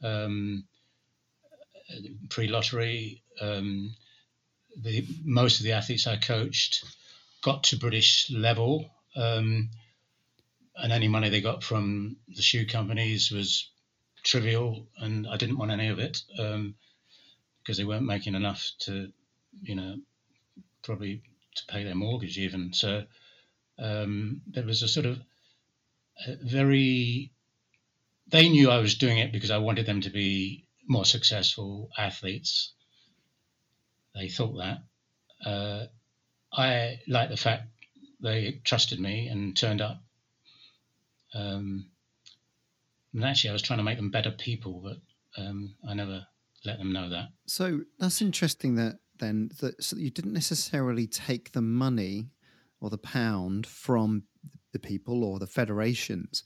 um, 0.05 0.64
pre-lottery. 2.28 3.24
Um, 3.41 3.93
the 4.80 5.05
most 5.24 5.59
of 5.59 5.64
the 5.64 5.72
athletes 5.72 6.07
I 6.07 6.18
coached 6.18 6.84
got 7.43 7.64
to 7.64 7.78
British 7.78 8.30
level, 8.30 8.89
um, 9.16 9.70
and 10.76 10.93
any 10.93 11.09
money 11.09 11.30
they 11.30 11.41
got 11.41 11.64
from 11.64 12.18
the 12.28 12.43
shoe 12.43 12.64
companies 12.64 13.32
was 13.32 13.70
trivial, 14.27 14.87
and 14.99 15.27
I 15.27 15.37
didn't 15.37 15.57
want 15.57 15.70
any 15.70 15.89
of 15.89 15.99
it 15.99 16.22
um, 16.39 16.74
because 17.62 17.79
they 17.79 17.85
weren't 17.85 18.05
making 18.05 18.35
enough 18.35 18.72
to, 18.81 19.12
you 19.62 19.77
know, 19.77 19.97
probably 20.83 21.22
to 21.55 21.66
pay 21.66 21.85
their 21.85 21.95
mortgage 21.95 22.37
even. 22.37 22.72
So 22.72 23.05
um, 23.79 24.43
there 24.49 24.66
was 24.66 24.83
a 24.83 24.89
sort 24.89 25.07
of 25.07 25.20
a 26.27 26.37
very. 26.43 27.33
They 28.29 28.49
knew 28.49 28.70
I 28.70 28.79
was 28.79 28.97
doing 28.97 29.18
it 29.18 29.33
because 29.33 29.53
I 29.53 29.59
wanted 29.59 29.87
them 29.87 30.01
to 30.01 30.11
be 30.11 30.64
more 30.89 31.05
successful 31.05 31.91
athletes. 31.97 32.72
They 34.14 34.29
thought 34.29 34.57
that. 34.57 35.49
Uh, 35.49 35.87
I 36.53 37.01
like 37.07 37.29
the 37.29 37.37
fact 37.37 37.68
they 38.20 38.61
trusted 38.64 38.99
me 38.99 39.29
and 39.29 39.57
turned 39.57 39.81
up. 39.81 40.03
Um, 41.35 41.91
and 43.17 43.25
actually, 43.25 43.51
I 43.51 43.53
was 43.55 43.62
trying 43.62 43.79
to 43.79 43.85
make 43.85 43.97
them 43.97 44.11
better 44.11 44.31
people, 44.31 44.83
but 44.85 45.43
um, 45.43 45.75
I 45.89 45.95
never 45.95 46.27
let 46.64 46.79
them 46.79 46.93
know 46.93 47.09
that. 47.09 47.29
So 47.47 47.81
that's 47.99 48.21
interesting 48.21 48.75
that 48.77 48.99
then 49.19 49.51
that 49.61 49.83
so 49.83 49.97
you 49.97 50.11
didn't 50.11 50.35
necessarily 50.35 51.07
take 51.07 51.53
the 51.53 51.62
money 51.62 52.29
or 52.81 52.91
the 52.91 52.99
pound 52.99 53.67
from 53.67 54.25
the 54.73 54.79
people 54.79 55.25
or 55.25 55.39
the 55.39 55.47
federations. 55.47 56.45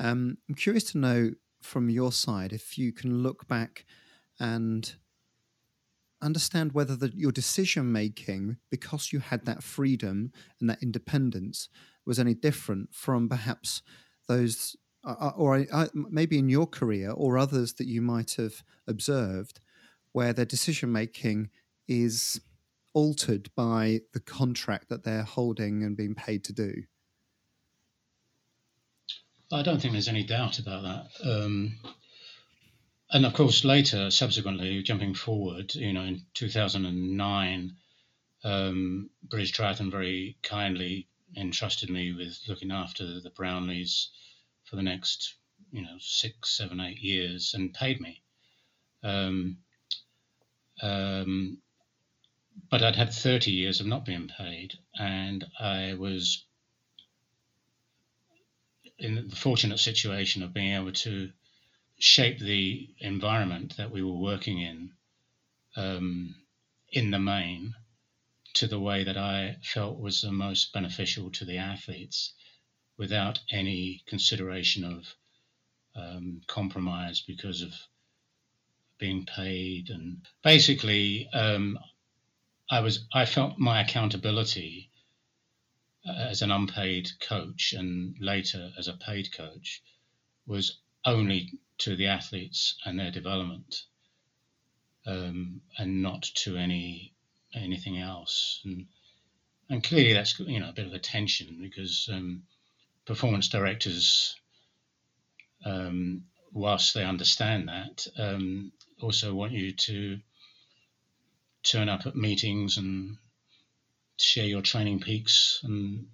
Um, 0.00 0.38
I'm 0.48 0.56
curious 0.56 0.84
to 0.92 0.98
know 0.98 1.30
from 1.62 1.88
your 1.88 2.10
side 2.10 2.52
if 2.52 2.76
you 2.76 2.92
can 2.92 3.22
look 3.22 3.46
back 3.46 3.84
and 4.40 4.92
understand 6.22 6.72
whether 6.72 6.96
the, 6.96 7.12
your 7.14 7.32
decision 7.32 7.92
making, 7.92 8.56
because 8.70 9.12
you 9.12 9.20
had 9.20 9.44
that 9.46 9.62
freedom 9.62 10.32
and 10.58 10.68
that 10.68 10.82
independence, 10.82 11.68
was 12.04 12.18
any 12.18 12.34
different 12.34 12.92
from 12.92 13.28
perhaps 13.28 13.82
those 14.26 14.76
or 15.04 15.66
maybe 15.94 16.38
in 16.38 16.48
your 16.48 16.66
career 16.66 17.10
or 17.10 17.38
others 17.38 17.74
that 17.74 17.86
you 17.86 18.02
might 18.02 18.32
have 18.32 18.62
observed 18.86 19.60
where 20.12 20.32
their 20.32 20.44
decision 20.44 20.92
making 20.92 21.48
is 21.88 22.40
altered 22.92 23.50
by 23.54 24.00
the 24.12 24.20
contract 24.20 24.88
that 24.88 25.04
they're 25.04 25.22
holding 25.22 25.82
and 25.82 25.96
being 25.96 26.14
paid 26.14 26.44
to 26.44 26.52
do? 26.52 26.82
I 29.52 29.62
don't 29.62 29.80
think 29.80 29.92
there's 29.92 30.08
any 30.08 30.24
doubt 30.24 30.58
about 30.58 30.82
that. 30.82 31.28
Um, 31.28 31.78
and 33.10 33.26
of 33.26 33.34
course, 33.34 33.64
later, 33.64 34.10
subsequently, 34.10 34.82
jumping 34.82 35.14
forward, 35.14 35.74
you 35.74 35.92
know, 35.92 36.02
in 36.02 36.22
2009, 36.34 37.72
um, 38.44 39.10
British 39.24 39.52
Triathlon 39.52 39.90
very 39.90 40.36
kindly 40.42 41.08
entrusted 41.36 41.90
me 41.90 42.12
with 42.12 42.38
looking 42.48 42.70
after 42.70 43.20
the 43.20 43.30
Brownlees 43.30 44.06
for 44.70 44.76
the 44.76 44.82
next, 44.82 45.34
you 45.72 45.82
know, 45.82 45.96
six, 45.98 46.56
seven, 46.56 46.80
eight 46.80 47.00
years 47.00 47.54
and 47.54 47.74
paid 47.74 48.00
me. 48.00 48.22
Um, 49.02 49.58
um, 50.80 51.58
but 52.70 52.82
I'd 52.82 52.94
had 52.94 53.12
30 53.12 53.50
years 53.50 53.80
of 53.80 53.86
not 53.86 54.04
being 54.04 54.28
paid, 54.28 54.78
and 54.96 55.44
I 55.58 55.94
was 55.94 56.44
in 58.98 59.28
the 59.28 59.36
fortunate 59.36 59.78
situation 59.78 60.42
of 60.42 60.54
being 60.54 60.74
able 60.74 60.92
to 60.92 61.30
shape 61.98 62.38
the 62.38 62.88
environment 63.00 63.76
that 63.76 63.90
we 63.90 64.02
were 64.02 64.16
working 64.16 64.60
in 64.60 64.92
um, 65.76 66.34
in 66.92 67.10
the 67.10 67.18
main 67.18 67.74
to 68.54 68.66
the 68.66 68.80
way 68.80 69.04
that 69.04 69.16
I 69.16 69.56
felt 69.62 69.98
was 69.98 70.20
the 70.20 70.32
most 70.32 70.72
beneficial 70.72 71.30
to 71.32 71.44
the 71.44 71.58
athletes 71.58 72.34
without 73.00 73.38
any 73.50 74.02
consideration 74.06 74.84
of 74.84 75.14
um, 75.96 76.42
compromise 76.46 77.22
because 77.26 77.62
of 77.62 77.72
being 78.98 79.24
paid. 79.24 79.88
And 79.88 80.18
basically 80.44 81.26
um, 81.32 81.78
I 82.70 82.80
was 82.80 83.06
I 83.14 83.24
felt 83.24 83.58
my 83.58 83.80
accountability 83.80 84.90
uh, 86.06 86.12
as 86.28 86.42
an 86.42 86.50
unpaid 86.50 87.10
coach 87.20 87.72
and 87.72 88.16
later 88.20 88.70
as 88.78 88.86
a 88.86 88.92
paid 88.92 89.32
coach 89.32 89.82
was 90.46 90.76
only 91.06 91.58
to 91.78 91.96
the 91.96 92.08
athletes 92.08 92.74
and 92.84 93.00
their 93.00 93.10
development 93.10 93.86
um, 95.06 95.62
and 95.78 96.02
not 96.02 96.22
to 96.42 96.58
any 96.58 97.14
anything 97.54 97.98
else. 97.98 98.60
And 98.66 98.88
and 99.70 99.82
clearly 99.82 100.12
that's 100.12 100.38
you 100.38 100.60
know 100.60 100.68
a 100.68 100.74
bit 100.74 100.86
of 100.86 100.92
a 100.92 100.98
tension 100.98 101.60
because 101.62 102.06
um, 102.12 102.42
performance 103.10 103.48
directors, 103.48 104.36
um, 105.64 106.22
whilst 106.52 106.94
they 106.94 107.02
understand 107.02 107.66
that, 107.66 108.06
um, 108.16 108.70
also 109.02 109.34
want 109.34 109.50
you 109.50 109.72
to 109.72 110.20
turn 111.64 111.88
up 111.88 112.06
at 112.06 112.14
meetings 112.14 112.78
and 112.78 113.16
share 114.16 114.46
your 114.46 114.62
training 114.62 115.00
peaks 115.00 115.58
and 115.64 116.06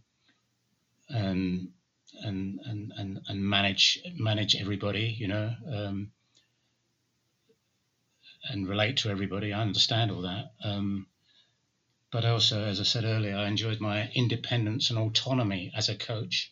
and 1.10 1.68
and 2.22 2.60
and 2.64 2.92
and, 2.96 3.20
and 3.28 3.44
manage 3.44 3.98
manage 4.14 4.56
everybody, 4.56 5.14
you 5.18 5.28
know, 5.28 5.54
um, 5.70 6.10
and 8.48 8.66
relate 8.66 8.96
to 8.96 9.10
everybody. 9.10 9.52
I 9.52 9.60
understand 9.60 10.10
all 10.10 10.22
that. 10.22 10.52
Um, 10.64 11.08
but 12.10 12.24
also, 12.24 12.64
as 12.64 12.80
I 12.80 12.84
said 12.84 13.04
earlier, 13.04 13.36
I 13.36 13.48
enjoyed 13.48 13.80
my 13.80 14.08
independence 14.14 14.88
and 14.88 14.98
autonomy 14.98 15.70
as 15.76 15.90
a 15.90 15.94
coach. 15.94 16.50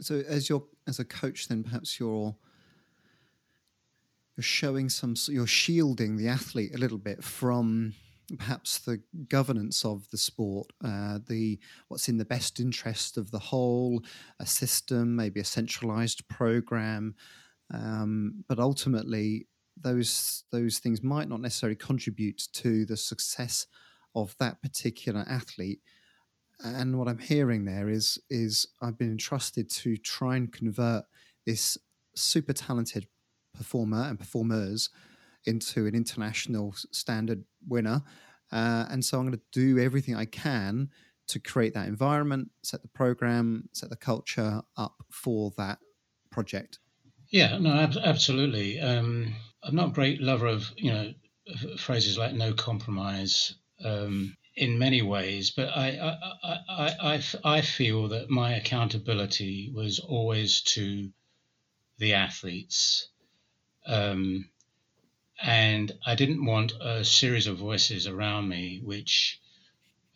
So, 0.00 0.22
as 0.26 0.48
your 0.48 0.64
as 0.86 0.98
a 0.98 1.04
coach, 1.04 1.48
then 1.48 1.62
perhaps 1.62 2.00
you're 2.00 2.34
you're 4.36 4.42
showing 4.42 4.88
some 4.88 5.14
you're 5.28 5.46
shielding 5.46 6.16
the 6.16 6.28
athlete 6.28 6.74
a 6.74 6.78
little 6.78 6.98
bit 6.98 7.22
from 7.22 7.94
perhaps 8.38 8.78
the 8.78 9.00
governance 9.28 9.84
of 9.84 10.08
the 10.10 10.16
sport, 10.16 10.72
uh, 10.84 11.18
the 11.28 11.58
what's 11.88 12.08
in 12.08 12.18
the 12.18 12.24
best 12.24 12.60
interest 12.60 13.16
of 13.16 13.30
the 13.30 13.38
whole, 13.38 14.02
a 14.38 14.46
system, 14.46 15.16
maybe 15.16 15.40
a 15.40 15.44
centralized 15.44 16.26
program, 16.28 17.14
um, 17.72 18.44
but 18.48 18.58
ultimately 18.58 19.46
those 19.80 20.44
those 20.52 20.78
things 20.78 21.02
might 21.02 21.28
not 21.28 21.40
necessarily 21.40 21.76
contribute 21.76 22.48
to 22.52 22.84
the 22.86 22.96
success 22.96 23.66
of 24.14 24.34
that 24.38 24.60
particular 24.62 25.24
athlete. 25.28 25.80
And 26.62 26.98
what 26.98 27.08
I'm 27.08 27.18
hearing 27.18 27.64
there 27.64 27.88
is 27.88 28.18
is 28.28 28.66
I've 28.82 28.98
been 28.98 29.10
entrusted 29.10 29.70
to 29.70 29.96
try 29.96 30.36
and 30.36 30.52
convert 30.52 31.04
this 31.46 31.78
super 32.14 32.52
talented 32.52 33.06
performer 33.54 34.02
and 34.02 34.18
performers 34.18 34.90
into 35.46 35.86
an 35.86 35.94
international 35.94 36.74
standard 36.92 37.44
winner. 37.66 38.02
Uh, 38.52 38.86
and 38.90 39.04
so 39.04 39.18
I'm 39.18 39.26
going 39.26 39.38
to 39.38 39.44
do 39.52 39.78
everything 39.78 40.16
I 40.16 40.26
can 40.26 40.90
to 41.28 41.38
create 41.38 41.74
that 41.74 41.86
environment, 41.86 42.50
set 42.62 42.82
the 42.82 42.88
program, 42.88 43.68
set 43.72 43.88
the 43.88 43.96
culture 43.96 44.62
up 44.76 44.96
for 45.10 45.52
that 45.56 45.78
project. 46.30 46.80
Yeah, 47.30 47.58
no, 47.58 47.72
ab- 47.72 47.96
absolutely. 48.02 48.80
Um, 48.80 49.34
I'm 49.62 49.76
not 49.76 49.90
a 49.90 49.92
great 49.92 50.20
lover 50.20 50.46
of 50.46 50.70
you 50.76 50.92
know 50.92 51.12
phrases 51.76 52.18
like 52.18 52.34
"no 52.34 52.52
compromise" 52.52 53.54
um, 53.84 54.36
in 54.56 54.78
many 54.78 55.02
ways, 55.02 55.50
but 55.50 55.68
I 55.68 55.98
I, 56.42 56.58
I, 56.68 56.96
I, 57.00 57.22
I 57.44 57.60
feel 57.60 58.08
that 58.08 58.30
my 58.30 58.54
accountability 58.54 59.70
was 59.74 59.98
always 59.98 60.60
to 60.74 61.10
the 61.98 62.14
athletes. 62.14 63.08
Um, 63.86 64.48
and 65.42 65.92
I 66.04 66.14
didn't 66.16 66.44
want 66.44 66.72
a 66.80 67.04
series 67.04 67.46
of 67.46 67.56
voices 67.56 68.06
around 68.06 68.48
me, 68.48 68.80
which, 68.84 69.40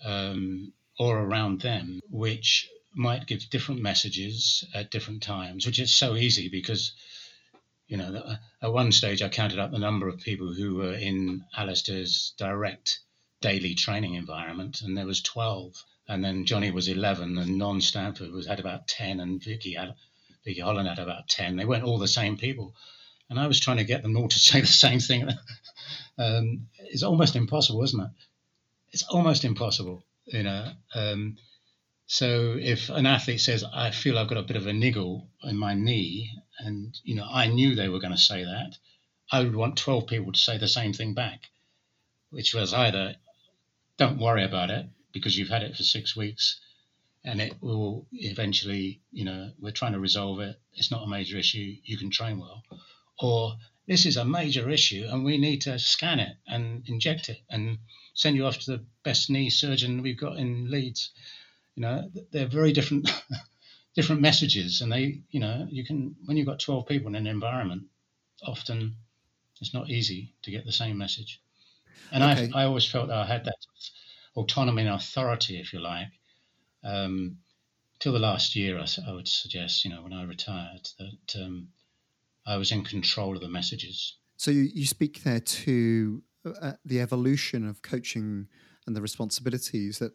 um, 0.04 0.72
or 0.98 1.18
around 1.18 1.62
them, 1.62 2.00
which 2.10 2.68
might 2.94 3.26
give 3.26 3.48
different 3.50 3.80
messages 3.80 4.64
at 4.74 4.90
different 4.90 5.22
times, 5.22 5.66
which 5.66 5.78
is 5.78 5.94
so 5.94 6.14
easy 6.16 6.48
because, 6.48 6.92
you 7.88 7.96
know, 7.96 8.36
at 8.60 8.72
one 8.72 8.92
stage 8.92 9.22
I 9.22 9.28
counted 9.28 9.58
up 9.58 9.70
the 9.70 9.78
number 9.78 10.08
of 10.08 10.20
people 10.20 10.52
who 10.52 10.76
were 10.76 10.92
in 10.94 11.44
Alastair's 11.56 12.34
direct 12.36 13.00
daily 13.48 13.74
training 13.74 14.14
environment, 14.14 14.80
and 14.82 14.96
there 14.96 15.06
was 15.06 15.20
12. 15.22 15.84
And 16.08 16.24
then 16.24 16.46
Jonny 16.46 16.70
was 16.70 16.88
11, 16.88 17.38
and 17.38 17.58
Non 17.58 17.80
Stanford 17.80 18.32
was 18.32 18.46
had 18.46 18.60
about 18.60 18.88
10, 18.88 19.20
and 19.20 19.42
Vicky 19.42 19.74
had 19.74 19.94
Vicky 20.44 20.60
Holland 20.60 20.88
had 20.88 20.98
about 20.98 21.28
10. 21.28 21.56
They 21.56 21.64
weren't 21.64 21.84
all 21.84 21.98
the 21.98 22.08
same 22.08 22.36
people 22.36 22.74
and 23.30 23.38
I 23.38 23.46
was 23.46 23.60
trying 23.60 23.78
to 23.78 23.84
get 23.84 24.02
them 24.02 24.16
all 24.16 24.28
to 24.28 24.38
say 24.50 24.60
the 24.60 24.66
same 24.66 25.00
thing. 25.00 25.28
um, 26.18 26.68
it's 26.78 27.02
almost 27.02 27.36
impossible, 27.36 27.82
isn't 27.82 28.00
it? 28.00 28.10
It's 28.92 29.04
almost 29.04 29.44
impossible, 29.44 30.04
you 30.26 30.44
know. 30.44 30.70
Um, 30.94 31.36
so 32.06 32.56
if 32.60 32.90
an 32.90 33.06
athlete 33.06 33.40
says, 33.40 33.64
"I 33.64 33.90
feel 33.90 34.18
I've 34.18 34.28
got 34.28 34.38
a 34.38 34.42
bit 34.42 34.56
of 34.56 34.66
a 34.66 34.72
niggle 34.72 35.28
in 35.42 35.56
my 35.56 35.74
knee," 35.74 36.30
and 36.58 36.96
you 37.02 37.16
know, 37.16 37.26
I 37.28 37.48
knew 37.48 37.74
they 37.74 37.88
were 37.88 37.98
going 37.98 38.12
to 38.12 38.18
say 38.18 38.44
that, 38.44 38.76
I 39.32 39.40
would 39.40 39.56
want 39.56 39.78
twelve 39.78 40.06
people 40.06 40.32
to 40.32 40.38
say 40.38 40.58
the 40.58 40.68
same 40.68 40.92
thing 40.92 41.14
back, 41.14 41.50
which 42.30 42.54
was 42.54 42.72
either, 42.72 43.16
"Don't 43.96 44.18
worry 44.18 44.44
about 44.44 44.70
it 44.70 44.86
because 45.12 45.36
you've 45.36 45.48
had 45.48 45.62
it 45.62 45.76
for 45.76 45.82
six 45.84 46.16
weeks." 46.16 46.60
and 47.26 47.40
it 47.40 47.54
will 47.62 48.06
eventually, 48.12 49.00
you 49.10 49.24
know, 49.24 49.50
we're 49.58 49.70
trying 49.70 49.94
to 49.94 49.98
resolve 49.98 50.40
it. 50.40 50.60
It's 50.74 50.90
not 50.90 51.04
a 51.04 51.08
major 51.08 51.38
issue. 51.38 51.74
You 51.82 51.96
can 51.96 52.10
train 52.10 52.38
well 52.38 52.62
or 53.18 53.56
this 53.86 54.06
is 54.06 54.16
a 54.16 54.24
major 54.24 54.70
issue 54.70 55.06
and 55.08 55.24
we 55.24 55.38
need 55.38 55.60
to 55.62 55.78
scan 55.78 56.18
it 56.18 56.36
and 56.46 56.82
inject 56.88 57.28
it 57.28 57.38
and 57.50 57.78
send 58.14 58.36
you 58.36 58.46
off 58.46 58.58
to 58.58 58.72
the 58.72 58.84
best 59.02 59.30
knee 59.30 59.50
surgeon 59.50 60.02
we've 60.02 60.18
got 60.18 60.38
in 60.38 60.70
Leeds. 60.70 61.10
You 61.74 61.82
know, 61.82 62.10
they're 62.30 62.46
very 62.46 62.72
different 62.72 63.10
different 63.94 64.22
messages 64.22 64.80
and 64.80 64.90
they, 64.90 65.20
you 65.30 65.40
know, 65.40 65.66
you 65.70 65.84
can 65.84 66.16
when 66.24 66.36
you've 66.36 66.46
got 66.46 66.60
12 66.60 66.86
people 66.86 67.08
in 67.08 67.14
an 67.14 67.26
environment, 67.26 67.84
often 68.44 68.96
it's 69.60 69.74
not 69.74 69.90
easy 69.90 70.34
to 70.42 70.50
get 70.50 70.64
the 70.64 70.72
same 70.72 70.98
message. 70.98 71.40
And 72.12 72.22
okay. 72.22 72.50
I, 72.54 72.62
I 72.62 72.64
always 72.66 72.86
felt 72.86 73.08
that 73.08 73.18
I 73.18 73.26
had 73.26 73.44
that 73.44 73.56
autonomy 74.36 74.82
and 74.82 74.90
authority, 74.90 75.60
if 75.60 75.72
you 75.72 75.80
like, 75.80 76.08
um, 76.82 77.38
till 77.98 78.12
the 78.12 78.18
last 78.18 78.56
year. 78.56 78.78
I, 78.78 78.86
I, 79.08 79.12
would 79.12 79.28
suggest, 79.28 79.84
you 79.84 79.90
know, 79.90 80.02
when 80.02 80.12
I 80.12 80.24
retired, 80.24 80.88
that 80.98 81.42
um, 81.42 81.68
I 82.46 82.56
was 82.56 82.72
in 82.72 82.84
control 82.84 83.34
of 83.34 83.40
the 83.40 83.48
messages. 83.48 84.16
So 84.36 84.50
you, 84.50 84.68
you 84.74 84.86
speak 84.86 85.22
there 85.22 85.40
to 85.40 86.22
uh, 86.60 86.72
the 86.84 87.00
evolution 87.00 87.68
of 87.68 87.82
coaching 87.82 88.48
and 88.86 88.94
the 88.94 89.00
responsibilities 89.00 89.98
that 89.98 90.12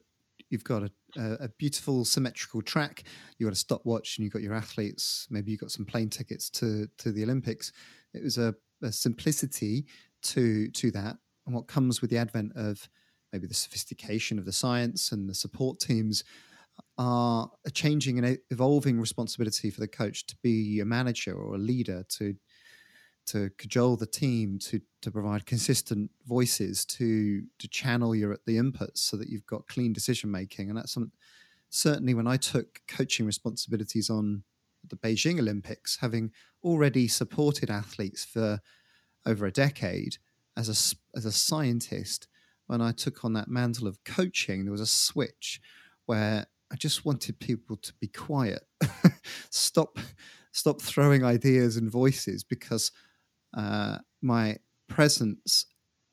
you've 0.49 0.63
got 0.63 0.83
a, 0.83 0.91
a, 1.15 1.49
beautiful 1.49 2.05
symmetrical 2.05 2.61
track. 2.61 3.03
You've 3.37 3.47
got 3.47 3.53
a 3.53 3.59
stopwatch 3.59 4.17
and 4.17 4.23
you've 4.23 4.33
got 4.33 4.41
your 4.41 4.53
athletes. 4.53 5.27
Maybe 5.29 5.51
you've 5.51 5.59
got 5.59 5.71
some 5.71 5.85
plane 5.85 6.09
tickets 6.09 6.49
to, 6.51 6.87
to 6.99 7.11
the 7.11 7.23
Olympics. 7.23 7.71
It 8.13 8.23
was 8.23 8.37
a, 8.37 8.53
a 8.81 8.91
simplicity 8.91 9.85
to, 10.23 10.69
to 10.69 10.91
that. 10.91 11.17
And 11.49 11.55
what 11.55 11.65
comes 11.65 11.99
with 11.99 12.11
the 12.11 12.17
advent 12.19 12.51
of 12.55 12.87
maybe 13.33 13.47
the 13.47 13.55
sophistication 13.55 14.37
of 14.37 14.45
the 14.45 14.51
science 14.51 15.11
and 15.11 15.27
the 15.27 15.33
support 15.33 15.79
teams 15.79 16.23
are 16.99 17.49
a 17.65 17.71
changing 17.71 18.23
and 18.23 18.37
evolving 18.51 18.99
responsibility 18.99 19.71
for 19.71 19.79
the 19.79 19.87
coach 19.87 20.27
to 20.27 20.35
be 20.43 20.79
a 20.79 20.85
manager 20.85 21.33
or 21.33 21.55
a 21.55 21.57
leader 21.57 22.05
to 22.09 22.35
to 23.25 23.49
cajole 23.57 23.95
the 23.95 24.05
team 24.05 24.59
to 24.59 24.79
to 25.01 25.09
provide 25.09 25.47
consistent 25.47 26.11
voices 26.27 26.85
to 26.85 27.41
to 27.57 27.67
channel 27.67 28.15
your 28.15 28.37
the 28.45 28.57
inputs 28.57 28.99
so 28.99 29.17
that 29.17 29.29
you've 29.29 29.47
got 29.47 29.67
clean 29.67 29.91
decision 29.91 30.29
making. 30.29 30.69
And 30.69 30.77
that's 30.77 30.93
some, 30.93 31.11
certainly 31.71 32.13
when 32.13 32.27
I 32.27 32.37
took 32.37 32.79
coaching 32.87 33.25
responsibilities 33.25 34.11
on 34.11 34.43
the 34.87 34.97
Beijing 34.97 35.39
Olympics 35.39 35.97
having 35.99 36.29
already 36.63 37.07
supported 37.07 37.71
athletes 37.71 38.23
for 38.23 38.59
over 39.25 39.47
a 39.47 39.51
decade 39.51 40.17
as 40.59 40.67
a 40.69 41.17
as 41.17 41.25
a 41.25 41.31
scientist 41.31 42.27
when 42.67 42.81
I 42.81 42.91
took 42.91 43.25
on 43.25 43.33
that 43.33 43.47
mantle 43.47 43.87
of 43.87 44.03
coaching 44.03 44.65
there 44.65 44.71
was 44.71 44.81
a 44.81 44.85
switch 44.85 45.59
where 46.05 46.45
I 46.71 46.75
just 46.75 47.03
wanted 47.03 47.39
people 47.39 47.77
to 47.77 47.93
be 47.99 48.07
quiet, 48.07 48.63
stop, 49.49 49.97
stop 50.51 50.81
throwing 50.81 51.23
ideas 51.23 51.77
and 51.77 51.89
voices 51.89 52.43
because 52.43 52.91
uh, 53.57 53.97
my 54.21 54.57
presence 54.87 55.65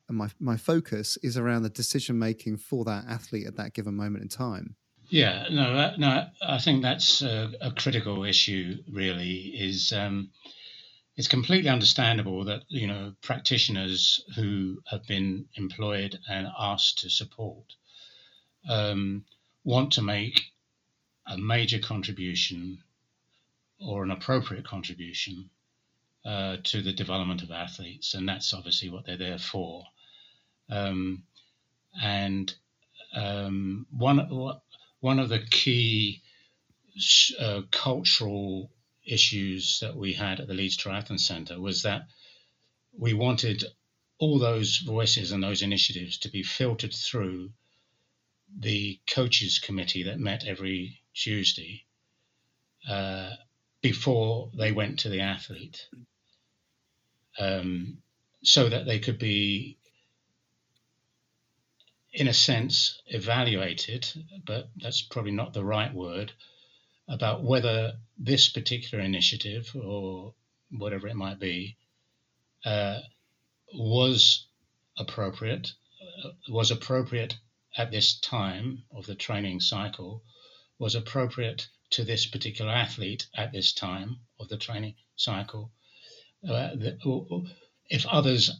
and 0.08 0.16
my 0.16 0.28
my 0.38 0.56
focus 0.56 1.18
is 1.22 1.36
around 1.36 1.62
the 1.62 1.68
decision 1.68 2.18
making 2.18 2.58
for 2.58 2.84
that 2.84 3.04
athlete 3.08 3.46
at 3.46 3.56
that 3.56 3.74
given 3.74 3.94
moment 3.94 4.22
in 4.22 4.28
time. 4.28 4.76
Yeah, 5.08 5.46
no, 5.50 5.94
no, 5.98 6.26
I 6.42 6.58
think 6.58 6.82
that's 6.82 7.22
a, 7.22 7.52
a 7.60 7.70
critical 7.72 8.24
issue. 8.24 8.82
Really, 8.90 9.38
is 9.58 9.92
um, 9.92 10.30
it's 11.16 11.28
completely 11.28 11.70
understandable 11.70 12.44
that 12.44 12.62
you 12.68 12.86
know 12.86 13.14
practitioners 13.22 14.22
who 14.36 14.78
have 14.86 15.06
been 15.06 15.46
employed 15.54 16.18
and 16.28 16.48
asked 16.58 16.98
to 16.98 17.10
support 17.10 17.74
um, 18.68 19.24
want 19.64 19.92
to 19.92 20.02
make 20.02 20.52
a 21.26 21.38
major 21.38 21.78
contribution 21.78 22.78
or 23.80 24.02
an 24.02 24.10
appropriate 24.10 24.64
contribution 24.64 25.50
uh, 26.24 26.56
to 26.64 26.82
the 26.82 26.92
development 26.92 27.42
of 27.42 27.50
athletes, 27.50 28.14
and 28.14 28.28
that's 28.28 28.52
obviously 28.52 28.90
what 28.90 29.06
they're 29.06 29.16
there 29.16 29.38
for. 29.38 29.84
Um, 30.68 31.22
and 32.02 32.52
um, 33.14 33.86
one 33.90 34.18
one 35.00 35.18
of 35.18 35.28
the 35.28 35.38
key 35.38 36.22
uh, 37.38 37.62
cultural 37.70 38.70
issues 39.06 39.80
that 39.80 39.96
we 39.96 40.12
had 40.12 40.40
at 40.40 40.48
the 40.48 40.54
Leeds 40.54 40.76
Triathlon 40.76 41.20
Centre 41.20 41.60
was 41.60 41.82
that 41.82 42.02
we 42.98 43.14
wanted 43.14 43.64
all 44.18 44.38
those 44.38 44.78
voices 44.78 45.32
and 45.32 45.42
those 45.42 45.62
initiatives 45.62 46.18
to 46.18 46.30
be 46.30 46.42
filtered 46.42 46.94
through 46.94 47.50
the 48.58 48.98
coaches 49.06 49.58
committee 49.58 50.04
that 50.04 50.18
met 50.18 50.44
every 50.46 51.00
Tuesday 51.14 51.84
uh, 52.88 53.30
before 53.82 54.50
they 54.56 54.72
went 54.72 55.00
to 55.00 55.08
the 55.08 55.20
athlete, 55.20 55.86
um, 57.38 57.98
so 58.42 58.68
that 58.68 58.86
they 58.86 58.98
could 58.98 59.18
be, 59.18 59.76
in 62.12 62.28
a 62.28 62.34
sense, 62.34 63.02
evaluated, 63.06 64.08
but 64.46 64.70
that's 64.80 65.02
probably 65.02 65.32
not 65.32 65.52
the 65.52 65.64
right 65.64 65.92
word, 65.92 66.32
about 67.08 67.42
whether 67.44 67.94
this 68.18 68.48
particular 68.48 69.02
initiative 69.02 69.74
or 69.74 70.34
whatever 70.70 71.06
it 71.06 71.14
might 71.14 71.38
be 71.38 71.76
uh, 72.64 73.00
was 73.74 74.46
appropriate, 74.98 75.72
uh, 76.02 76.30
was 76.48 76.70
appropriate 76.70 77.36
at 77.76 77.90
this 77.90 78.18
time 78.20 78.82
of 78.90 79.06
the 79.06 79.14
training 79.14 79.60
cycle 79.60 80.22
was 80.78 80.94
appropriate 80.94 81.68
to 81.90 82.04
this 82.04 82.26
particular 82.26 82.72
athlete 82.72 83.26
at 83.34 83.52
this 83.52 83.72
time 83.72 84.18
of 84.40 84.48
the 84.48 84.56
training 84.56 84.94
cycle. 85.16 85.70
Uh, 86.46 86.74
the, 86.74 87.48
if 87.88 88.06
others 88.06 88.50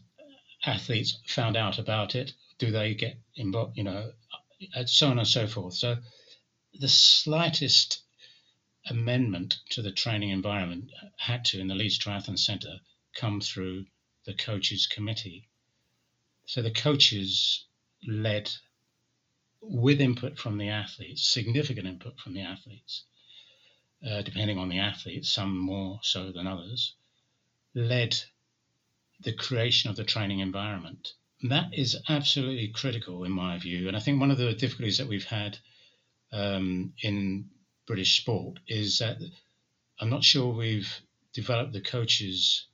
athletes 0.65 1.19
found 1.27 1.55
out 1.55 1.77
about 1.77 2.15
it, 2.15 2.33
do 2.57 2.71
they 2.71 2.95
get 2.95 3.17
involved? 3.35 3.77
You 3.77 3.83
know, 3.83 4.11
so 4.85 5.09
on 5.09 5.19
and 5.19 5.27
so 5.27 5.47
forth. 5.47 5.75
So 5.75 5.97
the 6.73 6.87
slightest 6.87 8.01
amendment 8.89 9.57
to 9.71 9.81
the 9.81 9.91
training 9.91 10.29
environment 10.29 10.91
had 11.17 11.45
to, 11.45 11.59
in 11.59 11.67
the 11.67 11.75
Leeds 11.75 11.99
Triathlon 11.99 12.37
Centre, 12.37 12.79
come 13.15 13.41
through 13.41 13.85
the 14.25 14.33
coaches 14.33 14.87
committee. 14.87 15.47
So 16.45 16.61
the 16.61 16.71
coaches 16.71 17.65
led 18.07 18.51
with 19.61 19.99
input 20.01 20.37
from 20.37 20.57
the 20.57 20.69
athletes, 20.69 21.27
significant 21.27 21.87
input 21.87 22.19
from 22.19 22.33
the 22.33 22.41
athletes, 22.41 23.03
uh, 24.07 24.21
depending 24.21 24.57
on 24.57 24.69
the 24.69 24.79
athletes, 24.79 25.29
some 25.29 25.57
more 25.57 25.99
so 26.03 26.31
than 26.31 26.47
others, 26.47 26.95
led 27.73 28.15
the 29.21 29.33
creation 29.33 29.89
of 29.89 29.95
the 29.95 30.03
training 30.03 30.39
environment. 30.39 31.13
And 31.41 31.51
that 31.51 31.73
is 31.73 31.97
absolutely 32.07 32.69
critical 32.69 33.23
in 33.23 33.31
my 33.31 33.57
view. 33.57 33.87
And 33.87 33.97
I 33.97 33.99
think 33.99 34.19
one 34.19 34.31
of 34.31 34.37
the 34.37 34.53
difficulties 34.53 34.97
that 34.99 35.07
we've 35.07 35.25
had 35.25 35.57
um, 36.31 36.93
in 37.01 37.49
British 37.87 38.17
sport 38.19 38.59
is 38.67 38.99
that 38.99 39.17
I'm 39.97 40.09
not 40.09 40.25
sure 40.25 40.53
we've 40.53 41.01
developed 41.31 41.71
the 41.71 41.79
coaches' 41.79 42.67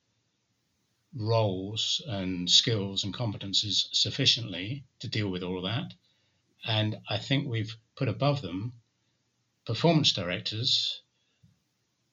roles 1.13 2.01
and 2.07 2.49
skills 2.49 3.03
and 3.03 3.13
competences 3.13 3.89
sufficiently 3.91 4.85
to 5.01 5.07
deal 5.07 5.29
with 5.29 5.43
all 5.43 5.57
of 5.57 5.65
that. 5.65 5.93
And 6.65 6.99
I 7.07 7.19
think 7.19 7.47
we've 7.47 7.77
put 7.95 8.09
above 8.09 8.41
them 8.41 8.73
performance 9.65 10.13
directors 10.13 11.03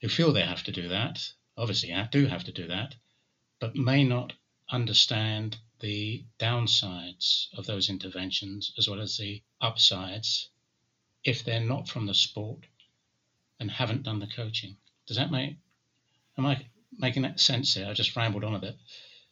who 0.03 0.09
feel 0.11 0.35
they 0.35 0.43
have 0.43 0.65
to 0.65 0.73
do 0.73 0.89
that, 0.89 1.33
obviously 1.57 1.97
do 2.13 2.27
have 2.27 2.45
to 2.45 2.53
do 2.53 2.67
that, 2.67 2.97
but 3.61 3.77
may 3.77 4.05
not 4.05 4.35
understand 4.69 5.57
the 5.79 6.27
downsides 6.39 7.49
of 7.55 7.65
those 7.65 7.89
interventions 7.89 8.75
as 8.77 8.89
well 8.89 9.01
as 9.01 9.17
the 9.17 9.43
upsides 9.59 10.51
if 11.25 11.43
they're 11.43 11.65
not 11.65 11.89
from 11.89 12.05
the 12.05 12.15
sport 12.15 12.67
and 13.61 13.71
haven't 13.71 14.03
done 14.03 14.19
the 14.19 14.27
coaching. 14.27 14.77
Does 15.07 15.17
that 15.17 15.31
make 15.31 15.57
am 16.41 16.47
I 16.47 16.67
making 16.99 17.23
that 17.23 17.39
sense 17.39 17.75
here? 17.75 17.87
I 17.89 17.93
just 17.93 18.17
rambled 18.17 18.45
on 18.45 18.55
a 18.55 18.59
bit. 18.59 18.77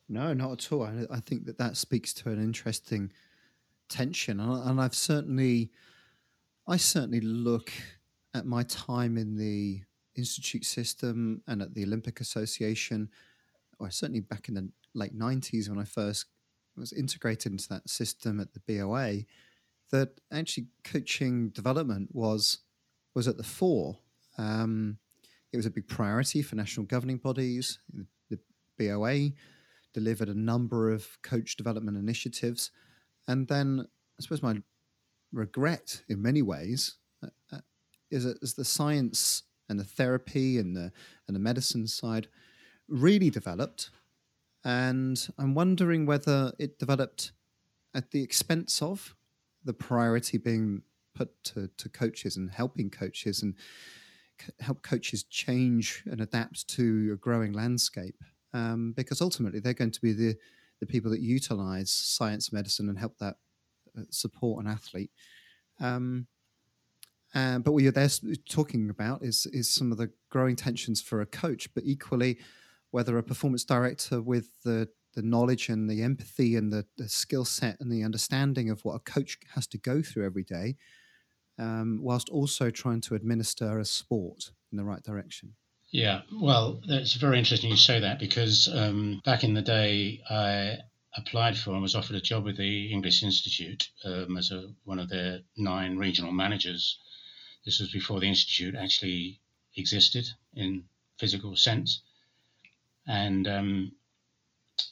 No, 0.08 0.32
not 0.32 0.52
at 0.52 0.72
all. 0.72 0.84
I, 0.84 1.06
I 1.10 1.20
think 1.20 1.46
that 1.46 1.58
that 1.58 1.76
speaks 1.76 2.12
to 2.14 2.30
an 2.30 2.40
interesting 2.40 3.12
tension, 3.88 4.40
and, 4.40 4.70
and 4.70 4.80
I've 4.80 4.94
certainly, 4.94 5.70
I 6.66 6.76
certainly 6.76 7.20
look 7.20 7.72
at 8.34 8.46
my 8.46 8.62
time 8.64 9.16
in 9.16 9.36
the 9.36 9.82
institute 10.16 10.64
system 10.64 11.42
and 11.46 11.62
at 11.62 11.74
the 11.74 11.84
Olympic 11.84 12.20
Association, 12.20 13.10
or 13.78 13.90
certainly 13.90 14.20
back 14.20 14.48
in 14.48 14.54
the 14.54 14.68
late 14.94 15.14
nineties 15.14 15.68
when 15.68 15.78
I 15.78 15.84
first 15.84 16.26
was 16.76 16.92
integrated 16.92 17.52
into 17.52 17.68
that 17.68 17.88
system 17.88 18.40
at 18.40 18.48
the 18.52 18.60
BOA, 18.60 19.24
that 19.90 20.20
actually 20.32 20.66
coaching 20.84 21.48
development 21.50 22.14
was 22.14 22.58
was 23.14 23.26
at 23.26 23.36
the 23.36 23.42
fore 23.42 23.98
um, 24.38 24.98
it 25.52 25.56
was 25.56 25.66
a 25.66 25.70
big 25.70 25.88
priority 25.88 26.42
for 26.42 26.56
national 26.56 26.86
governing 26.86 27.18
bodies. 27.18 27.78
The 28.30 28.38
BOA 28.78 29.30
delivered 29.92 30.28
a 30.28 30.34
number 30.34 30.90
of 30.90 31.18
coach 31.22 31.56
development 31.56 31.96
initiatives. 31.96 32.70
And 33.26 33.48
then 33.48 33.86
I 34.18 34.22
suppose 34.22 34.42
my 34.42 34.62
regret 35.32 36.02
in 36.08 36.22
many 36.22 36.40
ways 36.40 36.96
uh, 37.22 37.28
uh 37.52 37.58
is 38.10 38.24
that 38.24 38.42
as 38.42 38.54
the 38.54 38.64
science 38.64 39.42
and 39.68 39.78
the 39.78 39.84
therapy 39.84 40.58
and 40.58 40.74
the, 40.74 40.90
and 41.26 41.36
the 41.36 41.40
medicine 41.40 41.86
side 41.86 42.28
really 42.88 43.28
developed, 43.28 43.90
and 44.64 45.28
I'm 45.38 45.54
wondering 45.54 46.06
whether 46.06 46.52
it 46.58 46.78
developed 46.78 47.32
at 47.94 48.10
the 48.10 48.22
expense 48.22 48.80
of 48.80 49.14
the 49.64 49.74
priority 49.74 50.38
being 50.38 50.82
put 51.14 51.42
to, 51.44 51.68
to 51.76 51.88
coaches 51.88 52.36
and 52.36 52.50
helping 52.50 52.88
coaches 52.88 53.42
and 53.42 53.54
help 54.60 54.82
coaches 54.82 55.24
change 55.24 56.02
and 56.10 56.20
adapt 56.20 56.68
to 56.68 57.10
a 57.12 57.16
growing 57.16 57.52
landscape 57.52 58.22
um, 58.52 58.92
because 58.96 59.20
ultimately 59.20 59.60
they're 59.60 59.74
going 59.74 59.90
to 59.90 60.00
be 60.00 60.12
the, 60.12 60.36
the 60.80 60.86
people 60.86 61.10
that 61.10 61.20
utilize 61.20 61.90
science 61.90 62.52
medicine 62.52 62.88
and 62.88 62.98
help 62.98 63.16
that 63.18 63.36
uh, 63.98 64.02
support 64.10 64.64
an 64.64 64.70
athlete. 64.70 65.10
Um, 65.80 66.26
uh, 67.34 67.58
but 67.58 67.72
what 67.72 67.82
you're 67.82 67.92
there 67.92 68.08
talking 68.48 68.88
about 68.88 69.22
is 69.22 69.46
is 69.52 69.68
some 69.68 69.92
of 69.92 69.98
the 69.98 70.10
growing 70.30 70.56
tensions 70.56 71.02
for 71.02 71.20
a 71.20 71.26
coach, 71.26 71.72
but 71.74 71.84
equally 71.84 72.38
whether 72.90 73.18
a 73.18 73.22
performance 73.22 73.64
director 73.64 74.22
with 74.22 74.48
the 74.64 74.88
the 75.14 75.22
knowledge 75.22 75.68
and 75.68 75.90
the 75.90 76.02
empathy 76.02 76.56
and 76.56 76.72
the, 76.72 76.86
the 76.96 77.08
skill 77.08 77.44
set 77.44 77.80
and 77.80 77.90
the 77.90 78.04
understanding 78.04 78.70
of 78.70 78.84
what 78.84 78.94
a 78.94 79.00
coach 79.00 79.38
has 79.54 79.66
to 79.66 79.78
go 79.78 80.00
through 80.00 80.24
every 80.24 80.44
day 80.44 80.76
um, 81.58 82.00
whilst 82.02 82.28
also 82.28 82.70
trying 82.70 83.00
to 83.02 83.14
administer 83.14 83.78
a 83.78 83.84
sport 83.84 84.50
in 84.70 84.78
the 84.78 84.84
right 84.84 85.02
direction. 85.02 85.54
Yeah, 85.90 86.22
well, 86.32 86.80
it's 86.84 87.14
very 87.14 87.38
interesting 87.38 87.70
you 87.70 87.76
say 87.76 88.00
that 88.00 88.18
because 88.18 88.68
um, 88.72 89.22
back 89.24 89.42
in 89.42 89.54
the 89.54 89.62
day, 89.62 90.20
I 90.28 90.78
applied 91.16 91.56
for 91.56 91.72
and 91.72 91.82
was 91.82 91.94
offered 91.94 92.16
a 92.16 92.20
job 92.20 92.44
with 92.44 92.58
the 92.58 92.92
English 92.92 93.22
Institute 93.22 93.88
um, 94.04 94.36
as 94.36 94.50
a, 94.50 94.70
one 94.84 94.98
of 94.98 95.08
their 95.08 95.40
nine 95.56 95.96
regional 95.96 96.32
managers. 96.32 96.98
This 97.64 97.80
was 97.80 97.90
before 97.90 98.20
the 98.20 98.28
Institute 98.28 98.74
actually 98.74 99.40
existed 99.76 100.28
in 100.54 100.84
physical 101.18 101.56
sense. 101.56 102.02
And 103.06 103.48
um, 103.48 103.92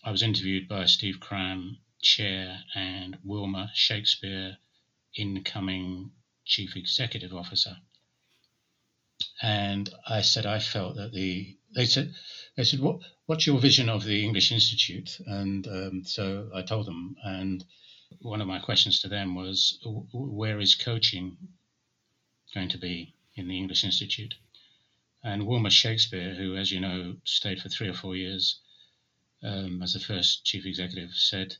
I 0.02 0.10
was 0.10 0.22
interviewed 0.22 0.66
by 0.66 0.86
Steve 0.86 1.20
Cram, 1.20 1.78
chair, 2.00 2.58
and 2.74 3.18
Wilma 3.22 3.70
Shakespeare, 3.74 4.56
incoming 5.14 6.10
chief 6.46 6.76
executive 6.76 7.34
officer. 7.34 7.76
And 9.42 9.90
I 10.06 10.22
said 10.22 10.46
I 10.46 10.60
felt 10.60 10.96
that 10.96 11.12
the 11.12 11.56
they 11.74 11.84
said 11.84 12.14
they 12.56 12.64
said 12.64 12.80
what 12.80 13.00
what's 13.26 13.46
your 13.46 13.60
vision 13.60 13.88
of 13.88 14.04
the 14.04 14.24
English 14.24 14.52
Institute? 14.52 15.18
And 15.26 15.66
um, 15.66 16.04
so 16.04 16.50
I 16.54 16.62
told 16.62 16.86
them, 16.86 17.16
and 17.22 17.64
one 18.20 18.40
of 18.40 18.46
my 18.46 18.60
questions 18.60 19.00
to 19.00 19.08
them 19.08 19.34
was 19.34 19.78
where 20.12 20.60
is 20.60 20.74
coaching 20.74 21.36
going 22.54 22.68
to 22.70 22.78
be 22.78 23.14
in 23.34 23.48
the 23.48 23.58
English 23.58 23.84
Institute? 23.84 24.34
And 25.22 25.46
Wilma 25.46 25.70
Shakespeare, 25.70 26.34
who, 26.34 26.56
as 26.56 26.70
you 26.70 26.80
know, 26.80 27.16
stayed 27.24 27.60
for 27.60 27.68
three 27.68 27.88
or 27.88 27.94
four 27.94 28.14
years 28.14 28.60
um, 29.42 29.82
as 29.82 29.92
the 29.92 30.00
first 30.00 30.44
chief 30.44 30.64
executive, 30.64 31.10
said 31.14 31.56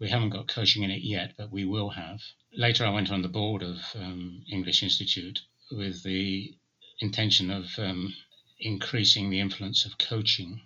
we 0.00 0.08
haven't 0.08 0.30
got 0.30 0.46
coaching 0.46 0.84
in 0.84 0.90
it 0.90 1.02
yet, 1.02 1.34
but 1.36 1.50
we 1.50 1.64
will 1.64 1.90
have. 1.90 2.22
Later, 2.52 2.86
I 2.86 2.90
went 2.90 3.10
on 3.10 3.22
the 3.22 3.28
board 3.28 3.62
of 3.62 3.78
um, 3.96 4.44
English 4.48 4.82
Institute 4.82 5.40
with 5.72 6.04
the 6.04 6.54
intention 7.00 7.50
of 7.50 7.66
um, 7.78 8.14
increasing 8.60 9.28
the 9.28 9.40
influence 9.40 9.84
of 9.84 9.98
coaching 9.98 10.62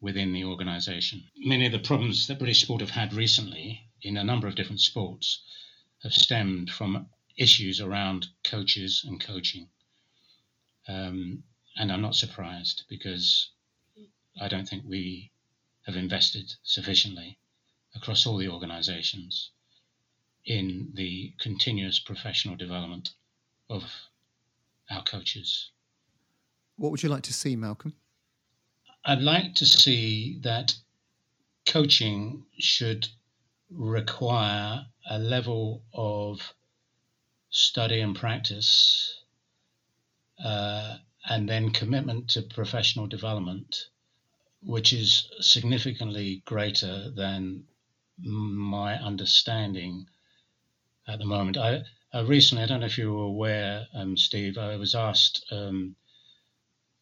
within 0.00 0.32
the 0.34 0.44
organisation. 0.44 1.24
Many 1.36 1.66
of 1.66 1.72
the 1.72 1.78
problems 1.78 2.26
that 2.26 2.38
British 2.38 2.60
sport 2.60 2.82
have 2.82 2.90
had 2.90 3.14
recently 3.14 3.88
in 4.02 4.18
a 4.18 4.24
number 4.24 4.46
of 4.46 4.54
different 4.54 4.80
sports 4.80 5.42
have 6.02 6.12
stemmed 6.12 6.70
from 6.70 7.08
issues 7.38 7.80
around 7.80 8.28
coaches 8.44 9.02
and 9.06 9.18
coaching. 9.20 9.68
Um, 10.86 11.44
and 11.76 11.90
I'm 11.90 12.02
not 12.02 12.14
surprised 12.14 12.84
because 12.90 13.50
I 14.38 14.48
don't 14.48 14.68
think 14.68 14.84
we 14.86 15.30
have 15.86 15.96
invested 15.96 16.52
sufficiently 16.62 17.38
across 17.96 18.26
all 18.26 18.36
the 18.36 18.48
organizations 18.48 19.50
in 20.46 20.90
the 20.94 21.32
continuous 21.40 21.98
professional 21.98 22.56
development 22.56 23.10
of 23.70 23.82
our 24.90 25.02
coaches. 25.02 25.70
What 26.76 26.90
would 26.90 27.02
you 27.02 27.08
like 27.08 27.22
to 27.24 27.32
see, 27.32 27.56
Malcolm? 27.56 27.94
I'd 29.04 29.20
like 29.22 29.54
to 29.56 29.66
see 29.66 30.38
that 30.42 30.74
coaching 31.66 32.44
should 32.58 33.08
require 33.70 34.86
a 35.08 35.18
level 35.18 35.82
of 35.92 36.54
study 37.50 38.00
and 38.00 38.16
practice 38.16 39.20
uh, 40.44 40.96
and 41.28 41.48
then 41.48 41.70
commitment 41.70 42.28
to 42.30 42.42
professional 42.42 43.06
development, 43.06 43.88
which 44.62 44.92
is 44.92 45.28
significantly 45.40 46.42
greater 46.44 47.10
than 47.10 47.64
my 48.18 48.94
understanding 48.96 50.06
at 51.06 51.18
the 51.18 51.24
moment. 51.24 51.56
I 51.56 51.84
uh, 52.12 52.24
recently, 52.24 52.62
I 52.62 52.66
don't 52.66 52.80
know 52.80 52.86
if 52.86 52.96
you 52.96 53.12
were 53.12 53.24
aware, 53.24 53.88
um, 53.92 54.16
Steve, 54.16 54.56
I 54.56 54.76
was 54.76 54.94
asked 54.94 55.44
um, 55.50 55.96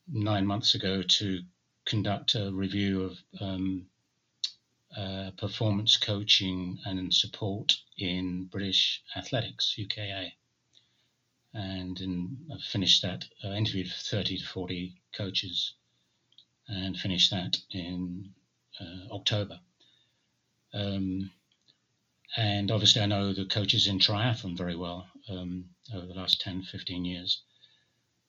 nine 0.09 0.47
months 0.47 0.75
ago 0.75 1.03
to 1.03 1.43
conduct 1.85 2.35
a 2.35 2.51
review 2.51 3.03
of 3.03 3.19
um, 3.41 3.87
uh, 4.97 5.31
performance 5.37 5.97
coaching 5.97 6.79
and 6.87 7.13
support 7.13 7.77
in 7.99 8.45
British 8.45 9.03
athletics, 9.15 9.75
UKA. 9.77 10.35
And 11.55 12.01
in, 12.01 12.39
I 12.51 12.57
finished 12.71 13.03
that, 13.03 13.27
uh, 13.45 13.49
interviewed 13.49 13.89
30 13.93 14.39
to 14.39 14.45
40 14.47 14.95
coaches 15.15 15.75
and 16.69 16.97
finished 16.97 17.31
that 17.31 17.59
in 17.71 18.33
uh, 18.81 19.15
October. 19.15 19.61
Um, 20.75 21.31
and 22.37 22.71
obviously 22.71 23.03
I 23.03 23.07
know 23.07 23.33
the 23.33 23.45
coaches 23.45 23.87
in 23.87 23.99
triathlon 23.99 24.57
very 24.57 24.77
well 24.77 25.07
um, 25.29 25.67
over 25.95 26.07
the 26.07 26.15
last 26.15 26.41
10, 26.41 26.63
15 26.63 27.05
years. 27.05 27.43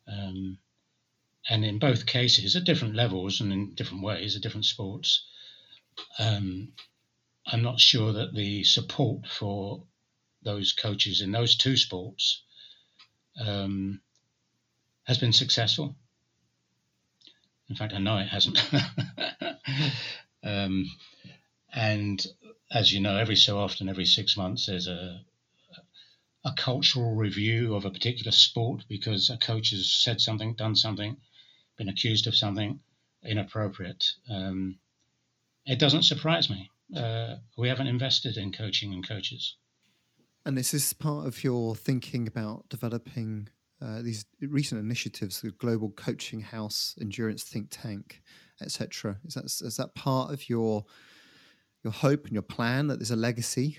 Um, 0.08 0.58
and 1.50 1.66
in 1.66 1.80
both 1.80 2.06
cases, 2.06 2.56
at 2.56 2.64
different 2.64 2.96
levels 2.96 3.42
and 3.42 3.52
in 3.52 3.76
different 3.76 4.04
ways, 4.04 4.36
at 4.36 4.42
different 4.42 4.66
sports, 4.66 5.26
um, 6.20 6.74
I'm 7.46 7.62
not 7.62 7.80
sure 7.80 8.14
that 8.14 8.34
the 8.34 8.64
support 8.64 9.28
for 9.28 9.84
those 10.42 10.74
coaches 10.74 11.22
in 11.22 11.32
those 11.32 11.56
two 11.56 11.78
sports 11.78 12.44
um, 13.40 14.02
has 15.04 15.18
been 15.18 15.34
successful. 15.34 15.96
In 17.70 17.76
fact, 17.76 17.94
I 17.94 18.00
know 18.00 18.18
it 18.18 18.28
hasn't. 18.28 18.62
um, 20.44 20.90
and 21.74 22.26
as 22.72 22.92
you 22.92 23.02
know, 23.02 23.18
every 23.18 23.36
so 23.36 23.60
often, 23.60 23.90
every 23.90 24.06
six 24.06 24.38
months, 24.38 24.66
there's 24.68 24.88
a 24.88 25.22
a 26.46 26.54
cultural 26.58 27.16
review 27.16 27.74
of 27.74 27.86
a 27.86 27.92
particular 27.92 28.32
sport 28.32 28.84
because 28.90 29.30
a 29.30 29.38
coach 29.38 29.70
has 29.70 29.90
said 29.90 30.20
something, 30.20 30.54
done 30.56 30.76
something, 30.76 31.16
been 31.78 31.88
accused 31.88 32.28
of 32.28 32.36
something 32.36 32.80
inappropriate. 33.24 34.06
Um, 34.30 34.78
it 35.66 35.80
doesn't 35.80 36.04
surprise 36.04 36.50
me. 36.50 36.70
Uh, 36.94 37.36
we 37.58 37.70
haven't 37.70 37.88
invested 37.88 38.36
in 38.36 38.52
coaching 38.52 38.94
and 38.94 39.08
coaches. 39.08 39.56
And 40.46 40.58
this 40.58 40.74
is 40.74 40.92
part 40.92 41.26
of 41.26 41.44
your 41.44 41.76
thinking 41.76 42.28
about 42.28 42.68
developing 42.68 43.48
uh, 43.82 44.02
these 44.02 44.26
recent 44.42 44.82
initiatives, 44.82 45.42
the 45.42 45.52
Global 45.52 45.92
Coaching 45.92 46.42
House, 46.42 46.96
Endurance 47.00 47.44
Think 47.44 47.68
Tank, 47.72 48.22
etc. 48.62 49.18
Is 49.26 49.36
that 49.36 49.46
is 49.46 49.78
that 49.78 49.96
part 49.96 50.34
of 50.34 50.50
your 50.50 50.86
your 51.84 51.94
hope 51.94 52.26
and 52.26 52.34
your 52.34 52.42
plan 52.42 52.88
that 52.88 53.00
there's 53.00 53.12
a 53.12 53.16
legacy? 53.16 53.78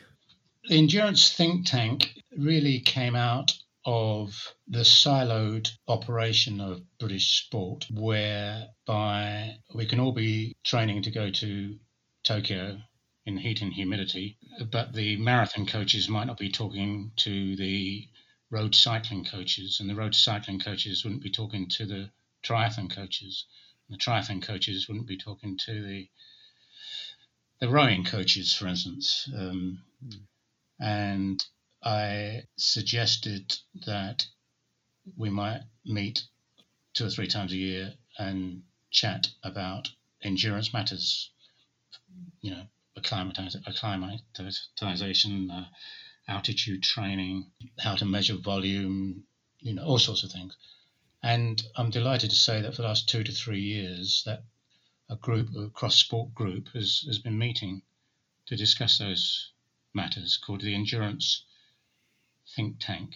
The 0.68 0.78
Endurance 0.78 1.32
Think 1.32 1.66
Tank 1.66 2.14
really 2.36 2.80
came 2.80 3.16
out 3.16 3.52
of 3.86 4.54
the 4.66 4.80
siloed 4.80 5.70
operation 5.88 6.60
of 6.60 6.82
British 6.98 7.44
sport, 7.44 7.86
whereby 7.90 9.56
we 9.74 9.86
can 9.86 10.00
all 10.00 10.12
be 10.12 10.56
training 10.64 11.02
to 11.02 11.10
go 11.10 11.30
to 11.30 11.78
Tokyo 12.22 12.78
in 13.26 13.36
heat 13.38 13.62
and 13.62 13.72
humidity, 13.72 14.38
but 14.70 14.92
the 14.92 15.16
marathon 15.16 15.66
coaches 15.66 16.08
might 16.08 16.26
not 16.26 16.38
be 16.38 16.50
talking 16.50 17.12
to 17.16 17.56
the 17.56 18.08
road 18.50 18.74
cycling 18.74 19.24
coaches, 19.24 19.80
and 19.80 19.88
the 19.88 19.94
road 19.94 20.14
cycling 20.14 20.60
coaches 20.60 21.04
wouldn't 21.04 21.22
be 21.22 21.30
talking 21.30 21.68
to 21.68 21.86
the 21.86 22.10
triathlon 22.42 22.90
coaches. 22.90 23.46
And 23.88 23.98
the 23.98 24.02
triathlon 24.02 24.42
coaches 24.42 24.88
wouldn't 24.88 25.06
be 25.06 25.16
talking 25.16 25.58
to 25.66 25.82
the 25.82 26.08
the 27.60 27.68
rowing 27.68 28.04
coaches, 28.04 28.54
for 28.54 28.66
instance. 28.66 29.28
Um. 29.36 29.82
And 30.80 31.44
I 31.82 32.44
suggested 32.56 33.56
that 33.86 34.26
we 35.16 35.30
might 35.30 35.62
meet 35.84 36.24
two 36.94 37.06
or 37.06 37.10
three 37.10 37.28
times 37.28 37.52
a 37.52 37.56
year 37.56 37.94
and 38.18 38.64
chat 38.90 39.28
about 39.42 39.90
endurance 40.22 40.72
matters, 40.72 41.30
you 42.40 42.50
know, 42.50 42.66
acclimatization, 42.96 45.50
uh, 45.50 45.68
altitude 46.26 46.82
training, 46.82 47.50
how 47.78 47.94
to 47.96 48.04
measure 48.04 48.36
volume, 48.36 49.24
you 49.60 49.74
know, 49.74 49.84
all 49.84 49.98
sorts 49.98 50.24
of 50.24 50.32
things. 50.32 50.56
And 51.22 51.62
I'm 51.76 51.90
delighted 51.90 52.30
to 52.30 52.36
say 52.36 52.60
that 52.60 52.74
for 52.74 52.82
the 52.82 52.88
last 52.88 53.08
two 53.08 53.24
to 53.24 53.32
three 53.32 53.62
years, 53.62 54.22
that 54.26 54.44
a 55.10 55.16
group, 55.16 55.48
a 55.56 55.68
cross 55.70 55.96
sport 55.96 56.34
group, 56.34 56.68
has, 56.74 57.04
has 57.06 57.18
been 57.18 57.38
meeting 57.38 57.82
to 58.46 58.56
discuss 58.56 58.98
those 58.98 59.52
matters 59.94 60.36
called 60.36 60.60
the 60.60 60.74
Endurance 60.74 61.44
Think 62.54 62.76
Tank, 62.80 63.14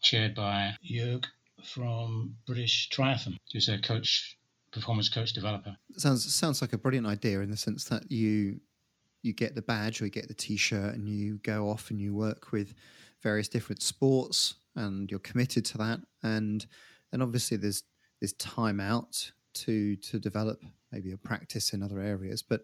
chaired 0.00 0.34
by 0.34 0.74
Jörg 0.84 1.24
from 1.64 2.36
British 2.46 2.88
Triathlon, 2.90 3.38
who's 3.52 3.68
a 3.68 3.78
coach, 3.78 4.36
performance 4.72 5.08
coach 5.08 5.32
developer. 5.32 5.76
Sounds 5.96 6.32
sounds 6.34 6.60
like 6.60 6.72
a 6.72 6.78
brilliant 6.78 7.06
idea 7.06 7.40
in 7.40 7.50
the 7.50 7.56
sense 7.56 7.84
that 7.84 8.10
you 8.10 8.60
you 9.22 9.32
get 9.32 9.54
the 9.54 9.62
badge 9.62 10.00
or 10.00 10.04
you 10.04 10.10
get 10.10 10.28
the 10.28 10.34
t-shirt 10.34 10.94
and 10.94 11.08
you 11.08 11.38
go 11.38 11.68
off 11.68 11.90
and 11.90 12.00
you 12.00 12.12
work 12.12 12.50
with 12.52 12.74
various 13.22 13.48
different 13.48 13.80
sports 13.80 14.54
and 14.74 15.10
you're 15.10 15.20
committed 15.20 15.64
to 15.64 15.78
that 15.78 16.00
and 16.24 16.66
then 17.10 17.22
obviously 17.22 17.56
there's 17.56 17.84
there's 18.20 18.32
time 18.34 18.80
out 18.80 19.30
to 19.54 19.94
to 19.96 20.18
develop 20.18 20.64
maybe 20.92 21.12
a 21.12 21.16
practice 21.16 21.72
in 21.72 21.82
other 21.82 22.00
areas 22.00 22.42
but 22.42 22.62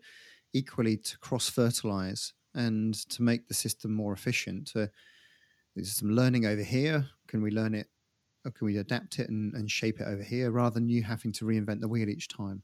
equally 0.52 0.96
to 0.96 1.18
cross 1.18 1.48
fertilize 1.48 2.32
and 2.54 2.94
to 3.10 3.22
make 3.22 3.48
the 3.48 3.54
system 3.54 3.92
more 3.92 4.12
efficient. 4.12 4.68
To 4.68 4.90
there's 5.74 5.92
some 5.92 6.10
learning 6.10 6.46
over 6.46 6.62
here. 6.62 7.08
Can 7.28 7.42
we 7.42 7.50
learn 7.50 7.74
it 7.74 7.88
or 8.44 8.50
can 8.50 8.66
we 8.66 8.78
adapt 8.78 9.18
it 9.18 9.28
and, 9.28 9.54
and 9.54 9.70
shape 9.70 10.00
it 10.00 10.06
over 10.06 10.22
here 10.22 10.50
rather 10.50 10.74
than 10.74 10.88
you 10.88 11.02
having 11.02 11.32
to 11.32 11.44
reinvent 11.44 11.80
the 11.80 11.88
wheel 11.88 12.08
each 12.08 12.28
time? 12.28 12.62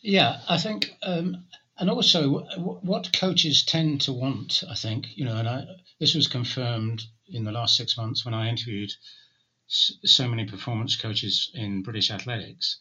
Yeah, 0.00 0.40
I 0.48 0.58
think, 0.58 0.92
um, 1.02 1.44
and 1.78 1.90
also 1.90 2.44
what 2.58 3.12
coaches 3.12 3.64
tend 3.64 4.02
to 4.02 4.12
want, 4.12 4.62
I 4.70 4.74
think, 4.74 5.16
you 5.16 5.24
know, 5.24 5.36
and 5.36 5.48
I, 5.48 5.64
this 5.98 6.14
was 6.14 6.28
confirmed 6.28 7.04
in 7.28 7.44
the 7.44 7.52
last 7.52 7.76
six 7.76 7.96
months 7.96 8.24
when 8.24 8.32
I 8.32 8.48
interviewed 8.48 8.92
so 9.68 10.28
many 10.28 10.44
performance 10.44 10.96
coaches 10.96 11.50
in 11.54 11.82
British 11.82 12.10
athletics. 12.10 12.78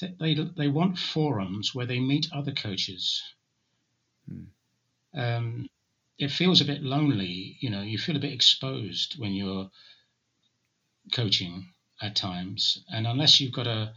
They 0.00 0.34
they 0.34 0.68
want 0.68 0.98
forums 0.98 1.74
where 1.74 1.86
they 1.86 2.00
meet 2.00 2.32
other 2.32 2.52
coaches. 2.52 3.22
Hmm. 4.28 4.44
Um, 5.14 5.68
it 6.18 6.30
feels 6.30 6.60
a 6.60 6.64
bit 6.64 6.82
lonely, 6.82 7.56
you 7.60 7.70
know. 7.70 7.82
You 7.82 7.98
feel 7.98 8.16
a 8.16 8.20
bit 8.20 8.32
exposed 8.32 9.18
when 9.18 9.32
you're 9.32 9.70
coaching 11.12 11.72
at 12.00 12.16
times, 12.16 12.84
and 12.88 13.06
unless 13.06 13.40
you've 13.40 13.52
got 13.52 13.66
a 13.66 13.94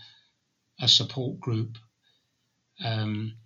a 0.80 0.88
support 0.88 1.40
group 1.40 1.78
um, 2.84 3.38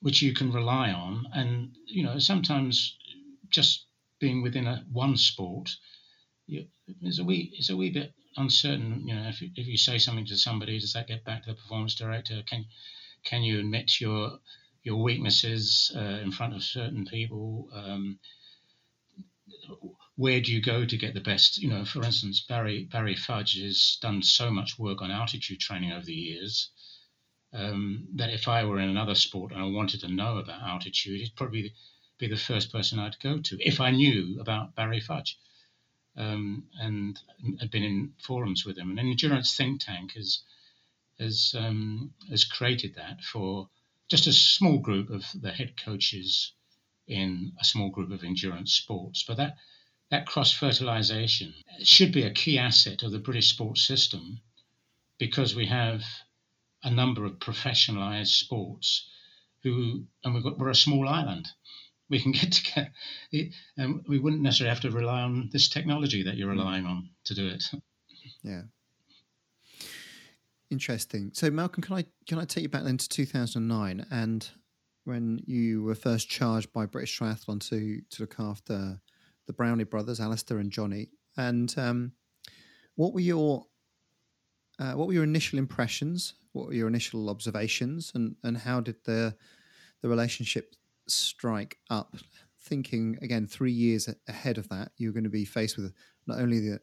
which 0.00 0.22
you 0.22 0.32
can 0.32 0.52
rely 0.52 0.90
on. 0.90 1.26
And 1.32 1.74
you 1.86 2.04
know, 2.04 2.18
sometimes 2.18 2.96
just 3.50 3.86
being 4.20 4.42
within 4.42 4.66
a 4.66 4.84
one 4.92 5.16
sport 5.16 5.76
you, 6.46 6.66
is 7.02 7.18
a 7.18 7.24
wee 7.24 7.54
is 7.58 7.70
a 7.70 7.76
wee 7.76 7.90
bit 7.90 8.12
uncertain. 8.36 9.06
You 9.06 9.14
know, 9.14 9.28
if 9.28 9.42
if 9.42 9.66
you 9.66 9.76
say 9.76 9.98
something 9.98 10.26
to 10.26 10.36
somebody, 10.36 10.78
does 10.78 10.92
that 10.92 11.06
get 11.06 11.24
back 11.24 11.44
to 11.44 11.50
the 11.50 11.56
performance 11.56 11.94
director? 11.94 12.42
Can 12.46 12.66
can 13.24 13.42
you 13.42 13.58
admit 13.58 14.00
your 14.00 14.38
your 14.82 15.02
weaknesses 15.02 15.92
uh, 15.96 16.20
in 16.22 16.30
front 16.30 16.54
of 16.54 16.62
certain 16.62 17.06
people? 17.06 17.68
Um, 17.72 18.18
where 20.16 20.40
do 20.40 20.52
you 20.52 20.62
go 20.62 20.84
to 20.84 20.96
get 20.96 21.14
the 21.14 21.20
best? 21.20 21.58
You 21.58 21.68
know, 21.70 21.84
for 21.84 22.04
instance, 22.04 22.44
Barry 22.48 22.84
Barry 22.84 23.16
Fudge 23.16 23.60
has 23.60 23.98
done 24.00 24.22
so 24.22 24.50
much 24.50 24.78
work 24.78 25.02
on 25.02 25.10
altitude 25.10 25.60
training 25.60 25.92
over 25.92 26.04
the 26.04 26.12
years 26.12 26.70
um, 27.52 28.08
that 28.16 28.30
if 28.30 28.48
I 28.48 28.64
were 28.64 28.80
in 28.80 28.88
another 28.88 29.14
sport 29.14 29.52
and 29.52 29.60
I 29.60 29.66
wanted 29.66 30.00
to 30.00 30.08
know 30.08 30.38
about 30.38 30.62
altitude, 30.62 31.20
he'd 31.20 31.36
probably 31.36 31.72
be 32.18 32.28
the 32.28 32.36
first 32.36 32.70
person 32.70 32.98
I'd 32.98 33.18
go 33.20 33.38
to 33.38 33.58
if 33.60 33.80
I 33.80 33.90
knew 33.90 34.38
about 34.40 34.74
Barry 34.74 35.00
Fudge 35.00 35.36
um, 36.16 36.64
and 36.78 37.18
had 37.60 37.70
been 37.70 37.82
in 37.82 38.12
forums 38.22 38.64
with 38.64 38.78
him. 38.78 38.90
And 38.90 38.98
an 38.98 39.08
Endurance 39.08 39.56
Think 39.56 39.80
Tank 39.80 40.12
has 40.12 40.42
has 41.18 41.54
um, 41.56 42.12
has 42.30 42.44
created 42.44 42.96
that 42.96 43.22
for 43.22 43.68
just 44.08 44.26
a 44.26 44.32
small 44.32 44.78
group 44.78 45.10
of 45.10 45.24
the 45.34 45.52
head 45.52 45.74
coaches 45.82 46.52
in 47.06 47.52
a 47.60 47.64
small 47.64 47.90
group 47.90 48.10
of 48.10 48.24
endurance 48.24 48.72
sports. 48.72 49.24
But 49.26 49.36
that 49.36 49.56
that 50.10 50.26
cross 50.26 50.52
fertilization 50.52 51.54
should 51.82 52.12
be 52.12 52.22
a 52.22 52.30
key 52.30 52.58
asset 52.58 53.02
of 53.02 53.12
the 53.12 53.18
British 53.18 53.50
sports 53.50 53.82
system 53.82 54.40
because 55.18 55.54
we 55.54 55.66
have 55.66 56.02
a 56.82 56.90
number 56.90 57.24
of 57.24 57.38
professionalized 57.38 58.28
sports 58.28 59.08
who, 59.62 60.04
and 60.22 60.34
we've 60.34 60.42
got, 60.42 60.58
we're 60.58 60.68
a 60.68 60.74
small 60.74 61.08
island. 61.08 61.48
We 62.14 62.20
can 62.20 62.30
get 62.30 62.52
together, 62.52 62.92
and 63.76 64.04
we 64.06 64.20
wouldn't 64.20 64.40
necessarily 64.40 64.72
have 64.72 64.82
to 64.82 64.90
rely 64.92 65.22
on 65.22 65.50
this 65.52 65.68
technology 65.68 66.22
that 66.22 66.36
you're 66.36 66.46
mm. 66.46 66.58
relying 66.58 66.86
on 66.86 67.08
to 67.24 67.34
do 67.34 67.48
it. 67.48 67.64
Yeah. 68.44 68.62
Interesting. 70.70 71.32
So, 71.32 71.50
Malcolm, 71.50 71.82
can 71.82 71.96
I 71.96 72.04
can 72.28 72.38
I 72.38 72.44
take 72.44 72.62
you 72.62 72.68
back 72.68 72.84
then 72.84 72.98
to 72.98 73.08
2009 73.08 74.06
and 74.12 74.48
when 75.04 75.40
you 75.44 75.82
were 75.82 75.96
first 75.96 76.28
charged 76.28 76.72
by 76.72 76.86
British 76.86 77.18
Triathlon 77.18 77.58
to 77.68 78.00
to 78.10 78.22
look 78.22 78.36
after 78.38 79.00
the 79.46 79.52
Brownlee 79.52 79.82
brothers, 79.82 80.20
Alastair 80.20 80.58
and 80.58 80.70
Jonny, 80.70 81.10
and 81.36 81.74
um, 81.76 82.12
what 82.94 83.12
were 83.12 83.20
your 83.20 83.66
uh, 84.78 84.92
what 84.92 85.08
were 85.08 85.14
your 85.14 85.24
initial 85.24 85.58
impressions? 85.58 86.34
What 86.52 86.66
were 86.68 86.74
your 86.74 86.86
initial 86.86 87.28
observations, 87.28 88.12
and 88.14 88.36
and 88.44 88.56
how 88.56 88.80
did 88.80 88.96
the 89.04 89.34
the 90.00 90.08
relationship 90.08 90.76
strike 91.08 91.78
up? 91.90 92.16
Thinking 92.60 93.18
again, 93.20 93.46
three 93.46 93.72
years 93.72 94.08
ahead 94.26 94.56
of 94.56 94.68
that, 94.70 94.92
you're 94.96 95.12
going 95.12 95.24
to 95.24 95.30
be 95.30 95.44
faced 95.44 95.76
with 95.76 95.92
not 96.26 96.38
only 96.38 96.60
the 96.60 96.80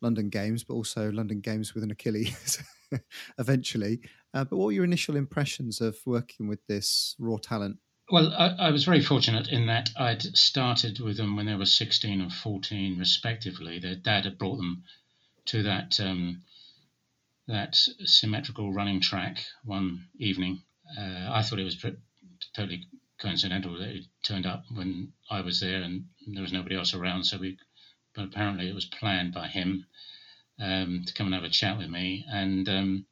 London 0.00 0.28
Games, 0.28 0.62
but 0.62 0.74
also 0.74 1.10
London 1.10 1.40
Games 1.40 1.74
with 1.74 1.82
an 1.82 1.90
Achilles 1.90 2.62
eventually. 3.38 4.00
Uh, 4.32 4.44
but 4.44 4.56
what 4.56 4.66
were 4.66 4.72
your 4.72 4.84
initial 4.84 5.16
impressions 5.16 5.80
of 5.80 5.96
working 6.06 6.46
with 6.46 6.64
this 6.66 7.16
raw 7.18 7.36
talent 7.42 7.78
Well, 8.10 8.32
I, 8.32 8.66
I, 8.66 8.70
was 8.70 8.84
very 8.84 9.00
fortunate 9.00 9.48
in 9.48 9.66
that 9.66 9.90
I'd 9.96 10.22
started 10.22 11.00
with 11.00 11.16
them 11.16 11.36
when 11.36 11.46
they 11.46 11.54
were 11.54 11.66
16 11.66 12.20
and 12.20 12.32
14, 12.32 12.98
respectively. 12.98 13.78
Their 13.78 13.96
dad 13.96 14.24
had 14.24 14.38
brought 14.38 14.56
them 14.56 14.84
to 15.46 15.62
that 15.64 15.98
um, 16.00 16.42
that 17.46 17.76
symmetrical 18.04 18.72
running 18.72 19.00
track 19.00 19.44
one 19.64 20.06
evening. 20.18 20.62
Uh, 20.98 21.28
I 21.30 21.42
thought 21.42 21.58
it 21.58 21.64
was 21.64 21.84
totally 22.54 22.86
coincidental 23.24 23.78
that 23.78 23.88
it 23.88 24.04
turned 24.22 24.46
up 24.46 24.64
when 24.72 25.12
I 25.30 25.40
was 25.40 25.58
there 25.60 25.82
and 25.82 26.04
there 26.26 26.42
was 26.42 26.52
nobody 26.52 26.76
else 26.76 26.94
around. 26.94 27.24
So 27.24 27.38
we, 27.38 27.56
but 28.14 28.24
apparently 28.24 28.68
it 28.68 28.74
was 28.74 28.84
planned 28.84 29.32
by 29.32 29.48
him 29.48 29.86
um, 30.60 31.02
to 31.06 31.14
come 31.14 31.26
and 31.26 31.34
have 31.34 31.44
a 31.44 31.48
chat 31.48 31.78
with 31.78 31.88
me 31.88 32.24
and 32.28 32.68
um, 32.68 33.06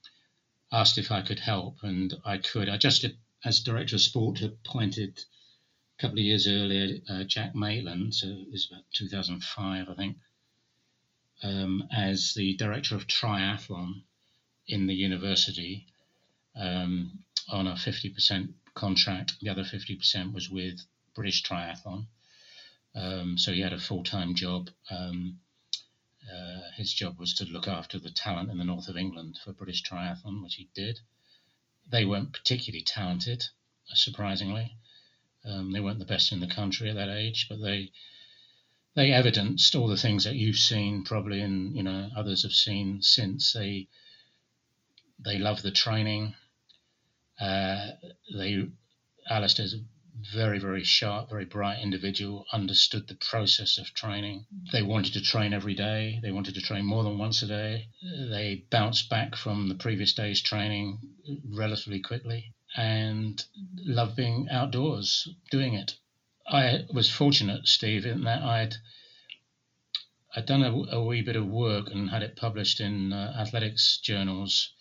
asked 0.70 0.98
if 0.98 1.10
I 1.10 1.22
could 1.22 1.38
help, 1.38 1.78
and 1.82 2.14
I 2.24 2.38
could. 2.38 2.68
I 2.68 2.76
just, 2.76 3.04
as 3.44 3.60
director 3.60 3.96
of 3.96 4.02
sport, 4.02 4.38
had 4.38 4.56
appointed 4.64 5.18
a 5.98 6.02
couple 6.02 6.18
of 6.18 6.24
years 6.24 6.46
earlier 6.46 6.98
uh, 7.08 7.24
Jack 7.24 7.54
Maitland, 7.54 8.14
so 8.14 8.26
it 8.26 8.50
was 8.50 8.68
about 8.70 8.84
2005, 8.94 9.88
I 9.88 9.94
think, 9.94 10.16
um, 11.42 11.84
as 11.90 12.34
the 12.34 12.54
director 12.56 12.94
of 12.94 13.06
triathlon 13.06 14.02
in 14.68 14.86
the 14.86 14.94
university 14.94 15.86
um, 16.54 17.18
on 17.50 17.66
a 17.66 17.72
50% 17.72 18.52
contract. 18.74 19.34
The 19.40 19.48
other 19.48 19.64
50% 19.64 20.32
was 20.32 20.48
with 20.48 20.80
British 21.14 21.42
Triathlon. 21.42 22.06
Um, 22.94 23.38
so 23.38 23.52
he 23.52 23.60
had 23.60 23.72
a 23.72 23.80
full 23.80 24.04
time 24.04 24.34
job. 24.34 24.70
Um, 24.90 25.40
uh, 26.30 26.70
his 26.76 26.92
job 26.92 27.18
was 27.18 27.34
to 27.34 27.44
look 27.44 27.66
after 27.66 27.98
the 27.98 28.10
talent 28.10 28.50
in 28.50 28.58
the 28.58 28.64
north 28.64 28.88
of 28.88 28.96
England 28.96 29.38
for 29.42 29.52
British 29.52 29.82
Triathlon, 29.82 30.42
which 30.42 30.54
he 30.54 30.68
did. 30.74 31.00
They 31.90 32.04
weren't 32.04 32.32
particularly 32.32 32.84
talented, 32.84 33.44
surprisingly. 33.94 34.76
Um, 35.44 35.72
they 35.72 35.80
weren't 35.80 35.98
the 35.98 36.04
best 36.04 36.30
in 36.30 36.40
the 36.40 36.46
country 36.46 36.88
at 36.88 36.96
that 36.96 37.08
age, 37.08 37.46
but 37.48 37.60
they 37.60 37.90
they 38.94 39.10
evidenced 39.10 39.74
all 39.74 39.88
the 39.88 39.96
things 39.96 40.24
that 40.24 40.36
you've 40.36 40.56
seen 40.56 41.02
probably 41.02 41.40
and 41.40 41.74
you 41.74 41.82
know 41.82 42.10
others 42.14 42.42
have 42.42 42.52
seen 42.52 43.02
since 43.02 43.52
they 43.52 43.88
they 45.18 45.38
love 45.38 45.62
the 45.62 45.70
training 45.70 46.34
uh, 47.42 47.90
they 48.32 48.68
Alastair's 49.28 49.74
a 49.74 49.78
very, 50.32 50.58
very 50.60 50.84
sharp, 50.84 51.28
very 51.28 51.44
bright 51.44 51.80
individual, 51.82 52.46
understood 52.52 53.08
the 53.08 53.16
process 53.16 53.78
of 53.78 53.92
training. 53.94 54.46
They 54.70 54.82
wanted 54.82 55.14
to 55.14 55.22
train 55.22 55.52
every 55.52 55.74
day. 55.74 56.20
They 56.22 56.30
wanted 56.30 56.54
to 56.54 56.60
train 56.60 56.84
more 56.84 57.02
than 57.02 57.18
once 57.18 57.42
a 57.42 57.48
day. 57.48 57.88
They 58.02 58.64
bounced 58.70 59.08
back 59.08 59.34
from 59.34 59.68
the 59.68 59.74
previous 59.74 60.12
day's 60.12 60.40
training 60.40 61.00
relatively 61.44 61.98
quickly 61.98 62.54
and 62.76 63.44
loved 63.78 64.14
being 64.14 64.48
outdoors 64.48 65.28
doing 65.50 65.74
it. 65.74 65.96
I 66.46 66.86
was 66.92 67.10
fortunate, 67.10 67.66
Steve, 67.66 68.06
in 68.06 68.22
that 68.24 68.42
I'd 68.42 68.76
I'd 70.36 70.46
done 70.46 70.62
a, 70.62 70.72
a 70.96 71.04
wee 71.04 71.22
bit 71.22 71.36
of 71.36 71.46
work 71.46 71.90
and 71.90 72.10
had 72.10 72.22
it 72.22 72.36
published 72.36 72.80
in 72.80 73.12
uh, 73.12 73.34
athletics 73.36 73.98
journals 73.98 74.72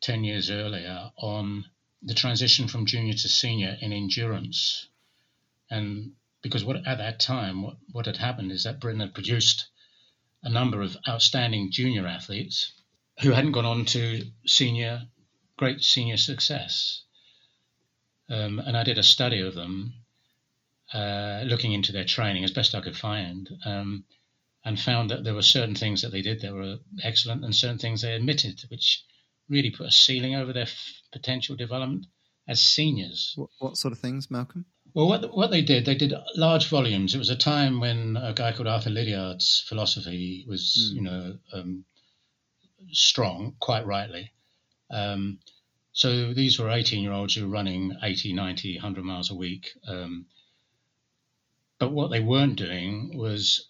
10 0.00 0.24
years 0.24 0.50
earlier 0.50 1.10
on 1.16 1.64
the 2.02 2.14
transition 2.14 2.68
from 2.68 2.86
junior 2.86 3.12
to 3.12 3.28
senior 3.28 3.76
in 3.80 3.92
endurance. 3.92 4.88
And 5.70 6.12
because 6.42 6.64
what 6.64 6.86
at 6.86 6.98
that 6.98 7.20
time, 7.20 7.62
what, 7.62 7.76
what 7.92 8.06
had 8.06 8.16
happened 8.16 8.50
is 8.52 8.64
that 8.64 8.80
Britain 8.80 9.00
had 9.00 9.14
produced 9.14 9.68
a 10.42 10.48
number 10.48 10.80
of 10.80 10.96
outstanding 11.06 11.70
junior 11.70 12.06
athletes 12.06 12.72
who 13.20 13.32
hadn't 13.32 13.52
gone 13.52 13.66
on 13.66 13.84
to 13.84 14.26
senior, 14.46 15.02
great 15.58 15.82
senior 15.82 16.16
success. 16.16 17.02
Um, 18.30 18.58
and 18.60 18.76
I 18.76 18.84
did 18.84 18.96
a 18.96 19.02
study 19.02 19.40
of 19.40 19.54
them, 19.54 19.94
uh, 20.94 21.42
looking 21.44 21.72
into 21.72 21.92
their 21.92 22.04
training 22.04 22.44
as 22.44 22.52
best 22.52 22.74
I 22.74 22.80
could 22.80 22.96
find, 22.96 23.50
um, 23.66 24.04
and 24.64 24.80
found 24.80 25.10
that 25.10 25.24
there 25.24 25.34
were 25.34 25.42
certain 25.42 25.74
things 25.74 26.00
that 26.02 26.12
they 26.12 26.22
did 26.22 26.40
that 26.40 26.54
were 26.54 26.78
excellent 27.02 27.44
and 27.44 27.54
certain 27.54 27.78
things 27.78 28.00
they 28.00 28.14
omitted, 28.14 28.62
which 28.68 29.04
really 29.50 29.70
put 29.70 29.86
a 29.86 29.90
ceiling 29.90 30.34
over 30.34 30.52
their 30.52 30.62
f- 30.62 31.02
potential 31.12 31.56
development 31.56 32.06
as 32.48 32.62
seniors. 32.62 33.34
What, 33.36 33.50
what, 33.58 33.76
sort 33.76 33.92
of 33.92 33.98
things, 33.98 34.30
Malcolm? 34.30 34.64
Well, 34.94 35.08
what 35.08 35.36
what 35.36 35.50
they 35.50 35.62
did, 35.62 35.84
they 35.84 35.94
did 35.94 36.14
large 36.34 36.68
volumes. 36.68 37.14
It 37.14 37.18
was 37.18 37.30
a 37.30 37.36
time 37.36 37.80
when 37.80 38.16
a 38.16 38.32
guy 38.32 38.52
called 38.52 38.66
Arthur 38.66 38.90
Lydiard's 38.90 39.62
philosophy 39.68 40.44
was, 40.48 40.92
mm. 40.92 40.96
you 40.96 41.02
know, 41.02 41.38
um, 41.52 41.84
strong, 42.90 43.54
quite 43.60 43.86
rightly. 43.86 44.32
Um, 44.90 45.38
so 45.92 46.32
these 46.32 46.58
were 46.58 46.70
18 46.70 47.02
year 47.02 47.12
olds 47.12 47.34
who 47.34 47.46
were 47.46 47.52
running 47.52 47.96
80, 48.02 48.32
90, 48.32 48.76
100 48.76 49.04
miles 49.04 49.30
a 49.30 49.34
week. 49.34 49.70
Um, 49.86 50.26
but 51.78 51.92
what 51.92 52.10
they 52.10 52.20
weren't 52.20 52.56
doing 52.56 53.16
was 53.16 53.66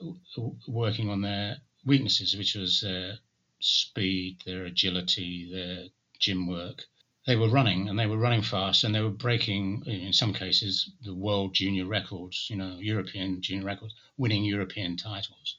working 0.67 1.11
on 1.11 1.23
their 1.23 1.59
weaknesses, 1.85 2.37
which 2.37 2.55
was 2.55 2.81
their 2.81 3.19
speed, 3.61 4.39
their 4.45 4.65
agility, 4.65 5.49
their 5.51 5.87
gym 6.19 6.47
work. 6.47 6.85
They 7.27 7.37
were 7.37 7.49
running 7.49 7.89
and 7.89 7.99
they 7.99 8.07
were 8.07 8.19
running 8.19 8.43
fast 8.43 8.83
and 8.83 8.95
they 8.95 9.01
were 9.01 9.11
breaking, 9.11 9.85
in 9.87 10.13
some 10.13 10.33
cases, 10.33 10.91
the 11.03 11.15
world 11.15 11.55
junior 11.55 11.87
records, 11.87 12.47
you 12.49 12.57
know, 12.57 12.79
European 12.81 13.43
junior 13.43 13.65
records, 13.65 13.95
winning 14.17 14.45
European 14.45 14.97
titles. 14.97 15.57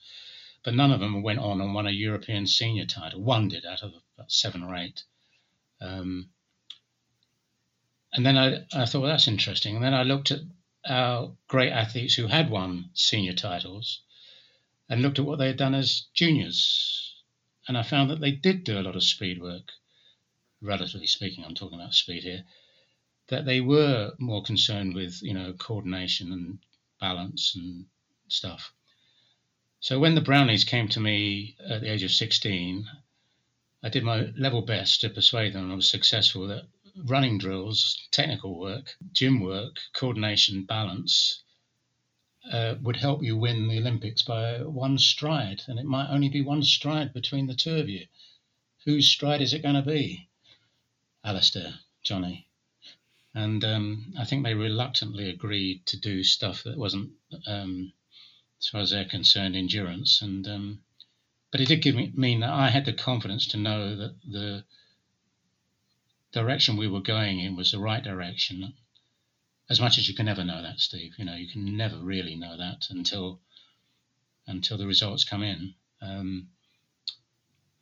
But 0.64 0.76
none 0.76 0.91
of 0.91 0.99
them 0.99 1.24
went 1.24 1.39
on 1.39 1.62
and 1.62 1.74
won 1.74 1.88
a 1.88 1.91
European 1.91 2.47
senior 2.47 2.86
title. 2.86 3.22
One 3.22 3.47
did 3.47 3.66
out 3.66 3.84
of 3.84 3.93
about 4.16 4.32
seven 4.32 4.64
or 4.64 4.76
eight. 4.76 5.04
Um, 5.80 6.30
and 8.14 8.26
then 8.26 8.38
I, 8.38 8.66
I 8.74 8.86
thought, 8.86 9.02
well, 9.02 9.12
that's 9.12 9.28
interesting. 9.28 9.76
And 9.76 9.84
then 9.84 9.93
I 9.93 10.04
looked 10.04 10.32
at 10.32 10.41
our 10.86 11.32
great 11.47 11.72
athletes 11.72 12.16
who 12.16 12.28
had 12.28 12.49
won 12.49 12.89
senior 12.93 13.34
titles 13.34 14.02
and 14.89 15.02
looked 15.02 15.20
at 15.20 15.26
what 15.26 15.39
they 15.39 15.47
had 15.47 15.58
done 15.58 15.76
as 15.76 16.08
juniors 16.14 17.11
and 17.68 17.78
I 17.78 17.84
found 17.84 18.09
that 18.09 18.20
they 18.20 18.32
did 18.32 18.64
do 18.64 18.80
a 18.80 18.82
lot 18.82 18.95
of 18.95 19.03
speed 19.03 19.41
work, 19.41 19.72
relatively 20.62 21.07
speaking. 21.07 21.43
I'm 21.43 21.55
talking 21.55 21.80
about 21.80 21.93
speed 21.93 22.24
here. 22.24 22.43
That 23.28 23.45
they 23.45 23.62
were 23.62 24.14
more 24.20 24.43
concerned 24.43 24.95
with 24.95 25.22
you 25.22 25.34
know 25.34 25.53
coordination 25.53 26.32
and 26.32 26.59
balance 26.99 27.55
and 27.55 27.86
stuff. 28.28 28.74
So 29.80 29.99
when 29.99 30.16
the 30.16 30.22
Brownlees 30.22 30.66
came 30.66 30.88
to 30.89 30.99
me 30.99 31.55
at 31.68 31.82
the 31.82 31.91
age 31.91 32.03
of 32.03 32.12
16, 32.12 32.88
I 33.84 33.89
did 33.89 34.03
my 34.03 34.32
level 34.38 34.62
best 34.62 35.01
to 35.01 35.09
persuade 35.09 35.53
them, 35.53 35.64
and 35.64 35.72
I 35.72 35.76
was 35.76 35.88
successful 35.88 36.47
that 36.47 36.68
running 36.95 37.38
drills, 37.38 38.07
technical 38.12 38.59
work, 38.59 38.95
gym 39.12 39.39
work, 39.39 39.80
coordination, 39.93 40.66
balance 40.66 41.43
uh, 42.49 42.75
would 42.81 42.97
help 42.97 43.23
you 43.23 43.37
win 43.37 43.67
the 43.67 43.77
Olympics 43.77 44.21
by 44.21 44.61
one 44.63 44.97
stride, 44.97 45.61
and 45.67 45.77
it 45.77 45.85
might 45.85 46.09
only 46.09 46.29
be 46.29 46.41
one 46.41 46.63
stride 46.63 47.13
between 47.13 47.47
the 47.47 47.53
two 47.53 47.77
of 47.77 47.89
you. 47.89 48.07
Whose 48.85 49.07
stride 49.07 49.41
is 49.41 49.53
it 49.53 49.61
going 49.61 49.75
to 49.75 49.81
be? 49.81 50.29
Alastair, 51.23 51.75
Jonny. 52.01 52.47
And 53.33 53.63
um, 53.63 54.13
I 54.17 54.25
think 54.25 54.43
they 54.43 54.55
reluctantly 54.55 55.29
agreed 55.29 55.85
to 55.85 55.99
do 55.99 56.23
stuff 56.23 56.63
that 56.63 56.77
wasn't, 56.77 57.11
um, 57.45 57.93
as 58.59 58.67
far 58.67 58.81
as 58.81 58.89
they're 58.89 59.05
concerned, 59.05 59.55
endurance. 59.55 60.21
And 60.21 60.47
um, 60.47 60.81
but 61.51 61.61
it 61.61 61.67
did 61.67 61.81
give 61.81 61.95
me 61.95 62.11
mean 62.15 62.39
that 62.39 62.49
I 62.49 62.69
had 62.69 62.85
the 62.85 62.93
confidence 62.93 63.47
to 63.47 63.57
know 63.57 63.95
that 63.95 64.15
the 64.27 64.63
direction 66.31 66.77
we 66.77 66.87
were 66.87 67.01
going 67.01 67.39
in 67.39 67.55
was 67.55 67.71
the 67.71 67.79
right 67.79 68.03
direction, 68.03 68.73
as 69.72 69.80
much 69.80 69.97
as 69.97 70.09
you 70.09 70.13
can 70.13 70.26
never 70.26 70.43
know 70.43 70.61
that, 70.61 70.82
Steve. 70.82 71.13
You 71.17 71.24
know, 71.24 71.36
you 71.36 71.47
can 71.47 71.78
never 71.78 71.95
really 71.97 72.36
know 72.36 72.57
that 72.57 72.88
until 72.89 73.39
until 74.45 74.78
the 74.78 74.86
results 74.86 75.24
come 75.24 75.43
in. 75.43 75.74
Um, 76.01 76.49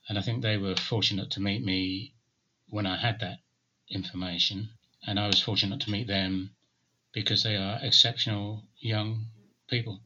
and 0.07 0.19
I 0.19 0.21
think 0.21 0.41
they 0.41 0.57
were 0.57 0.75
fortunate 0.75 1.31
to 1.31 1.41
meet 1.41 1.63
me 1.65 2.13
when 2.67 2.85
I 2.85 2.95
had 2.95 3.19
that 3.21 3.39
information, 3.89 4.69
and 5.07 5.19
I 5.19 5.25
was 5.25 5.41
fortunate 5.41 5.81
to 5.81 5.91
meet 5.91 6.07
them 6.07 6.51
because 7.11 7.41
they 7.41 7.55
are 7.55 7.79
exceptional 7.81 8.65
young 8.79 9.25
people. 9.67 9.99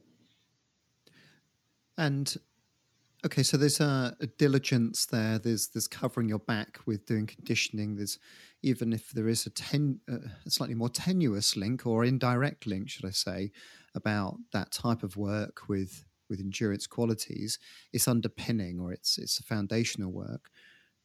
And 1.98 2.34
Okay, 3.26 3.44
so 3.44 3.56
there's 3.56 3.80
a, 3.80 4.18
a, 4.20 4.28
diligence 4.28 5.06
there. 5.06 5.40
There's 5.40 5.68
there's 5.68 5.88
covering 5.88 6.28
your 6.28 6.40
back 6.40 6.80
with 6.86 7.06
doing 7.06 7.26
conditioning. 7.26 7.96
There's 7.96 8.20
even 8.64 8.94
if 8.94 9.12
there 9.12 9.28
is 9.28 9.46
a, 9.46 9.50
ten, 9.50 10.00
uh, 10.12 10.30
a 10.46 10.50
slightly 10.50 10.76
more 10.76 10.90
tenuous 10.90 11.56
link 11.56 11.86
or 11.86 12.04
indirect 12.04 12.66
link, 12.66 12.90
should 12.90 13.06
I 13.06 13.12
say, 13.12 13.52
about 13.94 14.38
that 14.54 14.72
type 14.72 15.04
of 15.04 15.18
work 15.18 15.68
with 15.68 16.06
with 16.30 16.40
endurance 16.40 16.88
qualities, 16.88 17.60
it's 17.92 18.08
underpinning 18.08 18.80
or 18.80 18.92
it's 18.92 19.18
it's 19.18 19.40
a 19.40 19.44
foundational 19.44 20.12
work. 20.12 20.50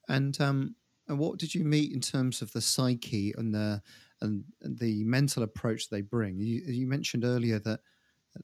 And 0.08 0.40
um, 0.40 0.76
and 1.08 1.18
what 1.18 1.38
did 1.38 1.54
you 1.54 1.64
meet 1.64 1.92
in 1.92 2.00
terms 2.00 2.40
of 2.40 2.52
the 2.52 2.60
psyche 2.60 3.34
and 3.36 3.54
the 3.54 3.82
and 4.20 4.44
the 4.62 5.04
mental 5.04 5.42
approach 5.42 5.90
they 5.90 6.00
bring? 6.00 6.38
You, 6.38 6.62
you 6.66 6.86
mentioned 6.86 7.24
earlier 7.24 7.58
that 7.60 7.80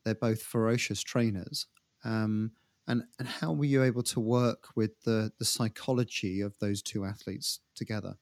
they're 0.05 0.15
both 0.15 0.43
ferocious 0.43 1.03
trainers. 1.03 1.67
Um, 2.05 2.53
and 2.87 3.05
and 3.19 3.29
how 3.29 3.53
were 3.53 3.65
you 3.65 3.83
able 3.83 4.03
to 4.03 4.21
work 4.21 4.69
with 4.77 5.01
the 5.05 5.33
the 5.39 5.45
psychology 5.45 6.41
of 6.41 6.59
those 6.59 6.83
two 6.83 7.05
athletes 7.05 7.61
together? 7.75 8.17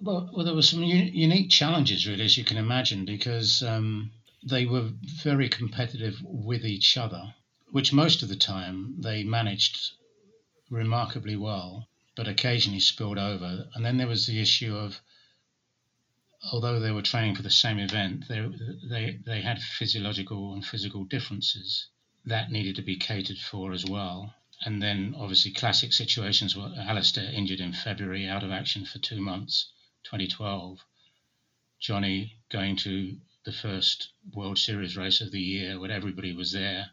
Well, 0.00 0.30
well, 0.32 0.44
there 0.44 0.54
were 0.54 0.62
some 0.62 0.84
unique 0.84 1.50
challenges, 1.50 2.06
really, 2.06 2.24
as 2.24 2.38
you 2.38 2.44
can 2.44 2.56
imagine, 2.56 3.04
because 3.04 3.64
um, 3.64 4.12
they 4.44 4.64
were 4.64 4.92
very 5.24 5.48
competitive 5.48 6.22
with 6.22 6.64
each 6.64 6.96
other, 6.96 7.34
which 7.72 7.92
most 7.92 8.22
of 8.22 8.28
the 8.28 8.36
time 8.36 9.00
they 9.00 9.24
managed 9.24 9.90
remarkably 10.70 11.34
well, 11.34 11.88
but 12.14 12.28
occasionally 12.28 12.78
spilled 12.78 13.18
over. 13.18 13.68
And 13.74 13.84
then 13.84 13.96
there 13.96 14.06
was 14.06 14.26
the 14.26 14.40
issue 14.40 14.76
of, 14.76 15.00
although 16.52 16.78
they 16.78 16.92
were 16.92 17.02
training 17.02 17.34
for 17.34 17.42
the 17.42 17.50
same 17.50 17.80
event, 17.80 18.28
they, 18.28 18.48
they, 18.88 19.18
they 19.26 19.40
had 19.40 19.60
physiological 19.60 20.54
and 20.54 20.64
physical 20.64 21.04
differences 21.04 21.88
that 22.24 22.52
needed 22.52 22.76
to 22.76 22.82
be 22.82 22.96
catered 22.96 23.38
for 23.38 23.72
as 23.72 23.84
well. 23.84 24.32
And 24.64 24.80
then, 24.80 25.16
obviously, 25.18 25.50
classic 25.50 25.92
situations 25.92 26.54
were 26.54 26.72
Alastair 26.76 27.30
injured 27.32 27.60
in 27.60 27.72
February, 27.72 28.28
out 28.28 28.44
of 28.44 28.52
action 28.52 28.84
for 28.84 28.98
two 28.98 29.20
months, 29.20 29.72
2012. 30.08 30.78
Jonny 31.80 32.38
going 32.48 32.76
to 32.76 33.18
the 33.44 33.52
first 33.52 34.08
World 34.32 34.56
Series 34.58 34.96
race 34.96 35.20
of 35.20 35.30
the 35.32 35.40
year 35.40 35.78
when 35.78 35.90
everybody 35.90 36.32
was 36.32 36.50
there 36.50 36.92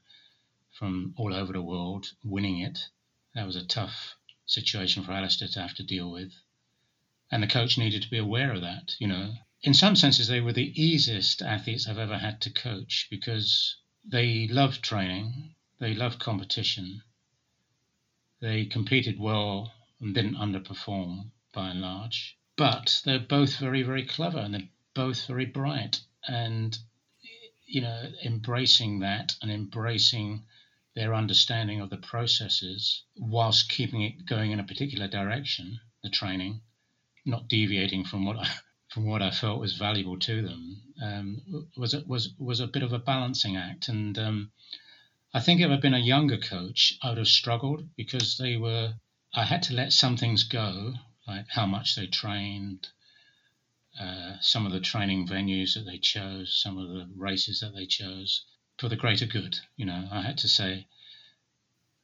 from 0.74 1.14
all 1.16 1.34
over 1.34 1.54
the 1.54 1.62
world 1.62 2.08
winning 2.26 2.60
it. 2.60 2.90
That 3.34 3.46
was 3.46 3.56
a 3.56 3.66
tough 3.66 4.18
situation 4.46 5.02
for 5.02 5.14
Alastair 5.14 5.48
to 5.48 5.62
have 5.62 5.74
to 5.76 5.84
deal 5.84 6.12
with. 6.12 6.34
And 7.32 7.42
the 7.42 7.48
coach 7.48 7.78
needed 7.78 8.02
to 8.02 8.10
be 8.10 8.18
aware 8.18 8.52
of 8.52 8.60
that, 8.60 8.98
you 9.00 9.08
know. 9.08 9.36
In 9.62 9.74
some 9.74 9.96
senses, 9.96 10.28
they 10.28 10.42
were 10.42 10.52
the 10.52 10.74
easiest 10.76 11.42
athletes 11.42 11.88
I've 11.88 11.98
ever 11.98 12.18
had 12.18 12.42
to 12.42 12.50
coach 12.50 13.08
because 13.10 13.78
they 14.04 14.46
loved 14.50 14.84
training, 14.84 15.56
they 15.80 15.94
loved 15.94 16.20
competition, 16.20 17.02
they 18.42 18.66
competed 18.66 19.18
well 19.18 19.74
and 20.02 20.14
didn't 20.14 20.36
underperform 20.36 21.32
by 21.54 21.70
and 21.70 21.80
large. 21.80 22.35
But 22.58 23.02
they're 23.06 23.20
both 23.20 23.58
very, 23.58 23.84
very 23.84 24.06
clever 24.06 24.40
and 24.40 24.54
they're 24.54 24.70
both 24.94 25.28
very 25.28 25.46
bright. 25.46 26.02
And 26.28 26.78
you 27.68 27.82
know 27.82 28.12
embracing 28.24 29.00
that 29.00 29.36
and 29.42 29.52
embracing 29.52 30.44
their 30.96 31.14
understanding 31.14 31.82
of 31.82 31.90
the 31.90 31.98
processes 31.98 33.04
whilst 33.18 33.70
keeping 33.70 34.02
it 34.02 34.26
going 34.26 34.52
in 34.52 34.60
a 34.60 34.64
particular 34.64 35.08
direction 35.08 35.80
the 36.04 36.10
training 36.10 36.62
not 37.26 37.48
deviating 37.48 38.06
from 38.06 38.24
what 38.26 38.38
I, 38.38 38.48
from 38.90 39.06
what 39.08 39.22
I 39.22 39.32
felt 39.32 39.60
was 39.60 39.76
valuable 39.78 40.20
to 40.20 40.42
them 40.44 40.82
um, 41.02 41.68
was 41.76 41.96
was 42.06 42.34
was 42.38 42.60
a 42.60 42.68
bit 42.68 42.84
of 42.84 42.94
a 42.94 43.00
balancing 43.00 43.58
act. 43.58 43.90
And 43.90 44.18
um, 44.18 44.52
I 45.34 45.42
think 45.42 45.60
if 45.60 45.70
I'd 45.70 45.82
been 45.82 45.94
a 45.94 46.00
younger 46.00 46.38
coach 46.38 46.98
I 47.02 47.10
would 47.10 47.18
have 47.18 47.28
struggled 47.28 47.90
because 47.98 48.38
they 48.38 48.58
were 48.58 48.94
I 49.34 49.44
had 49.44 49.64
to 49.64 49.74
let 49.74 49.92
some 49.92 50.18
things 50.18 50.44
go 50.44 50.94
like 51.28 51.46
how 51.50 51.66
much 51.66 51.96
they 51.96 52.08
trained 52.08 52.88
uh, 54.00 54.34
some 54.42 54.66
of 54.66 54.72
the 54.72 54.80
training 54.80 55.28
venues 55.28 55.74
that 55.74 55.86
they 55.86 55.98
chose, 55.98 56.60
some 56.62 56.78
of 56.78 56.90
the 56.90 57.08
races 57.16 57.62
that 57.62 57.74
they 57.74 57.86
chose 57.86 58.46
for 58.78 58.90
the 58.90 58.96
greater 58.96 59.26
good. 59.26 59.58
You 59.78 59.86
know, 59.86 60.08
I 60.12 60.22
had 60.22 60.38
to 60.40 60.48
say, 60.48 60.88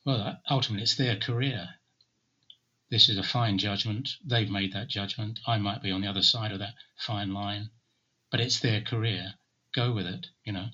well, 0.06 0.40
ultimately 0.50 0.84
it's 0.84 0.96
their 0.96 1.18
career. 1.18 1.70
This 2.90 3.10
is 3.10 3.18
a 3.18 3.24
fine 3.24 3.58
judgment. 3.58 4.10
They've 4.26 4.50
made 4.50 4.74
that 4.74 4.88
judgment. 4.88 5.40
I 5.48 5.58
might 5.58 5.82
be 5.82 5.92
on 5.92 6.02
the 6.02 6.08
other 6.08 6.22
side 6.22 6.52
of 6.52 6.60
that 6.60 6.74
fine 6.98 7.34
line, 7.34 7.70
but 8.32 8.42
it's 8.42 8.60
their 8.60 8.82
career. 8.82 9.34
Go 9.74 9.94
with 9.94 10.06
it, 10.06 10.28
you 10.44 10.54
know. 10.54 10.68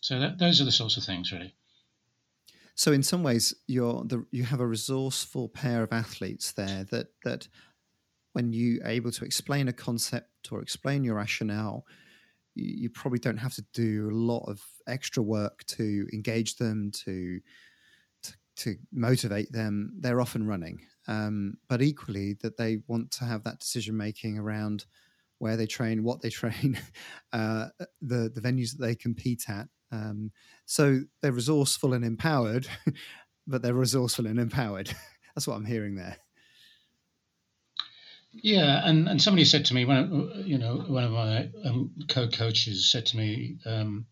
So 0.00 0.20
that, 0.20 0.38
those 0.38 0.60
are 0.60 0.64
the 0.64 0.72
sorts 0.72 0.96
of 0.96 1.04
things, 1.04 1.32
really. 1.32 1.54
So 2.74 2.92
in 2.92 3.02
some 3.02 3.22
ways, 3.22 3.54
you're 3.66 4.04
the, 4.04 4.24
you 4.30 4.44
have 4.44 4.60
a 4.60 4.66
resourceful 4.66 5.48
pair 5.48 5.82
of 5.82 5.92
athletes 5.92 6.52
there 6.52 6.84
that 6.90 7.08
that 7.24 7.48
when 8.32 8.52
you 8.52 8.80
are 8.84 8.90
able 8.90 9.10
to 9.12 9.24
explain 9.24 9.68
a 9.68 9.72
concept 9.72 10.52
or 10.52 10.60
explain 10.60 11.04
your 11.04 11.16
rationale, 11.16 11.84
you, 12.54 12.90
probably 12.90 13.18
don't 13.18 13.36
have 13.36 13.54
to 13.54 13.64
do 13.72 14.08
a 14.10 14.14
lot 14.14 14.44
of 14.48 14.60
extra 14.86 15.22
work 15.22 15.64
to 15.66 16.06
engage 16.12 16.56
them, 16.56 16.90
to 16.92 17.40
to, 18.22 18.32
to 18.56 18.76
motivate 18.92 19.52
them. 19.52 19.92
They're 20.00 20.20
often 20.20 20.46
running, 20.46 20.80
um, 21.06 21.54
but 21.68 21.82
equally 21.82 22.34
that 22.42 22.56
they 22.56 22.78
want 22.88 23.10
to 23.12 23.24
have 23.24 23.44
that 23.44 23.60
decision 23.60 23.96
making 23.96 24.38
around 24.38 24.86
where 25.38 25.56
they 25.56 25.66
train, 25.66 26.02
what 26.02 26.20
they 26.20 26.30
train, 26.40 26.78
uh, 27.32 27.68
the 28.02 28.30
the 28.34 28.40
venues 28.40 28.76
that 28.76 28.84
they 28.84 28.94
compete 28.94 29.44
at. 29.48 29.68
Um, 29.90 30.32
so 30.66 31.00
they're 31.22 31.32
resourceful 31.32 31.94
and 31.94 32.04
empowered, 32.04 32.68
but 33.46 33.62
they're 33.62 33.74
resourceful 33.74 34.26
and 34.26 34.38
empowered. 34.38 34.94
That's 35.34 35.46
what 35.46 35.56
I'm 35.56 35.64
hearing 35.64 35.94
there. 35.94 36.18
Yeah, 38.42 38.88
and, 38.88 39.08
and 39.08 39.20
somebody 39.20 39.44
said 39.44 39.64
to 39.66 39.74
me 39.74 39.80
you 40.44 40.58
know 40.58 40.76
one 40.76 41.04
of 41.04 41.10
my 41.10 41.50
um, 41.64 41.92
co-coaches 42.08 42.88
said 42.88 43.06
to 43.06 43.16
me, 43.16 43.58
um, 43.66 44.06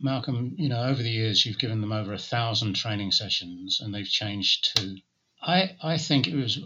Malcolm, 0.00 0.54
you 0.56 0.68
know 0.68 0.82
over 0.82 1.02
the 1.02 1.10
years 1.10 1.44
you've 1.44 1.58
given 1.58 1.80
them 1.80 1.92
over 1.92 2.12
a 2.12 2.18
thousand 2.18 2.74
training 2.74 3.12
sessions 3.12 3.80
and 3.80 3.94
they've 3.94 4.08
changed 4.08 4.76
too. 4.76 4.96
I 5.42 5.76
I 5.82 5.98
think 5.98 6.26
it 6.26 6.34
was 6.34 6.60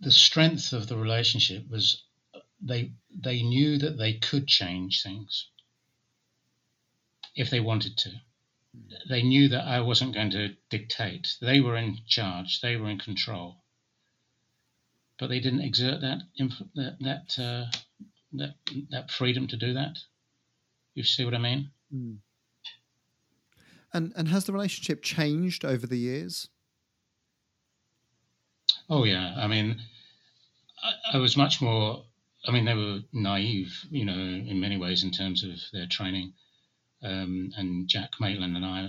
the 0.00 0.10
strength 0.12 0.72
of 0.72 0.86
the 0.88 0.96
relationship 0.96 1.68
was 1.68 2.02
they 2.60 2.92
they 3.14 3.42
knew 3.42 3.76
that 3.78 3.98
they 3.98 4.14
could 4.14 4.46
change 4.46 5.02
things 5.02 5.48
if 7.34 7.50
they 7.50 7.60
wanted 7.60 7.98
to. 7.98 8.10
They 9.08 9.22
knew 9.22 9.48
that 9.48 9.66
I 9.66 9.80
wasn't 9.80 10.14
going 10.14 10.30
to 10.30 10.56
dictate. 10.70 11.36
They 11.40 11.60
were 11.60 11.76
in 11.76 11.98
charge. 12.06 12.60
They 12.60 12.76
were 12.76 12.88
in 12.88 12.98
control 12.98 13.62
but 15.18 15.28
they 15.28 15.40
didn't 15.40 15.62
exert 15.62 16.00
that 16.00 16.18
that 16.74 16.96
that, 17.00 17.42
uh, 17.42 17.66
that 18.34 18.54
that 18.90 19.10
freedom 19.10 19.46
to 19.48 19.56
do 19.56 19.74
that. 19.74 19.98
You 20.94 21.04
see 21.04 21.24
what 21.24 21.34
I 21.34 21.38
mean? 21.38 21.70
Mm. 21.94 22.18
And 23.92 24.12
and 24.16 24.28
has 24.28 24.44
the 24.44 24.52
relationship 24.52 25.02
changed 25.02 25.64
over 25.64 25.86
the 25.86 25.98
years? 25.98 26.48
Oh 28.88 29.04
yeah, 29.04 29.34
I 29.36 29.46
mean, 29.46 29.80
I, 30.82 31.16
I 31.16 31.18
was 31.18 31.36
much 31.36 31.60
more. 31.60 32.04
I 32.46 32.52
mean, 32.52 32.64
they 32.64 32.74
were 32.74 33.00
naive, 33.12 33.72
you 33.90 34.04
know, 34.04 34.12
in 34.12 34.60
many 34.60 34.76
ways 34.76 35.02
in 35.02 35.10
terms 35.10 35.42
of 35.42 35.58
their 35.72 35.86
training. 35.86 36.34
Um, 37.02 37.50
and 37.56 37.88
Jack 37.88 38.12
Maitland 38.20 38.56
and 38.56 38.64
I, 38.64 38.88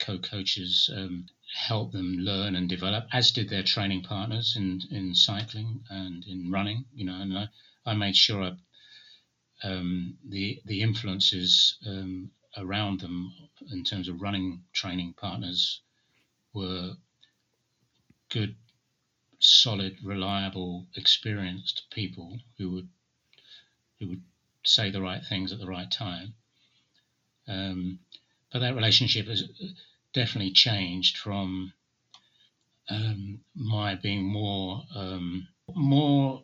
co-coaches 0.00 0.90
um, 0.94 1.26
help 1.54 1.92
them 1.92 2.16
learn 2.18 2.54
and 2.56 2.68
develop, 2.68 3.06
as 3.12 3.30
did 3.30 3.48
their 3.48 3.62
training 3.62 4.02
partners 4.02 4.54
in 4.56 4.80
in 4.90 5.14
cycling 5.14 5.84
and 5.90 6.24
in 6.26 6.50
running. 6.50 6.84
You 6.94 7.06
know, 7.06 7.20
and 7.20 7.38
I, 7.38 7.48
I 7.84 7.94
made 7.94 8.16
sure 8.16 8.42
I, 8.42 8.52
um, 9.62 10.16
the 10.28 10.60
the 10.64 10.82
influences 10.82 11.76
um, 11.86 12.30
around 12.56 13.00
them 13.00 13.32
in 13.70 13.84
terms 13.84 14.08
of 14.08 14.20
running 14.20 14.62
training 14.72 15.14
partners 15.16 15.80
were 16.52 16.94
good, 18.30 18.56
solid, 19.38 19.96
reliable, 20.02 20.86
experienced 20.96 21.84
people 21.90 22.38
who 22.58 22.70
would 22.72 22.88
who 23.98 24.08
would 24.08 24.22
say 24.64 24.90
the 24.90 25.00
right 25.00 25.22
things 25.24 25.52
at 25.52 25.58
the 25.58 25.66
right 25.66 25.90
time. 25.90 26.34
Um, 27.48 28.00
but 28.52 28.60
that 28.60 28.74
relationship 28.74 29.26
has 29.28 29.44
definitely 30.16 30.50
changed 30.50 31.18
from 31.18 31.74
um, 32.88 33.40
my 33.54 33.94
being 33.94 34.24
more 34.24 34.82
um, 34.94 35.46
more 35.74 36.42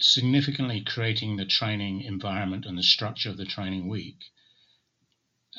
significantly 0.00 0.82
creating 0.84 1.36
the 1.36 1.46
training 1.46 2.02
environment 2.02 2.66
and 2.66 2.76
the 2.76 2.82
structure 2.82 3.30
of 3.30 3.36
the 3.36 3.44
training 3.44 3.88
week 3.88 4.18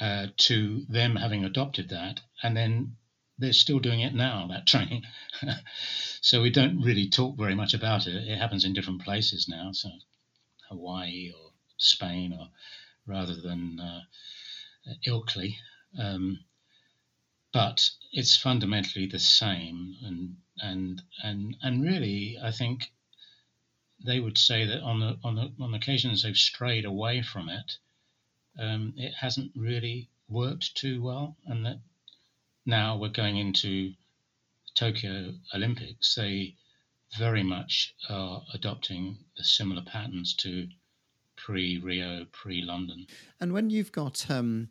uh, 0.01 0.27
to 0.35 0.85
them 0.89 1.15
having 1.15 1.45
adopted 1.45 1.89
that 1.89 2.19
and 2.43 2.57
then 2.57 2.97
they're 3.39 3.53
still 3.53 3.79
doing 3.79 4.01
it 4.01 4.13
now 4.13 4.47
that 4.47 4.67
training. 4.67 5.03
So 6.19 6.41
we 6.41 6.49
don't 6.49 6.81
really 6.81 7.09
talk 7.09 7.37
very 7.37 7.55
much 7.55 7.73
about 7.73 8.07
it. 8.07 8.15
It 8.15 8.37
happens 8.37 8.65
in 8.65 8.73
different 8.73 9.01
places 9.03 9.47
now 9.47 9.71
so 9.71 9.89
hawaii 10.69 11.31
or 11.31 11.51
spain 11.77 12.33
or 12.33 12.49
rather 13.05 13.35
than 13.35 13.79
uh, 13.79 14.01
ilkley. 15.07 15.55
Um, 15.97 16.39
but 17.57 17.89
it's 18.11 18.37
fundamentally 18.37 19.07
the 19.07 19.17
same 19.17 19.95
and 20.03 20.35
and 20.59 21.01
and 21.23 21.57
and 21.63 21.83
really 21.83 22.37
I 22.39 22.51
think 22.51 22.91
they 24.05 24.19
would 24.19 24.37
say 24.37 24.63
that 24.65 24.81
on 24.81 24.99
the 24.99 25.17
on 25.23 25.35
the 25.35 25.51
on 25.59 25.73
occasions 25.73 26.21
they've 26.21 26.37
strayed 26.37 26.85
away 26.85 27.23
from 27.23 27.49
it 27.49 27.77
um, 28.59 28.93
it 28.95 29.13
hasn't 29.15 29.51
really 29.55 30.07
worked 30.29 30.75
too 30.75 31.01
well 31.01 31.35
and 31.47 31.65
that 31.65 31.79
now 32.63 32.95
we're 32.95 33.21
going 33.23 33.37
into 33.37 33.93
Tokyo 34.75 35.33
Olympics 35.55 36.13
they 36.13 36.55
very 37.17 37.43
much 37.43 37.95
are 38.07 38.43
adopting 38.53 39.17
the 39.35 39.43
similar 39.43 39.81
patterns 39.81 40.35
to 40.35 40.67
pre 41.37 41.77
Rio, 41.77 42.25
pre 42.31 42.61
London. 42.61 43.07
And 43.39 43.53
when 43.53 43.69
you've 43.69 43.93
got 43.93 44.29
um, 44.29 44.69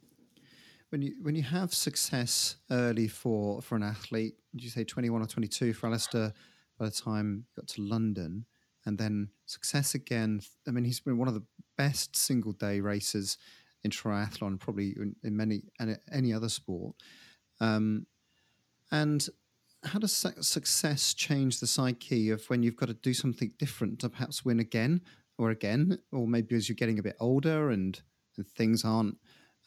when 0.91 1.03
you 1.03 1.14
when 1.22 1.34
you 1.34 1.43
have 1.43 1.74
success 1.74 2.57
early 2.70 3.09
for 3.09 3.61
for 3.62 3.76
an 3.76 3.82
athlete, 3.82 4.34
did 4.55 4.64
you 4.64 4.70
say 4.70 4.84
twenty 4.84 5.11
one 5.11 5.22
or 5.22 5.26
twenty 5.26 5.49
two 5.49 5.72
for 5.72 5.87
Alastair? 5.87 6.32
by 6.78 6.87
the 6.87 6.91
time 6.91 7.45
he 7.49 7.61
got 7.61 7.68
to 7.68 7.82
London, 7.82 8.45
and 8.84 8.99
then 8.99 9.28
success 9.47 9.95
again. 9.95 10.41
I 10.66 10.70
mean, 10.70 10.84
he's 10.84 11.01
been 11.01 11.18
one 11.18 11.28
of 11.28 11.34
the 11.34 11.45
best 11.76 12.16
single 12.16 12.53
day 12.53 12.80
racers 12.80 13.39
in 13.82 13.91
triathlon, 13.91 14.59
probably 14.59 14.95
in, 14.97 15.16
in 15.22 15.37
many 15.37 15.62
any 16.12 16.32
other 16.32 16.49
sport. 16.49 16.97
Um, 17.61 18.07
and 18.91 19.26
how 19.84 19.99
does 19.99 20.24
success 20.41 21.14
change 21.14 21.61
the 21.61 21.66
psyche 21.66 22.30
of 22.30 22.45
when 22.47 22.62
you've 22.62 22.76
got 22.76 22.87
to 22.87 22.95
do 22.95 23.14
something 23.14 23.53
different 23.59 23.99
to 24.01 24.09
perhaps 24.09 24.45
win 24.45 24.61
again 24.61 25.01
or 25.39 25.51
again, 25.51 25.99
or 26.12 26.26
maybe 26.26 26.55
as 26.57 26.68
you're 26.68 26.76
getting 26.76 26.99
a 26.99 27.03
bit 27.03 27.16
older 27.20 27.70
and, 27.70 28.01
and 28.37 28.47
things 28.49 28.84
aren't, 28.84 29.18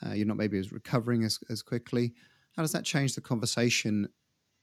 uh, 0.06 0.14
you're 0.14 0.28
not 0.28 0.38
maybe 0.38 0.58
as 0.58 0.72
recovering 0.72 1.24
as, 1.24 1.40
as 1.50 1.62
quickly. 1.62 2.14
How 2.56 2.64
does 2.64 2.72
that 2.72 2.86
change 2.86 3.16
the 3.16 3.22
conversation 3.22 4.10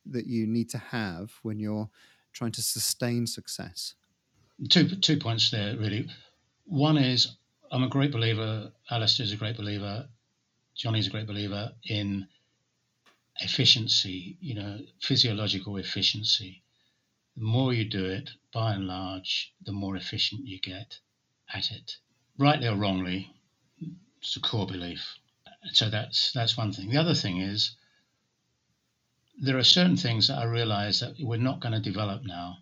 that 0.06 0.26
you 0.26 0.46
need 0.46 0.70
to 0.70 0.78
have 0.78 1.32
when 1.42 1.58
you're 1.58 1.88
trying 2.32 2.52
to 2.52 2.62
sustain 2.62 3.26
success? 3.26 3.94
Two 4.68 4.88
two 4.88 5.18
points 5.18 5.50
there 5.50 5.76
really. 5.76 6.08
One 6.64 6.96
is 6.96 7.36
I'm 7.70 7.82
a 7.82 7.88
great 7.88 8.12
believer. 8.12 8.72
Alastair's 8.90 9.32
a 9.32 9.36
great 9.36 9.56
believer. 9.56 10.08
Jonny's 10.76 11.06
a 11.06 11.10
great 11.10 11.26
believer 11.26 11.72
in 11.84 12.26
efficiency. 13.40 14.36
You 14.40 14.54
know, 14.54 14.78
physiological 15.00 15.76
efficiency. 15.76 16.62
The 17.36 17.42
more 17.42 17.74
you 17.74 17.84
do 17.84 18.04
it, 18.06 18.30
by 18.52 18.72
and 18.74 18.86
large, 18.86 19.52
the 19.64 19.72
more 19.72 19.96
efficient 19.96 20.46
you 20.46 20.58
get 20.58 20.98
at 21.52 21.70
it. 21.70 21.96
Rightly 22.38 22.66
or 22.66 22.76
wrongly, 22.76 23.30
it's 24.18 24.36
a 24.36 24.40
core 24.40 24.66
belief. 24.66 25.18
So 25.72 25.90
that's 25.90 26.32
that's 26.32 26.56
one 26.56 26.72
thing. 26.72 26.90
The 26.90 27.00
other 27.00 27.14
thing 27.14 27.40
is 27.40 27.72
there 29.38 29.58
are 29.58 29.64
certain 29.64 29.96
things 29.96 30.28
that 30.28 30.38
I 30.38 30.44
realize 30.44 31.00
that 31.00 31.16
we're 31.18 31.38
not 31.38 31.60
going 31.60 31.74
to 31.74 31.80
develop 31.80 32.24
now. 32.24 32.58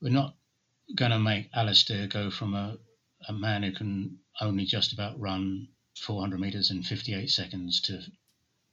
We're 0.00 0.12
not 0.12 0.36
going 0.94 1.10
to 1.10 1.18
make 1.18 1.48
Alastair 1.54 2.06
go 2.06 2.30
from 2.30 2.54
a, 2.54 2.78
a 3.28 3.32
man 3.32 3.62
who 3.62 3.72
can 3.72 4.18
only 4.40 4.64
just 4.64 4.92
about 4.92 5.18
run 5.18 5.68
400 5.98 6.38
meters 6.40 6.70
in 6.70 6.82
58 6.82 7.30
seconds 7.30 7.80
to 7.82 8.02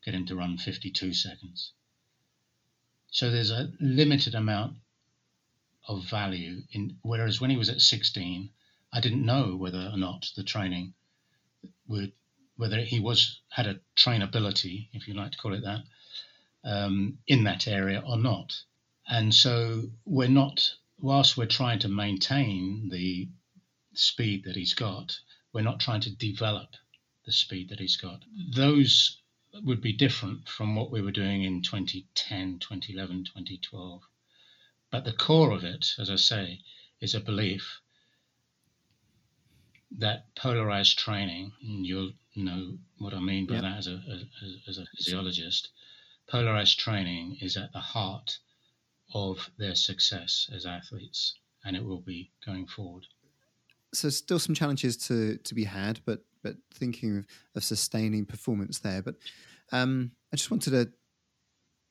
get 0.03 0.14
him 0.14 0.26
to 0.28 0.36
run 0.36 0.57
52 0.57 1.14
seconds. 1.14 1.74
So 3.12 3.32
there's 3.32 3.51
a 3.51 3.72
limited 3.80 4.36
amount 4.36 4.78
of 5.88 6.05
value 6.05 6.62
in 6.72 6.97
whereas 7.01 7.41
when 7.41 7.49
he 7.49 7.57
was 7.57 7.70
at 7.70 7.82
16 7.82 8.51
I 8.91 8.99
didn't 8.99 9.26
know 9.26 9.55
whether 9.55 9.89
or 9.91 9.97
not 9.97 10.32
the 10.36 10.43
training 10.43 10.93
would 11.88 12.14
whether 12.60 12.82
he 12.82 12.99
was 12.99 13.39
had 13.47 13.68
a 13.68 13.80
trainability 13.95 14.89
if 14.91 15.07
you 15.07 15.14
like 15.14 15.32
to 15.32 15.38
call 15.38 15.53
it 15.53 15.64
that 15.64 15.82
um, 16.66 17.18
in 17.26 17.45
that 17.45 17.70
area 17.70 18.03
or 18.05 18.18
not. 18.18 18.53
And 19.07 19.34
so 19.34 19.84
we're 20.05 20.28
not, 20.28 20.70
whilst 20.99 21.38
we're 21.38 21.45
trying 21.45 21.80
to 21.80 21.88
maintain 21.88 22.89
the 22.89 23.30
speed 23.93 24.43
that 24.43 24.57
he's 24.57 24.74
got, 24.74 25.18
we're 25.53 25.62
not 25.62 25.80
trying 25.80 26.01
to 26.01 26.14
develop 26.14 26.76
the 27.26 27.32
speed 27.32 27.70
that 27.70 27.80
he's 27.80 27.95
got. 27.95 28.26
Those 28.53 29.22
would 29.64 29.82
be 29.82 29.93
different 29.93 30.49
from 30.49 30.76
what 30.76 30.91
we 30.91 31.01
were 31.01 31.12
doing 31.12 31.43
in 31.43 31.62
2010, 31.62 32.60
2011, 32.60 33.24
2012. 33.24 34.01
But 34.91 35.05
the 35.05 35.14
core 35.14 35.51
of 35.51 35.64
it, 35.64 35.93
as 35.97 36.10
I 36.10 36.18
say, 36.18 36.60
is 36.99 37.16
a 37.16 37.22
belief 37.22 37.80
that 39.97 40.36
polarized 40.36 40.99
training, 40.99 41.53
and 41.62 41.86
you'll 41.86 42.12
know 42.43 42.77
what 42.97 43.13
I 43.13 43.19
mean 43.19 43.45
by 43.45 43.55
yep. 43.55 43.63
that 43.63 43.77
as 43.77 43.87
a, 43.87 44.01
as, 44.11 44.55
as 44.67 44.77
a 44.77 44.85
physiologist, 44.97 45.69
polarized 46.29 46.79
training 46.79 47.37
is 47.41 47.57
at 47.57 47.71
the 47.73 47.79
heart 47.79 48.37
of 49.13 49.49
their 49.57 49.75
success 49.75 50.49
as 50.53 50.65
athletes, 50.65 51.35
and 51.63 51.75
it 51.75 51.83
will 51.83 52.01
be 52.01 52.31
going 52.45 52.67
forward. 52.67 53.05
So, 53.93 54.09
still 54.09 54.39
some 54.39 54.55
challenges 54.55 54.97
to 55.07 55.37
to 55.37 55.55
be 55.55 55.63
had, 55.63 55.99
but 56.05 56.23
but 56.43 56.55
thinking 56.73 57.19
of, 57.19 57.25
of 57.55 57.63
sustaining 57.63 58.25
performance 58.25 58.79
there. 58.79 59.01
But 59.01 59.15
um, 59.71 60.11
I 60.31 60.35
just 60.35 60.51
wanted 60.51 60.71
to 60.71 60.91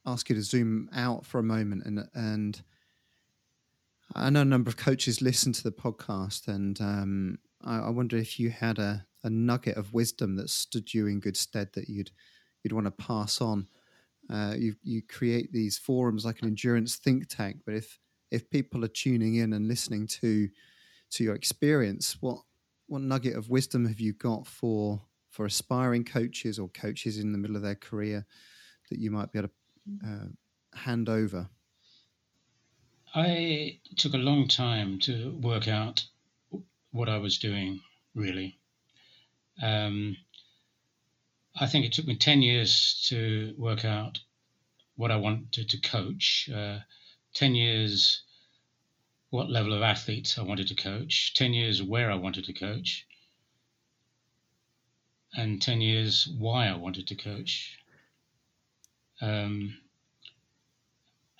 ask 0.06 0.28
you 0.28 0.36
to 0.36 0.42
zoom 0.42 0.88
out 0.94 1.26
for 1.26 1.38
a 1.38 1.42
moment, 1.42 1.84
and 1.84 2.08
and 2.14 2.62
I 4.14 4.30
know 4.30 4.42
a 4.42 4.44
number 4.44 4.68
of 4.68 4.76
coaches 4.76 5.20
listen 5.20 5.52
to 5.54 5.62
the 5.62 5.72
podcast, 5.72 6.48
and 6.48 6.80
um, 6.80 7.38
I, 7.64 7.80
I 7.80 7.90
wonder 7.90 8.16
if 8.16 8.38
you 8.38 8.50
had 8.50 8.78
a, 8.78 9.06
a 9.24 9.30
nugget 9.30 9.76
of 9.76 9.92
wisdom 9.92 10.36
that 10.36 10.50
stood 10.50 10.94
you 10.94 11.06
in 11.06 11.20
good 11.20 11.36
stead 11.36 11.68
that 11.74 11.88
you'd 11.88 12.10
you'd 12.62 12.72
want 12.72 12.86
to 12.86 12.90
pass 12.90 13.40
on 13.40 13.66
uh, 14.30 14.54
you 14.56 14.74
you 14.82 15.02
create 15.02 15.52
these 15.52 15.78
forums 15.78 16.24
like 16.24 16.42
an 16.42 16.48
endurance 16.48 16.96
think 16.96 17.28
tank. 17.28 17.60
But 17.64 17.74
if 17.74 17.98
if 18.30 18.50
people 18.50 18.84
are 18.84 18.88
tuning 18.88 19.36
in 19.36 19.52
and 19.52 19.66
listening 19.66 20.06
to 20.20 20.48
to 21.10 21.24
your 21.24 21.34
experience, 21.34 22.18
what 22.20 22.38
what 22.86 23.02
nugget 23.02 23.36
of 23.36 23.50
wisdom 23.50 23.86
have 23.86 24.00
you 24.00 24.12
got 24.12 24.46
for 24.46 25.02
for 25.30 25.46
aspiring 25.46 26.04
coaches 26.04 26.58
or 26.58 26.68
coaches 26.68 27.18
in 27.18 27.32
the 27.32 27.38
middle 27.38 27.56
of 27.56 27.62
their 27.62 27.74
career 27.74 28.26
that 28.90 28.98
you 28.98 29.10
might 29.10 29.32
be 29.32 29.38
able 29.38 29.48
to 29.48 30.06
uh, 30.06 30.78
hand 30.78 31.08
over? 31.08 31.48
I 33.14 33.80
took 33.96 34.12
a 34.12 34.18
long 34.18 34.48
time 34.48 34.98
to 35.00 35.30
work 35.40 35.68
out 35.68 36.04
what 36.90 37.08
I 37.08 37.16
was 37.16 37.38
doing, 37.38 37.80
really. 38.14 38.57
Um, 39.60 40.16
I 41.60 41.66
think 41.66 41.84
it 41.84 41.92
took 41.92 42.06
me 42.06 42.16
10 42.16 42.42
years 42.42 43.04
to 43.08 43.54
work 43.58 43.84
out 43.84 44.20
what 44.96 45.10
I 45.10 45.16
wanted 45.16 45.68
to 45.68 45.80
coach, 45.80 46.48
uh, 46.54 46.78
10 47.34 47.54
years 47.54 48.22
what 49.30 49.50
level 49.50 49.72
of 49.72 49.82
athletes 49.82 50.38
I 50.38 50.42
wanted 50.42 50.68
to 50.68 50.74
coach, 50.74 51.34
10 51.34 51.52
years 51.52 51.82
where 51.82 52.10
I 52.10 52.14
wanted 52.14 52.44
to 52.44 52.52
coach, 52.52 53.06
and 55.34 55.60
10 55.60 55.80
years 55.80 56.26
why 56.26 56.68
I 56.68 56.76
wanted 56.76 57.08
to 57.08 57.14
coach. 57.14 57.78
Um, 59.20 59.78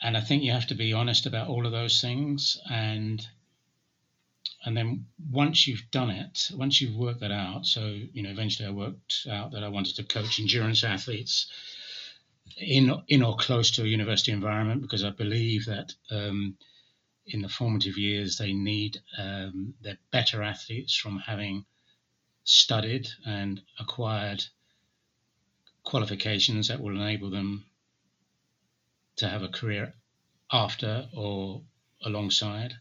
and 0.02 0.16
I 0.16 0.20
think 0.20 0.42
you 0.42 0.52
have 0.52 0.66
to 0.66 0.74
be 0.74 0.92
honest 0.92 1.26
about 1.26 1.48
all 1.48 1.66
of 1.66 1.72
those 1.72 2.00
things 2.00 2.58
and 2.70 3.26
and 4.64 4.76
then 4.76 5.06
once 5.30 5.66
you've 5.66 5.90
done 5.90 6.10
it, 6.10 6.50
once 6.52 6.80
you've 6.80 6.96
worked 6.96 7.20
that 7.20 7.30
out, 7.30 7.66
so 7.66 7.86
you 8.12 8.22
know, 8.22 8.30
eventually 8.30 8.68
I 8.68 8.72
worked 8.72 9.26
out 9.30 9.52
that 9.52 9.62
I 9.62 9.68
wanted 9.68 9.96
to 9.96 10.04
coach 10.04 10.40
endurance 10.40 10.82
athletes 10.84 11.46
in 12.56 12.92
in 13.08 13.22
or 13.22 13.36
close 13.36 13.70
to 13.72 13.82
a 13.82 13.86
university 13.86 14.32
environment 14.32 14.82
because 14.82 15.04
I 15.04 15.10
believe 15.10 15.66
that 15.66 15.94
um, 16.10 16.56
in 17.26 17.42
the 17.42 17.48
formative 17.48 17.98
years 17.98 18.38
they 18.38 18.52
need 18.52 19.00
um, 19.16 19.74
they're 19.80 19.98
better 20.10 20.42
athletes 20.42 20.96
from 20.96 21.18
having 21.18 21.64
studied 22.44 23.08
and 23.26 23.60
acquired 23.78 24.44
qualifications 25.84 26.68
that 26.68 26.80
will 26.80 26.96
enable 26.96 27.30
them 27.30 27.64
to 29.16 29.28
have 29.28 29.42
a 29.42 29.48
career 29.48 29.94
after 30.50 31.08
or 31.14 31.62
alongside 32.02 32.74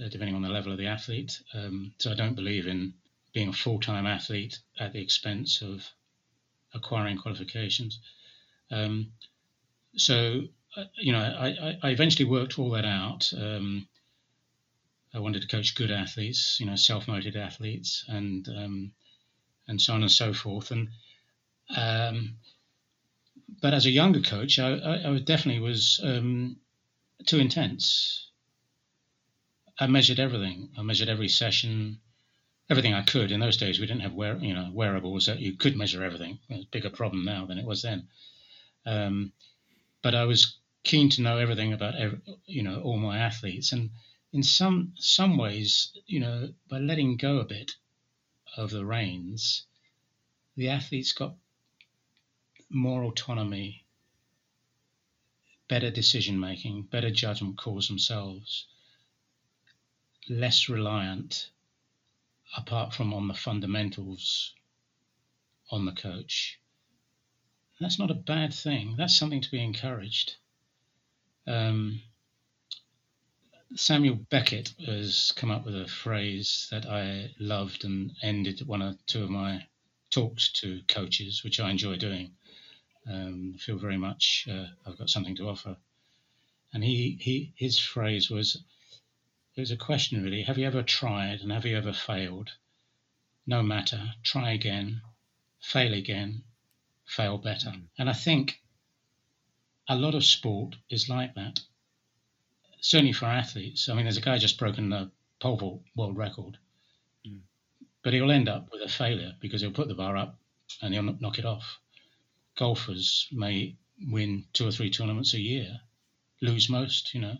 uh, 0.00 0.08
depending 0.08 0.34
on 0.34 0.42
the 0.42 0.48
level 0.48 0.72
of 0.72 0.78
the 0.78 0.86
athlete. 0.86 1.40
Um, 1.54 1.92
so 1.98 2.10
I 2.10 2.14
don't 2.14 2.34
believe 2.34 2.66
in 2.66 2.94
being 3.32 3.48
a 3.48 3.52
full 3.52 3.80
time 3.80 4.06
athlete 4.06 4.58
at 4.78 4.92
the 4.92 5.00
expense 5.00 5.62
of 5.62 5.86
acquiring 6.74 7.18
qualifications. 7.18 7.98
Um, 8.70 9.12
so, 9.96 10.42
uh, 10.76 10.84
you 10.96 11.12
know, 11.12 11.20
I, 11.20 11.76
I, 11.82 11.90
eventually 11.90 12.28
worked 12.28 12.58
all 12.58 12.70
that 12.70 12.86
out. 12.86 13.30
Um, 13.36 13.86
I 15.14 15.18
wanted 15.18 15.42
to 15.42 15.48
coach 15.48 15.74
good 15.74 15.90
athletes, 15.90 16.56
you 16.58 16.66
know, 16.66 16.76
self-motivated 16.76 17.36
athletes, 17.36 18.04
and 18.08 18.48
um, 18.48 18.92
and 19.68 19.80
so 19.80 19.92
on 19.92 20.02
and 20.02 20.10
so 20.10 20.32
forth. 20.32 20.70
And 20.70 20.88
um, 21.76 22.36
but 23.60 23.74
as 23.74 23.84
a 23.84 23.90
younger 23.90 24.20
coach, 24.20 24.58
I, 24.58 24.72
I, 24.72 25.10
I 25.10 25.18
definitely 25.18 25.60
was 25.60 26.00
um, 26.02 26.56
too 27.26 27.38
intense. 27.38 28.30
I 29.78 29.86
measured 29.86 30.20
everything. 30.20 30.70
I 30.76 30.82
measured 30.82 31.08
every 31.08 31.28
session, 31.28 32.00
everything 32.68 32.92
I 32.92 33.02
could. 33.02 33.32
In 33.32 33.40
those 33.40 33.56
days, 33.56 33.80
we 33.80 33.86
didn't 33.86 34.02
have 34.02 34.12
wear, 34.12 34.36
you 34.36 34.52
know 34.52 34.70
wearables 34.70 35.26
that 35.26 35.40
you 35.40 35.56
could 35.56 35.76
measure 35.76 36.04
everything. 36.04 36.38
It's 36.50 36.64
a 36.64 36.68
bigger 36.68 36.90
problem 36.90 37.24
now 37.24 37.46
than 37.46 37.58
it 37.58 37.64
was 37.64 37.80
then. 37.80 38.08
Um, 38.84 39.32
but 40.02 40.14
I 40.14 40.24
was 40.26 40.58
keen 40.84 41.08
to 41.10 41.22
know 41.22 41.38
everything 41.38 41.72
about 41.72 41.94
every, 41.94 42.20
you 42.44 42.62
know 42.62 42.82
all 42.82 42.98
my 42.98 43.18
athletes, 43.18 43.72
and 43.72 43.90
in 44.32 44.42
some 44.42 44.92
some 44.96 45.38
ways, 45.38 45.96
you 46.06 46.20
know, 46.20 46.52
by 46.68 46.78
letting 46.78 47.16
go 47.16 47.38
a 47.38 47.44
bit 47.44 47.72
of 48.58 48.70
the 48.70 48.84
reins, 48.84 49.64
the 50.54 50.68
athletes 50.68 51.14
got 51.14 51.34
more 52.68 53.04
autonomy, 53.04 53.86
better 55.66 55.90
decision 55.90 56.38
making, 56.38 56.82
better 56.82 57.10
judgment 57.10 57.56
calls 57.56 57.88
themselves 57.88 58.66
less 60.28 60.68
reliant, 60.68 61.50
apart 62.56 62.94
from 62.94 63.12
on 63.12 63.28
the 63.28 63.34
fundamentals, 63.34 64.54
on 65.70 65.84
the 65.84 65.92
coach. 65.92 66.58
That's 67.80 67.98
not 67.98 68.10
a 68.10 68.14
bad 68.14 68.54
thing. 68.54 68.94
That's 68.96 69.16
something 69.16 69.40
to 69.40 69.50
be 69.50 69.62
encouraged. 69.62 70.36
Um, 71.46 72.02
Samuel 73.74 74.16
Beckett 74.16 74.74
has 74.86 75.32
come 75.34 75.50
up 75.50 75.64
with 75.64 75.74
a 75.74 75.88
phrase 75.88 76.68
that 76.70 76.86
I 76.86 77.34
loved 77.40 77.84
and 77.84 78.12
ended 78.22 78.66
one 78.66 78.82
or 78.82 78.96
two 79.06 79.24
of 79.24 79.30
my 79.30 79.66
talks 80.10 80.52
to 80.60 80.82
coaches, 80.88 81.42
which 81.42 81.58
I 81.58 81.70
enjoy 81.70 81.96
doing. 81.96 82.32
Um, 83.10 83.54
feel 83.58 83.78
very 83.78 83.96
much 83.96 84.46
uh, 84.48 84.66
I've 84.86 84.98
got 84.98 85.10
something 85.10 85.34
to 85.36 85.48
offer. 85.48 85.76
And 86.72 86.84
he, 86.84 87.16
he 87.20 87.52
his 87.56 87.78
phrase 87.78 88.30
was 88.30 88.62
it 89.54 89.60
was 89.60 89.70
a 89.70 89.76
question 89.76 90.22
really 90.22 90.42
have 90.42 90.58
you 90.58 90.66
ever 90.66 90.82
tried 90.82 91.40
and 91.40 91.52
have 91.52 91.66
you 91.66 91.76
ever 91.76 91.92
failed? 91.92 92.50
No 93.46 93.62
matter, 93.62 94.14
try 94.22 94.52
again, 94.52 95.02
fail 95.60 95.92
again, 95.94 96.44
fail 97.04 97.38
better. 97.38 97.70
Mm. 97.70 97.86
And 97.98 98.10
I 98.10 98.12
think 98.12 98.60
a 99.88 99.96
lot 99.96 100.14
of 100.14 100.24
sport 100.24 100.76
is 100.88 101.08
like 101.08 101.34
that 101.34 101.60
certainly 102.82 103.12
for 103.12 103.26
athletes. 103.26 103.88
I 103.88 103.94
mean, 103.94 104.04
there's 104.04 104.18
a 104.18 104.20
guy 104.20 104.36
just 104.36 104.58
broken 104.58 104.90
the 104.90 105.10
pole 105.40 105.56
vault 105.56 105.82
world 105.96 106.18
record, 106.18 106.58
mm. 107.26 107.40
but 108.02 108.12
he'll 108.12 108.30
end 108.30 108.48
up 108.48 108.68
with 108.70 108.82
a 108.82 108.88
failure 108.88 109.32
because 109.40 109.62
he'll 109.62 109.72
put 109.72 109.88
the 109.88 109.94
bar 109.94 110.16
up 110.16 110.38
and 110.82 110.92
he'll 110.92 111.02
knock 111.20 111.38
it 111.38 111.46
off. 111.46 111.78
Golfers 112.58 113.28
may 113.32 113.76
win 114.10 114.44
two 114.52 114.66
or 114.66 114.72
three 114.72 114.90
tournaments 114.90 115.32
a 115.32 115.40
year, 115.40 115.80
lose 116.42 116.68
most, 116.68 117.14
you 117.14 117.20
know. 117.20 117.36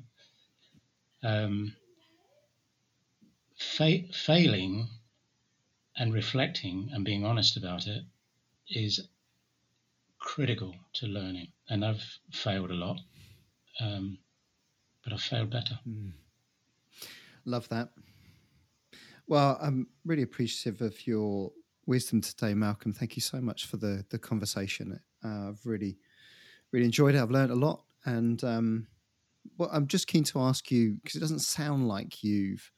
Um, 1.22 1.76
failing 3.62 4.88
and 5.96 6.12
reflecting 6.12 6.90
and 6.92 7.04
being 7.04 7.24
honest 7.24 7.56
about 7.56 7.86
it 7.86 8.02
is 8.68 9.08
critical 10.18 10.74
to 10.94 11.06
learning. 11.06 11.48
And 11.68 11.84
I've 11.84 12.02
failed 12.32 12.70
a 12.70 12.74
lot. 12.74 13.00
Um, 13.80 14.18
but 15.02 15.12
I've 15.12 15.20
failed 15.20 15.50
better. 15.50 15.78
Mm. 15.88 16.12
Love 17.44 17.68
that. 17.70 17.90
Well, 19.26 19.58
I'm 19.60 19.88
really 20.04 20.22
appreciative 20.22 20.80
of 20.80 21.06
your 21.06 21.50
wisdom 21.86 22.20
today, 22.20 22.54
Malcolm. 22.54 22.92
Thank 22.92 23.16
you 23.16 23.22
so 23.22 23.40
much 23.40 23.66
for 23.66 23.76
the 23.76 24.04
the 24.10 24.18
conversation. 24.18 25.00
Uh, 25.24 25.48
I've 25.48 25.60
really, 25.64 25.98
really 26.70 26.86
enjoyed 26.86 27.14
it. 27.14 27.20
I've 27.20 27.30
learned 27.30 27.50
a 27.50 27.56
lot, 27.56 27.82
and 28.04 28.42
um, 28.44 28.86
well, 29.58 29.70
I'm 29.72 29.86
just 29.86 30.06
keen 30.06 30.24
to 30.24 30.40
ask 30.40 30.70
you 30.70 30.94
because 31.02 31.16
it 31.16 31.20
doesn't 31.20 31.40
sound 31.40 31.88
like 31.88 32.22
you've 32.22 32.70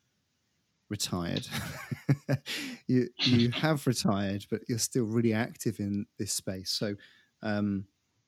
retired. 0.95 1.49
you 2.87 3.09
you 3.19 3.51
have 3.51 3.85
retired, 3.87 4.47
but 4.49 4.61
you're 4.69 4.79
still 4.79 5.05
really 5.05 5.33
active 5.33 5.81
in 5.81 6.07
this 6.19 6.33
space. 6.33 6.71
So, 6.71 6.95
um, 7.43 7.87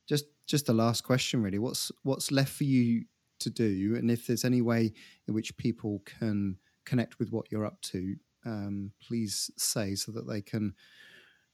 just 0.08 0.24
just 0.46 0.66
the 0.66 0.74
last 0.74 1.04
question, 1.04 1.42
really. 1.42 1.60
What's 1.60 1.92
what's 2.02 2.32
left 2.32 2.52
for 2.52 2.64
you 2.64 3.04
to 3.38 3.50
do, 3.50 3.94
and 3.96 4.10
if 4.10 4.26
there's 4.26 4.44
any 4.44 4.62
way 4.62 4.92
in 5.28 5.34
which 5.34 5.56
people 5.56 6.02
can 6.04 6.56
connect 6.84 7.20
with 7.20 7.30
what 7.30 7.46
you're 7.50 7.66
up 7.66 7.80
to, 7.82 8.16
um, 8.44 8.90
please 9.06 9.50
say 9.56 9.94
so 9.94 10.10
that 10.12 10.26
they 10.26 10.42
can 10.42 10.74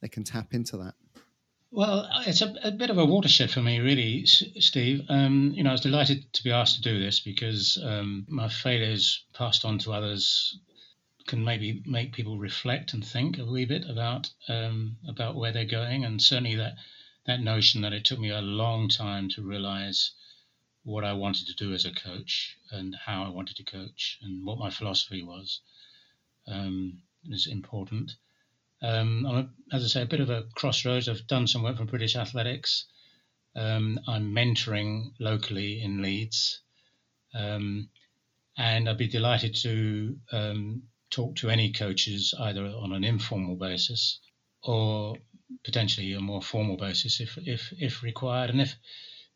they 0.00 0.08
can 0.08 0.24
tap 0.24 0.54
into 0.54 0.78
that. 0.78 0.94
Well, 1.70 2.06
it's 2.26 2.42
a, 2.42 2.54
a 2.64 2.70
bit 2.70 2.90
of 2.90 2.98
a 2.98 3.04
watershed 3.06 3.50
for 3.50 3.62
me, 3.62 3.80
really, 3.80 4.26
Steve. 4.26 5.00
Um, 5.08 5.52
you 5.54 5.62
know, 5.62 5.70
I 5.70 5.72
was 5.72 5.80
delighted 5.80 6.30
to 6.34 6.44
be 6.44 6.52
asked 6.52 6.76
to 6.76 6.82
do 6.82 6.98
this 6.98 7.20
because 7.20 7.82
um, 7.82 8.26
my 8.28 8.48
failures 8.48 9.24
passed 9.32 9.64
on 9.64 9.78
to 9.78 9.92
others 9.92 10.58
can 11.26 11.44
maybe 11.44 11.82
make 11.86 12.12
people 12.12 12.38
reflect 12.38 12.92
and 12.92 13.04
think 13.04 13.38
a 13.38 13.44
wee 13.44 13.64
bit 13.64 13.88
about 13.88 14.30
um, 14.48 14.96
about 15.08 15.36
where 15.36 15.52
they're 15.52 15.64
going, 15.64 16.04
and 16.04 16.20
certainly 16.20 16.56
that 16.56 16.74
that 17.26 17.40
notion 17.40 17.82
that 17.82 17.92
it 17.92 18.04
took 18.04 18.18
me 18.18 18.30
a 18.30 18.40
long 18.40 18.88
time 18.88 19.28
to 19.30 19.42
realize 19.42 20.12
what 20.84 21.04
I 21.04 21.12
wanted 21.12 21.46
to 21.46 21.54
do 21.54 21.72
as 21.72 21.84
a 21.84 21.92
coach 21.92 22.56
and 22.70 22.94
how 22.94 23.22
I 23.22 23.28
wanted 23.28 23.56
to 23.56 23.64
coach 23.64 24.18
and 24.22 24.44
what 24.44 24.58
my 24.58 24.70
philosophy 24.70 25.22
was 25.22 25.60
um, 26.48 26.98
is 27.30 27.46
important. 27.46 28.12
Um, 28.82 29.24
I'm, 29.26 29.36
a, 29.36 29.76
as 29.76 29.84
I 29.84 29.86
say, 29.86 30.02
a 30.02 30.06
bit 30.06 30.20
of 30.20 30.30
a 30.30 30.44
crossroads. 30.54 31.08
I've 31.08 31.28
done 31.28 31.46
some 31.46 31.62
work 31.62 31.76
for 31.76 31.84
British 31.84 32.16
Athletics. 32.16 32.86
Um, 33.54 34.00
I'm 34.08 34.34
mentoring 34.34 35.12
locally 35.20 35.80
in 35.80 36.02
Leeds. 36.02 36.60
Um, 37.32 37.88
and 38.56 38.88
I'd 38.88 38.98
be 38.98 39.08
delighted 39.08 39.54
to 39.56 40.16
um, 40.32 40.82
talk 41.12 41.36
to 41.36 41.50
any 41.50 41.72
coaches 41.72 42.34
either 42.40 42.64
on 42.64 42.92
an 42.92 43.04
informal 43.04 43.54
basis 43.54 44.18
or 44.64 45.16
potentially 45.64 46.14
a 46.14 46.20
more 46.20 46.42
formal 46.42 46.76
basis 46.76 47.20
if, 47.20 47.38
if, 47.38 47.72
if 47.78 48.02
required. 48.02 48.50
And 48.50 48.60
if, 48.60 48.74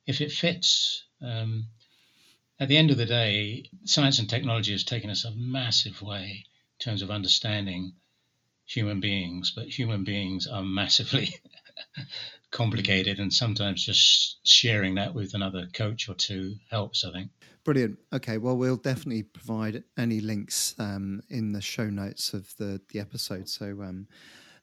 if 0.06 0.20
it 0.20 0.32
fits 0.32 1.04
um, 1.22 1.66
at 2.58 2.68
the 2.68 2.78
end 2.78 2.90
of 2.90 2.96
the 2.96 3.06
day, 3.06 3.70
science 3.84 4.18
and 4.18 4.28
technology 4.28 4.72
has 4.72 4.84
taken 4.84 5.10
us 5.10 5.24
a 5.24 5.30
massive 5.32 6.00
way 6.00 6.46
in 6.80 6.84
terms 6.84 7.02
of 7.02 7.10
understanding 7.10 7.92
human 8.64 9.00
beings, 9.00 9.52
but 9.54 9.68
human 9.68 10.04
beings 10.04 10.46
are 10.46 10.62
massively 10.62 11.28
complicated, 12.50 13.20
and 13.20 13.32
sometimes 13.32 13.84
just 13.84 14.38
sharing 14.44 14.94
that 14.94 15.14
with 15.14 15.34
another 15.34 15.68
coach 15.72 16.08
or 16.08 16.14
two 16.14 16.56
helps, 16.70 17.04
I 17.04 17.12
think. 17.12 17.30
Brilliant. 17.66 17.98
Okay, 18.12 18.38
well, 18.38 18.56
we'll 18.56 18.76
definitely 18.76 19.24
provide 19.24 19.82
any 19.98 20.20
links 20.20 20.76
um, 20.78 21.20
in 21.30 21.50
the 21.50 21.60
show 21.60 21.90
notes 21.90 22.32
of 22.32 22.54
the, 22.58 22.80
the 22.92 23.00
episode. 23.00 23.48
So, 23.48 23.82
um, 23.82 24.06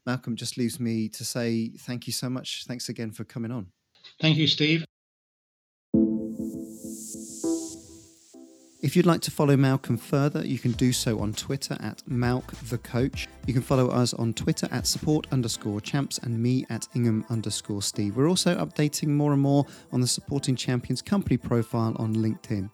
Malcolm, 0.05 0.37
just 0.37 0.57
leaves 0.57 0.79
me 0.79 1.09
to 1.09 1.25
say 1.25 1.71
thank 1.79 2.07
you 2.07 2.13
so 2.13 2.29
much. 2.29 2.63
Thanks 2.65 2.87
again 2.87 3.11
for 3.11 3.25
coming 3.25 3.51
on. 3.51 3.67
Thank 4.21 4.37
you, 4.37 4.47
Steve. 4.47 4.85
If 8.81 8.95
you'd 8.95 9.05
like 9.05 9.21
to 9.21 9.31
follow 9.31 9.57
Malcolm 9.57 9.97
further, 9.97 10.45
you 10.45 10.57
can 10.57 10.71
do 10.71 10.93
so 10.93 11.19
on 11.19 11.33
Twitter 11.33 11.75
at 11.81 12.01
Malk 12.09 12.47
the 12.69 12.77
Coach. 12.77 13.27
You 13.47 13.53
can 13.53 13.61
follow 13.61 13.89
us 13.89 14.13
on 14.13 14.33
Twitter 14.33 14.69
at 14.71 14.87
support 14.87 15.27
underscore 15.33 15.81
champs 15.81 16.19
and 16.19 16.41
me 16.41 16.65
at 16.69 16.87
Ingham 16.95 17.25
underscore 17.29 17.81
Steve. 17.81 18.15
We're 18.15 18.29
also 18.29 18.55
updating 18.55 19.09
more 19.09 19.33
and 19.33 19.41
more 19.41 19.65
on 19.91 19.99
the 19.99 20.07
Supporting 20.07 20.55
Champions 20.55 21.01
company 21.01 21.35
profile 21.35 21.97
on 21.99 22.15
LinkedIn. 22.15 22.69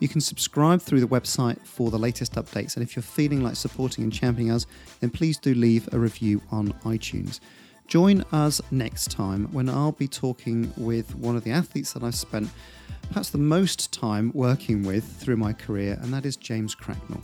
You 0.00 0.08
can 0.08 0.20
subscribe 0.20 0.80
through 0.80 1.00
the 1.00 1.08
website 1.08 1.60
for 1.66 1.90
the 1.90 1.98
latest 1.98 2.34
updates, 2.34 2.76
and 2.76 2.82
if 2.82 2.96
you're 2.96 3.02
feeling 3.02 3.42
like 3.42 3.56
supporting 3.56 4.04
and 4.04 4.12
championing 4.12 4.52
us, 4.52 4.66
then 5.00 5.10
please 5.10 5.38
do 5.38 5.54
leave 5.54 5.88
a 5.92 5.98
review 5.98 6.40
on 6.50 6.72
iTunes. 6.84 7.40
Join 7.86 8.22
us 8.32 8.60
next 8.70 9.10
time 9.12 9.52
when 9.52 9.68
I'll 9.68 9.92
be 9.92 10.08
talking 10.08 10.72
with 10.76 11.14
one 11.14 11.36
of 11.36 11.44
the 11.44 11.52
athletes 11.52 11.92
that 11.92 12.02
I've 12.02 12.16
spent 12.16 12.48
perhaps 13.08 13.30
the 13.30 13.38
most 13.38 13.92
time 13.92 14.32
working 14.34 14.82
with 14.82 15.04
through 15.04 15.36
my 15.36 15.52
career, 15.52 15.98
and 16.02 16.12
that 16.12 16.26
is 16.26 16.36
James 16.36 16.74
Cracknell. 16.74 17.22